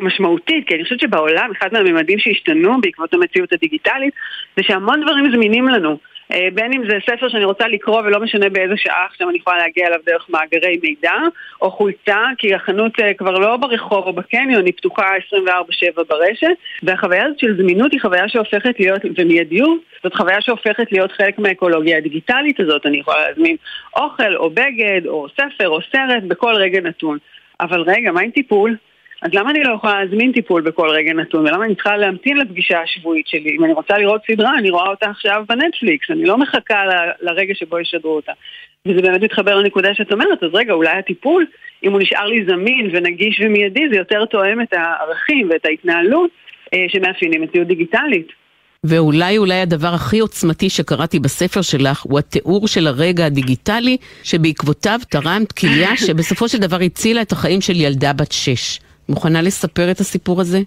משמעותית, 0.00 0.68
כי 0.68 0.74
אני 0.74 0.84
חושבת 0.84 1.00
שבעולם 1.00 1.50
אחד 1.58 1.68
מהממדים 1.72 2.18
שהשתנו 2.18 2.80
בעקבות 2.80 3.14
המציאות 3.14 3.52
הדיגיטלית 3.52 4.14
זה 4.56 4.62
שהמון 4.62 5.00
דברים 5.02 5.32
זמינים 5.32 5.68
לנו. 5.68 5.98
אה, 6.32 6.48
בין 6.54 6.72
אם 6.72 6.82
זה 6.88 6.98
ספר 7.10 7.28
שאני 7.28 7.44
רוצה 7.44 7.68
לקרוא 7.68 8.00
ולא 8.00 8.20
משנה 8.20 8.48
באיזה 8.48 8.74
שעה 8.76 9.06
עכשיו 9.06 9.30
אני 9.30 9.38
יכולה 9.38 9.56
להגיע 9.58 9.86
אליו 9.86 9.98
דרך 10.06 10.26
מאגרי 10.30 10.78
מידע, 10.82 11.14
או 11.62 11.70
חולצה, 11.70 12.24
כי 12.38 12.54
החנות 12.54 13.00
אה, 13.00 13.14
כבר 13.14 13.32
לא 13.32 13.56
ברחוב 13.56 14.06
או 14.06 14.12
בקניון, 14.12 14.66
היא 14.66 14.74
פתוחה 14.76 15.06
24/7 15.34 16.02
ברשת, 16.08 16.56
והחוויה 16.82 17.24
הזאת 17.24 17.38
של 17.38 17.56
זמינות 17.56 17.92
היא 17.92 18.00
חוויה 18.00 18.28
שהופכת 18.28 18.80
להיות, 18.80 19.02
ומיידיות, 19.18 19.80
זאת 20.02 20.14
חוויה 20.14 20.40
שהופכת 20.40 20.92
להיות 20.92 21.12
חלק 21.12 21.38
מהאקולוגיה 21.38 21.96
הדיגיטלית 21.96 22.60
הזאת, 22.60 22.86
אני 22.86 22.98
יכולה 22.98 23.28
להזמין 23.28 23.56
אוכל 23.96 24.36
או 24.36 24.50
בגד 24.50 25.06
או 25.06 25.26
ספר 25.28 25.68
או 25.68 25.78
סרט 25.92 26.22
בכל 26.28 26.54
רגע 26.54 26.80
נתון. 26.80 27.18
אבל 27.60 27.80
רגע, 27.80 28.12
מה 28.12 28.20
עם 28.20 28.30
טיפול? 28.30 28.76
אז 29.22 29.30
למה 29.34 29.50
אני 29.50 29.62
לא 29.64 29.74
יכולה 29.74 30.04
להזמין 30.04 30.32
טיפול 30.32 30.62
בכל 30.62 30.88
רגע 30.88 31.12
נתון? 31.12 31.46
ולמה 31.46 31.64
אני 31.64 31.74
צריכה 31.74 31.96
להמתין 31.96 32.36
לפגישה 32.36 32.80
השבועית 32.80 33.26
שלי? 33.28 33.56
אם 33.58 33.64
אני 33.64 33.72
רוצה 33.72 33.98
לראות 33.98 34.20
סדרה, 34.30 34.58
אני 34.58 34.70
רואה 34.70 34.88
אותה 34.88 35.10
עכשיו 35.10 35.44
בנטפליקס, 35.48 36.10
אני 36.10 36.24
לא 36.24 36.38
מחכה 36.38 36.84
ל- 36.86 37.26
לרגע 37.26 37.54
שבו 37.54 37.78
ישדרו 37.80 38.16
אותה. 38.16 38.32
וזה 38.86 39.02
באמת 39.02 39.22
מתחבר 39.22 39.56
לנקודה 39.56 39.94
שאת 39.94 40.12
אומרת, 40.12 40.42
אז 40.42 40.50
רגע, 40.54 40.72
אולי 40.72 40.98
הטיפול, 40.98 41.46
אם 41.84 41.92
הוא 41.92 42.00
נשאר 42.00 42.26
לי 42.26 42.44
זמין 42.44 42.90
ונגיש 42.92 43.40
ומיידי, 43.44 43.88
זה 43.90 43.96
יותר 43.96 44.24
תואם 44.24 44.60
את 44.60 44.72
הערכים 44.72 45.48
ואת 45.50 45.66
ההתנהלות 45.66 46.30
אה, 46.74 46.84
שמאפיינים 46.88 47.42
מציאות 47.42 47.66
דיגיטלית. 47.66 48.28
ואולי 48.84 49.38
אולי 49.38 49.60
הדבר 49.60 49.88
הכי 49.88 50.18
עוצמתי 50.18 50.70
שקראתי 50.70 51.18
בספר 51.18 51.62
שלך 51.62 52.02
הוא 52.02 52.18
התיאור 52.18 52.68
של 52.68 52.86
הרגע 52.86 53.26
הדיגיטלי 53.26 53.96
שבעקבותיו 54.22 54.98
תרמת 55.10 55.52
כליה 55.52 55.96
שבסופו 56.06 56.48
של 56.48 56.58
דבר 56.58 56.76
הצילה 56.76 57.22
את 57.22 57.32
החיים 57.32 57.60
של 57.60 57.76
ילדה 57.76 58.12
בת 58.12 58.32
שש. 58.32 58.87
מוכנה 59.08 59.42
לספר 59.42 59.90
את 59.90 60.00
הסיפור 60.00 60.40
הזה? 60.40 60.58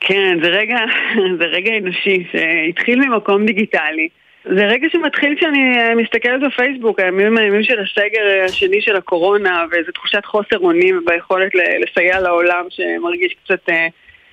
כן, 0.00 0.38
זה 0.42 0.48
רגע, 0.48 0.76
זה 1.38 1.44
רגע 1.44 1.78
אנושי 1.78 2.24
שהתחיל 2.32 3.00
ממקום 3.00 3.46
דיגיטלי. 3.46 4.08
זה 4.44 4.66
רגע 4.66 4.88
שמתחיל 4.92 5.34
כשאני 5.36 5.78
אה, 5.78 5.94
מסתכלת 5.94 6.40
בפייסבוק, 6.42 7.00
הימים 7.00 7.38
הימים 7.38 7.62
של 7.62 7.80
הסגר 7.80 8.44
השני 8.44 8.80
של 8.80 8.96
הקורונה, 8.96 9.64
ואיזו 9.70 9.92
תחושת 9.92 10.24
חוסר 10.24 10.58
אונים 10.58 11.04
ביכולת 11.06 11.52
לסייע 11.54 12.20
לעולם 12.20 12.64
שמרגיש 12.70 13.34
קצת 13.44 13.68
אה, 13.68 13.86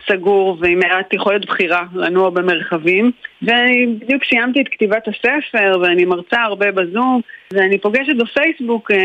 סגור 0.07 0.57
ועם 0.61 0.79
מעט 0.79 1.13
יכולת 1.13 1.45
בחירה 1.45 1.83
לנוע 1.95 2.29
במרחבים. 2.29 3.11
ואני 3.41 3.85
בדיוק 3.99 4.23
סיימתי 4.29 4.61
את 4.61 4.67
כתיבת 4.67 5.07
הספר 5.07 5.79
ואני 5.81 6.05
מרצה 6.05 6.41
הרבה 6.41 6.71
בזום, 6.71 7.21
ואני 7.53 7.77
פוגשת 7.77 8.15
בפייסבוק 8.15 8.91
אה, 8.91 8.97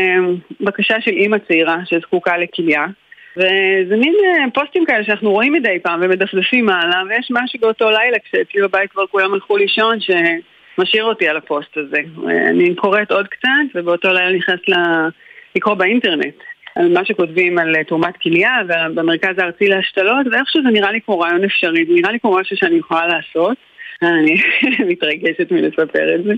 בקשה 0.61 1.01
של 1.01 1.11
אימא 1.11 1.37
צעירה 1.47 1.77
שזקוקה 1.85 2.37
לכליה. 2.37 2.85
וזה 3.37 3.95
מין 3.97 4.15
אה, 4.25 4.45
פוסטים 4.53 4.85
כאלה 4.85 5.03
שאנחנו 5.03 5.31
רואים 5.31 5.53
מדי 5.53 5.79
פעם 5.83 5.99
ומדפדפים 6.03 6.65
מעלה, 6.65 7.01
ויש 7.09 7.27
משהו 7.31 7.59
באותו 7.59 7.89
לילה 7.89 8.17
כשאצלי 8.19 8.61
בבית 8.61 8.91
כבר 8.91 9.07
כולם 9.07 9.33
הלכו 9.33 9.57
לישון 9.57 9.97
שמשאיר 9.99 11.03
אותי 11.03 11.27
על 11.27 11.37
הפוסט 11.37 11.77
הזה. 11.77 11.99
אני 12.49 12.75
קוראת 12.75 13.11
עוד 13.11 13.27
קצת, 13.27 13.49
ובאותו 13.75 14.13
לילה 14.13 14.31
נכנס 14.31 14.59
לקרוא 15.55 15.73
באינטרנט. 15.73 16.35
על 16.75 16.93
מה 16.93 17.05
שכותבים 17.05 17.57
על 17.57 17.83
תרומת 17.83 18.17
כליה 18.17 18.51
ובמרכז 18.67 19.39
הארצי 19.39 19.67
להשתלות, 19.67 20.27
ואיכשהו 20.31 20.63
זה 20.63 20.69
נראה 20.69 20.91
לי 20.91 21.01
כמו 21.01 21.19
רעיון 21.19 21.43
אפשרי, 21.43 21.85
זה 21.85 21.93
נראה 21.93 22.11
לי 22.11 22.19
כמו 22.19 22.39
משהו 22.39 22.57
שאני 22.57 22.75
יכולה 22.75 23.07
לעשות. 23.07 23.57
אני 24.01 24.35
מתרגשת 24.91 25.51
מלספר 25.51 26.15
את 26.15 26.23
זה. 26.23 26.33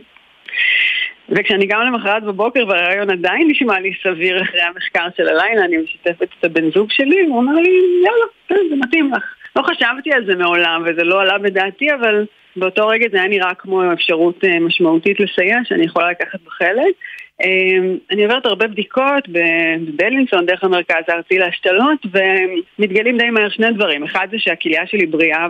וכשאני 1.29 1.65
גם 1.65 1.81
למחרת 1.81 2.23
בבוקר 2.23 2.63
והרעיון 2.67 3.09
עדיין 3.09 3.47
נשמע 3.49 3.79
לי 3.79 3.91
סביר 4.03 4.41
אחרי 4.41 4.61
המחקר 4.61 5.07
של 5.17 5.27
הלילה, 5.27 5.65
אני 5.65 5.77
משתפת 5.77 6.27
את 6.39 6.45
הבן 6.45 6.71
זוג 6.71 6.91
שלי, 6.91 7.25
הוא 7.27 7.37
אומר 7.37 7.53
לי, 7.53 7.81
יאללה, 8.05 8.63
זה 8.69 8.75
מתאים 8.75 9.11
לך. 9.13 9.23
לא 9.55 9.61
חשבתי 9.61 10.13
על 10.13 10.25
זה 10.25 10.35
מעולם 10.35 10.83
וזה 10.85 11.03
לא 11.03 11.21
עלה 11.21 11.37
בדעתי, 11.37 11.93
אבל 11.93 12.25
באותו 12.55 12.87
רגע 12.87 13.07
זה 13.11 13.17
היה 13.17 13.27
נראה 13.27 13.53
כמו 13.53 13.93
אפשרות 13.93 14.43
אה, 14.43 14.59
משמעותית 14.59 15.19
לסייע, 15.19 15.57
שאני 15.63 15.85
יכולה 15.85 16.11
לקחת 16.11 16.39
בחלק. 16.45 16.93
אמ, 17.43 17.97
אני 18.11 18.23
עוברת 18.23 18.45
הרבה 18.45 18.67
בדיקות 18.67 19.23
בבלינסון 19.27 20.45
דרך 20.45 20.63
המרכז 20.63 21.03
הארצי 21.07 21.37
להשתלות 21.37 22.05
ומתגלים 22.05 23.17
די 23.17 23.29
מהר 23.29 23.49
שני 23.49 23.71
דברים. 23.71 24.03
אחד 24.03 24.27
זה 24.31 24.39
שהכליה 24.39 24.87
שלי 24.87 25.05
בריאה 25.05 25.47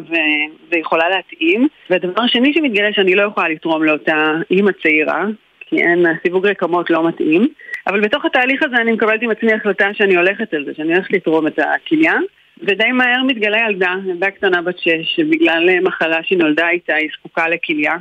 ויכולה 0.71 1.09
להתאים, 1.09 1.67
והדבר 1.89 2.21
השני 2.21 2.53
שמתגלה 2.53 2.93
שאני 2.93 3.15
לא 3.15 3.21
יכולה 3.21 3.49
לתרום 3.49 3.83
לאותה 3.83 4.31
אימא 4.51 4.71
צעירה, 4.83 5.25
כי 5.69 5.81
אין, 5.81 6.05
סיווג 6.23 6.47
רקמות 6.47 6.89
לא 6.89 7.07
מתאים. 7.07 7.47
אבל 7.87 7.99
בתוך 7.99 8.25
התהליך 8.25 8.63
הזה 8.63 8.75
אני 8.75 8.91
מקבלת 8.91 9.21
עם 9.21 9.29
עצמי 9.29 9.53
החלטה 9.53 9.87
שאני 9.93 10.15
הולכת 10.15 10.53
על 10.53 10.65
זה, 10.65 10.71
שאני 10.77 10.93
הולכת 10.93 11.11
לתרום 11.11 11.47
את 11.47 11.59
הכליה. 11.59 12.13
ודי 12.61 12.91
מהר 12.91 13.23
מתגלה 13.23 13.57
ילדה, 13.69 13.93
ילדה 14.05 14.31
קטנה 14.31 14.61
בת 14.61 14.79
שש, 14.79 15.15
שבגלל 15.15 15.79
מחלה 15.79 16.23
שהיא 16.23 16.39
נולדה 16.39 16.69
איתה 16.69 16.95
היא 16.95 17.09
זקוקה 17.19 17.49
לכליה. 17.49 17.93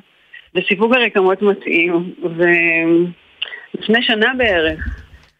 וסיווג 0.55 0.95
הרקמות 0.95 1.43
מתאים, 1.43 2.12
ו... 2.23 2.43
לפני 3.81 4.03
שנה 4.03 4.33
בערך 4.37 4.89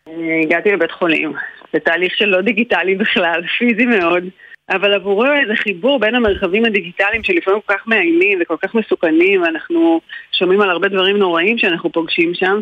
אה, 0.09 0.41
הגעתי 0.43 0.73
לבית 0.73 0.91
חולים, 0.93 1.33
זה 1.73 1.81
תהליך 1.81 2.17
של 2.17 2.27
לא 2.27 2.41
דיגיטלי 2.41 2.95
בכלל, 2.95 3.43
פיזי 3.59 3.87
מאוד, 3.87 4.25
אבל 4.71 4.93
עבורו 4.93 5.25
איזה 5.25 5.57
חיבור 5.57 5.99
בין 5.99 6.15
המרחבים 6.15 6.65
הדיגיטליים 6.65 7.25
שלפעמים 7.25 7.61
כל 7.67 7.75
כך 7.75 7.87
מאיימים 7.87 8.39
וכל 8.43 8.57
כך 8.63 8.75
מסוכנים, 8.75 9.43
ואנחנו 9.43 10.01
שומעים 10.33 10.61
על 10.61 10.71
הרבה 10.71 10.89
דברים 10.89 11.17
נוראים 11.17 11.59
שאנחנו 11.59 11.93
פוגשים 11.93 12.35
שם, 12.35 12.61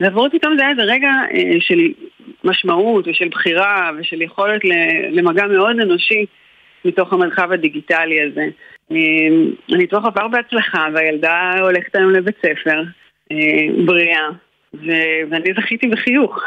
ועבורו 0.00 0.30
פתאום 0.32 0.56
זה 0.56 0.62
היה 0.62 0.70
איזה 0.70 0.82
רגע 0.82 1.10
אה, 1.34 1.60
של 1.60 1.80
משמעות 2.44 3.08
ושל 3.08 3.28
בחירה 3.28 3.90
ושל 3.98 4.22
יכולת 4.22 4.60
למגע 5.10 5.46
מאוד 5.46 5.80
אנושי 5.80 6.26
מתוך 6.84 7.12
המרחב 7.12 7.52
הדיגיטלי 7.52 8.20
הזה. 8.20 8.46
אה, 8.92 8.96
הניתוח 9.68 10.04
עבר 10.04 10.28
בהצלחה 10.28 10.86
והילדה 10.94 11.52
הולכת 11.60 11.96
היום 11.96 12.10
לבית 12.10 12.36
ספר, 12.38 12.82
בריאה. 13.86 14.28
ואני 15.30 15.52
זכיתי 15.60 15.88
בחיוך. 15.88 16.38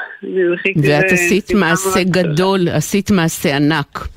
ואת 0.84 1.12
עשית 1.12 1.52
מעשה 1.54 2.04
גדול, 2.04 2.60
עשית 2.70 3.12
מעשה 3.12 3.56
ענק. 3.56 4.08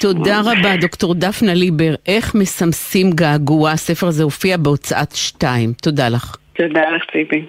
תודה 0.00 0.40
רבה, 0.40 0.76
דוקטור 0.80 1.14
דפנה 1.14 1.54
ליבר. 1.54 1.94
איך 2.06 2.34
מסמסים 2.34 3.10
געגוע? 3.10 3.70
הספר 3.70 4.06
הזה 4.06 4.22
הופיע 4.22 4.56
בהוצאת 4.56 5.14
שתיים. 5.14 5.72
תודה 5.82 6.08
לך. 6.08 6.36
תודה 6.56 6.80
לך, 6.80 7.02
ציפי. 7.12 7.46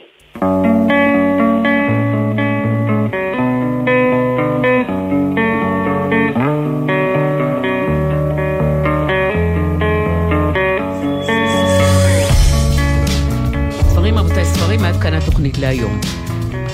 התוכנית 15.16 15.58
להיום. 15.58 16.00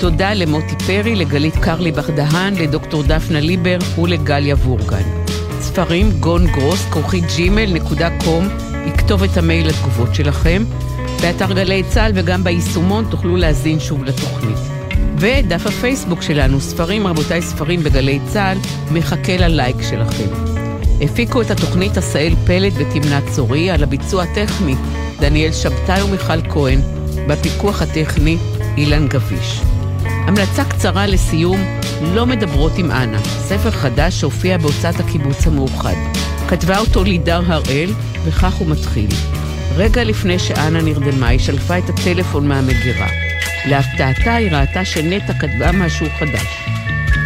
תודה 0.00 0.34
למוטי 0.34 0.74
פרי, 0.86 1.16
לגלית 1.16 1.54
קרליבך 1.56 2.10
דהן, 2.10 2.54
לדוקטור 2.54 3.02
דפנה 3.02 3.40
ליבר 3.40 3.78
ולגליה 4.02 4.54
וורגן. 4.54 5.31
ספרים 5.72 6.10
גון 6.20 6.46
גרוס, 6.46 6.84
כרוכית 6.90 7.24
ג'ימל 7.36 7.72
נקודה 7.72 8.08
קום, 8.24 8.48
יכתוב 8.86 9.22
את 9.22 9.36
המייל 9.36 9.68
לתגובות 9.68 10.14
שלכם. 10.14 10.64
באתר 11.22 11.52
גלי 11.52 11.82
צה"ל 11.88 12.12
וגם 12.14 12.44
ביישומון 12.44 13.04
תוכלו 13.10 13.36
להזין 13.36 13.80
שוב 13.80 14.04
לתוכנית. 14.04 14.56
ודף 15.18 15.66
הפייסבוק 15.66 16.22
שלנו, 16.22 16.60
ספרים 16.60 17.06
רבותיי 17.06 17.42
ספרים 17.42 17.82
בגלי 17.82 18.20
צה"ל, 18.32 18.58
מחכה 18.90 19.36
ללייק 19.36 19.76
שלכם. 19.90 20.28
הפיקו 21.00 21.42
את 21.42 21.50
התוכנית 21.50 21.96
עשאל 21.96 22.34
פלד 22.46 22.72
ותמנת 22.76 23.22
צורי, 23.30 23.70
על 23.70 23.82
הביצוע 23.82 24.22
הטכני 24.22 24.74
דניאל 25.20 25.52
שבתאי 25.52 26.02
ומיכל 26.02 26.42
כהן, 26.48 26.80
בפיקוח 27.28 27.82
הטכני 27.82 28.36
אילן 28.76 29.08
גביש. 29.08 29.60
המלצה 30.04 30.64
קצרה 30.64 31.06
לסיום, 31.06 31.60
לא 32.14 32.26
מדברות 32.26 32.72
עם 32.78 32.90
אנה, 32.90 33.18
ספר 33.24 33.70
חדש 33.70 34.20
שהופיע 34.20 34.58
בהוצאת 34.58 35.00
הקיבוץ 35.00 35.46
המאוחד. 35.46 35.94
כתבה 36.48 36.78
אותו 36.78 37.04
לידר 37.04 37.42
הראל, 37.46 37.90
וכך 38.24 38.54
הוא 38.54 38.68
מתחיל. 38.68 39.10
רגע 39.76 40.04
לפני 40.04 40.38
שאנה 40.38 40.82
נרדמה, 40.82 41.28
היא 41.28 41.38
שלפה 41.38 41.78
את 41.78 41.88
הטלפון 41.88 42.48
מהמגירה. 42.48 43.08
להפתעתה 43.66 44.34
היא 44.34 44.50
ראתה 44.50 44.84
שנטע 44.84 45.32
כתבה 45.32 45.72
משהו 45.72 46.06
חדש. 46.18 46.62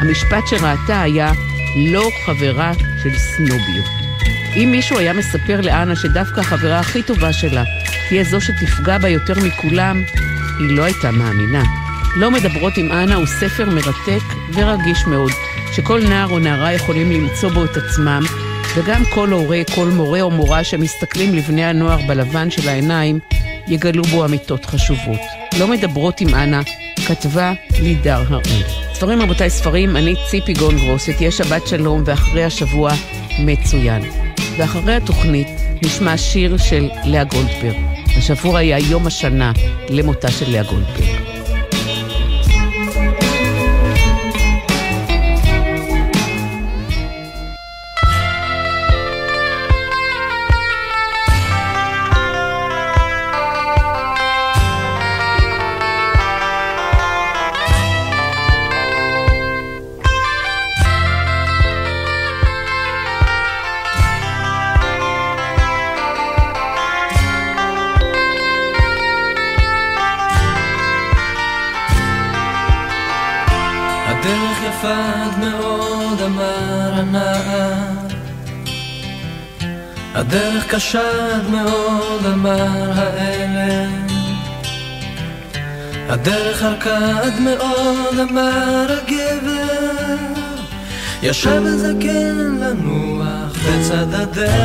המשפט 0.00 0.46
שראתה 0.46 1.00
היה 1.00 1.32
לא 1.76 2.10
חברה 2.26 2.72
של 3.02 3.10
סנוביות. 3.18 3.86
אם 4.56 4.68
מישהו 4.70 4.98
היה 4.98 5.12
מספר 5.12 5.60
לאנה 5.60 5.96
שדווקא 5.96 6.40
החברה 6.40 6.78
הכי 6.78 7.02
טובה 7.02 7.32
שלה 7.32 7.64
תהיה 8.08 8.24
זו 8.24 8.40
שתפגע 8.40 8.98
בה 8.98 9.08
יותר 9.08 9.34
מכולם, 9.44 10.02
היא 10.58 10.76
לא 10.76 10.84
הייתה 10.84 11.10
מאמינה. 11.10 11.85
לא 12.16 12.30
מדברות 12.30 12.76
עם 12.76 12.92
אנה 12.92 13.14
הוא 13.14 13.26
ספר 13.26 13.70
מרתק 13.70 14.22
ורגיש 14.54 15.06
מאוד, 15.06 15.30
שכל 15.72 16.00
נער 16.08 16.30
או 16.30 16.38
נערה 16.38 16.72
יכולים 16.72 17.12
למצוא 17.12 17.50
בו 17.50 17.64
את 17.64 17.76
עצמם, 17.76 18.22
וגם 18.76 19.02
כל 19.14 19.28
הורה, 19.28 19.60
כל 19.74 19.86
מורה 19.86 20.22
או 20.22 20.30
מורה 20.30 20.64
שמסתכלים 20.64 21.34
לבני 21.34 21.64
הנוער 21.64 21.98
בלבן 22.06 22.50
של 22.50 22.68
העיניים, 22.68 23.18
יגלו 23.68 24.02
בו 24.02 24.24
אמיתות 24.24 24.64
חשובות. 24.64 25.20
לא 25.58 25.68
מדברות 25.68 26.20
עם 26.20 26.34
אנה, 26.34 26.60
כתבה 27.06 27.52
לידר 27.80 28.22
הראל. 28.28 28.62
ספרים 28.94 29.22
רבותיי 29.22 29.50
ספרים, 29.50 29.96
אני 29.96 30.14
ציפי 30.30 30.52
גונגרוס, 30.52 31.10
תהיה 31.10 31.30
שבת 31.30 31.66
שלום 31.66 32.02
ואחרי 32.06 32.44
השבוע 32.44 32.90
מצוין. 33.38 34.02
ואחרי 34.58 34.94
התוכנית 34.94 35.48
נשמע 35.82 36.16
שיר 36.16 36.56
של 36.56 36.88
לאה 37.04 37.24
גולדברג. 37.24 37.76
השבוע 38.18 38.58
היה 38.58 38.78
יום 38.78 39.06
השנה 39.06 39.52
למותה 39.88 40.30
של 40.30 40.50
לאה 40.50 40.62
גולדברג. 40.62 41.35
הדרך 80.66 80.74
קשה 80.74 81.38
מאוד, 81.50 82.26
אמר 82.26 82.92
האלה. 82.94 83.88
הדרך 86.08 86.62
ארכה 86.62 87.20
עד 87.22 87.40
מאוד, 87.40 88.18
אמר 88.30 88.86
הגבר. 88.88 90.16
ישב 91.22 91.62
וזקן 91.64 92.58
לנוח 92.60 93.52
בצד 93.52 94.14
הדרך. 94.14 94.56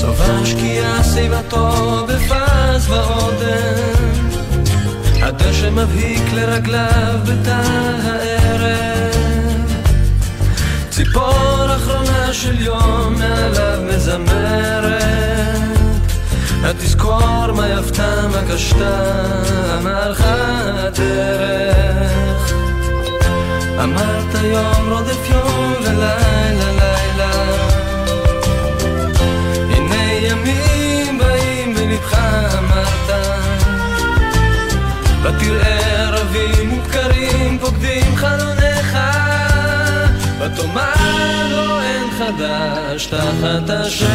צובר 0.00 0.44
שקיעה 0.44 1.02
סביבתו 1.02 2.06
בפז 2.06 2.90
ועודן. 2.90 4.16
הדשא 5.22 5.70
מבהיק 5.70 6.32
לרגליו 6.32 7.18
בטל 7.24 7.96
הערב. 8.04 9.06
ציפור 10.90 11.76
אחרונה 11.76 12.05
של 12.42 12.62
יום 12.62 13.14
מעליו 13.18 13.80
מזמרת. 13.82 15.02
התזכור 16.64 17.52
מה 17.56 17.68
יפתה 17.68 18.28
מה 18.28 18.42
קשתה 18.52 19.12
אמרך 19.78 20.20
הדרך. 20.24 21.72
אמרת 23.84 24.34
יום 24.42 24.92
רודף 24.92 25.30
יום 25.30 25.74
ולילה 25.80 26.70
לילה. 26.78 27.32
הנה 29.70 30.12
ימים 30.12 31.18
באים 31.18 31.74
בלבך 31.74 32.14
אמרת. 32.58 33.10
ותראה 35.22 35.95
חדש 42.26 43.06
תחת 43.06 43.70
השמש. 43.70 44.06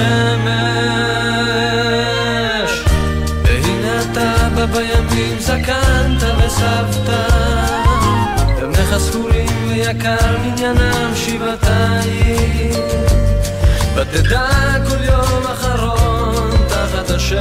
והנה 3.44 4.02
אתה 4.02 4.48
בא 4.56 4.66
בימים 4.66 5.40
זקנת 5.40 6.24
וסבתא. 6.38 7.28
ימיך 8.62 8.98
ספורים 8.98 9.68
ויקר 9.68 10.38
מניינם 10.42 11.12
שבעתיים. 11.16 12.72
ותדע 13.96 14.48
כל 14.90 15.04
יום 15.04 15.44
אחרון 15.54 16.52
תחת 16.68 17.10
השמש. 17.10 17.36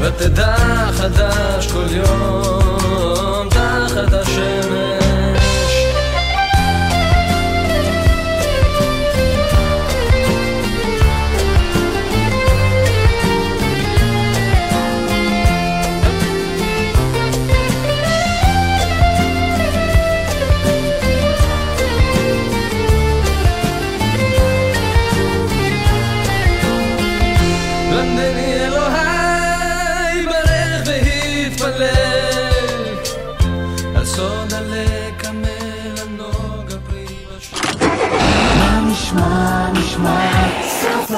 ותדע 0.00 0.56
חדש 0.92 1.72
כל 1.72 1.86
יום 1.90 3.48
תחת 3.48 4.12
השמש 4.12 5.03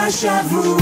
השבוע. 0.07 0.77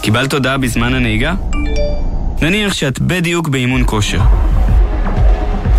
קיבלת 0.00 0.32
הודעה 0.32 0.58
בזמן 0.58 0.94
הנהיגה? 0.94 1.34
נניח 2.40 2.72
שאת 2.72 3.00
בדיוק 3.00 3.48
באימון 3.48 3.82
כושר. 3.86 4.20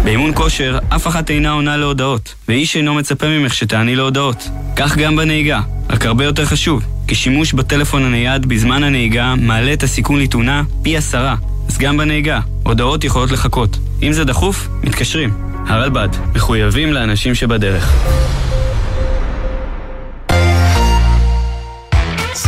באימון 0.03 0.31
כושר, 0.35 0.77
אף 0.89 1.07
אחת 1.07 1.29
אינה 1.29 1.51
עונה 1.51 1.77
להודעות, 1.77 2.35
ואיש 2.47 2.75
אינו 2.75 2.93
מצפה 2.93 3.27
ממך 3.27 3.53
שתעני 3.53 3.95
להודעות. 3.95 4.49
כך 4.75 4.97
גם 4.97 5.15
בנהיגה, 5.15 5.61
רק 5.89 6.05
הרבה 6.05 6.23
יותר 6.23 6.45
חשוב, 6.45 6.83
כי 7.07 7.15
שימוש 7.15 7.53
בטלפון 7.53 8.05
הנייד 8.05 8.45
בזמן 8.45 8.83
הנהיגה 8.83 9.35
מעלה 9.37 9.73
את 9.73 9.83
הסיכון 9.83 10.19
לתאונה 10.19 10.63
פי 10.83 10.97
עשרה. 10.97 11.35
אז 11.69 11.77
גם 11.77 11.97
בנהיגה, 11.97 12.39
הודעות 12.63 13.03
יכולות 13.03 13.31
לחכות. 13.31 13.77
אם 14.03 14.13
זה 14.13 14.23
דחוף, 14.23 14.67
מתקשרים. 14.83 15.29
הרלב"ד, 15.67 16.09
מחויבים 16.35 16.93
לאנשים 16.93 17.35
שבדרך. 17.35 17.93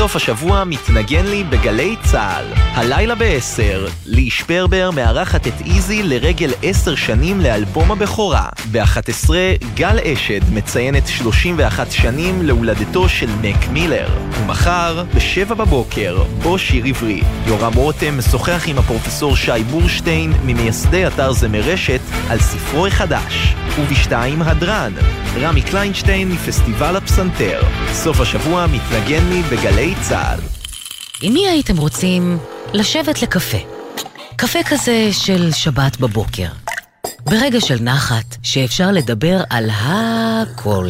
סוף 0.05 0.15
השבוע 0.15 0.63
מתנגן 0.63 1.25
לי 1.25 1.43
בגלי 1.43 1.95
צה"ל. 2.03 2.45
הלילה 2.55 3.15
ב-10, 3.15 3.89
לי 4.05 4.29
שפרבר 4.29 4.91
מארחת 4.91 5.47
את 5.47 5.53
איזי 5.65 6.03
לרגל 6.03 6.51
10 6.63 6.95
שנים 6.95 7.41
לאלבום 7.41 7.91
הבכורה. 7.91 8.49
ב-11, 8.71 9.29
גל 9.73 9.99
אשד 9.99 10.53
מציינת 10.53 11.07
31 11.07 11.91
שנים 11.91 12.41
להולדתו 12.41 13.09
של 13.09 13.29
נק 13.41 13.67
מילר. 13.71 14.09
ומחר, 14.41 15.03
ב-7 15.13 15.53
בבוקר, 15.53 16.23
בו 16.43 16.57
שיר 16.57 16.85
עברי. 16.85 17.21
יורם 17.47 17.73
רותם 17.73 18.17
משוחח 18.17 18.63
עם 18.67 18.77
הפרופסור 18.77 19.35
שי 19.35 19.63
בורשטיין, 19.71 20.33
ממייסדי 20.45 21.07
אתר 21.07 21.31
זמר 21.31 21.61
רשת, 21.61 22.01
על 22.29 22.39
ספרו 22.39 22.87
החדש. 22.87 23.55
ובשתיים, 23.79 24.41
הדרן. 24.41 24.93
רמי 25.41 25.61
קליינשטיין 25.61 26.31
מפסטיבל 26.31 26.95
הפסנתר. 26.95 27.61
סוף 27.93 28.19
השבוע 28.19 28.65
מתנגן 28.67 29.29
לי 29.29 29.41
בגלי 29.41 29.93
צה"ל. 30.01 30.39
עם 31.21 31.33
מי 31.33 31.47
הייתם 31.47 31.77
רוצים 31.77 32.37
לשבת 32.73 33.21
לקפה? 33.21 33.57
קפה 34.35 34.59
כזה 34.69 35.09
של 35.11 35.51
שבת 35.51 35.97
בבוקר. 35.99 36.47
ברגע 37.25 37.61
של 37.61 37.77
נחת, 37.81 38.35
שאפשר 38.43 38.91
לדבר 38.91 39.41
על 39.49 39.69
הכל. 39.71 40.89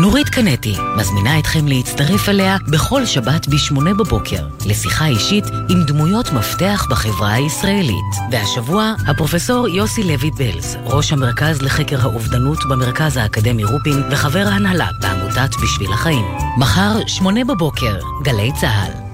נורית 0.00 0.28
קנטי 0.28 0.74
מזמינה 0.96 1.38
אתכם 1.38 1.68
להצטרף 1.68 2.28
אליה 2.28 2.56
בכל 2.72 3.06
שבת 3.06 3.48
ב-8 3.48 3.80
בבוקר 3.98 4.46
לשיחה 4.66 5.06
אישית 5.06 5.44
עם 5.68 5.82
דמויות 5.82 6.32
מפתח 6.32 6.86
בחברה 6.90 7.32
הישראלית. 7.32 8.14
והשבוע, 8.30 8.94
הפרופסור 9.08 9.68
יוסי 9.68 10.02
לוי 10.02 10.30
בלז, 10.30 10.76
ראש 10.84 11.12
המרכז 11.12 11.62
לחקר 11.62 12.00
האובדנות 12.00 12.58
במרכז 12.70 13.16
האקדמי 13.16 13.64
רופין 13.64 14.02
וחבר 14.10 14.44
ההנהלה 14.46 14.88
בעמותת 15.00 15.50
בשביל 15.62 15.92
החיים. 15.92 16.26
מחר, 16.58 16.98
8 17.06 17.44
בבוקר, 17.44 17.98
גלי 18.24 18.50
צה"ל. 18.60 19.07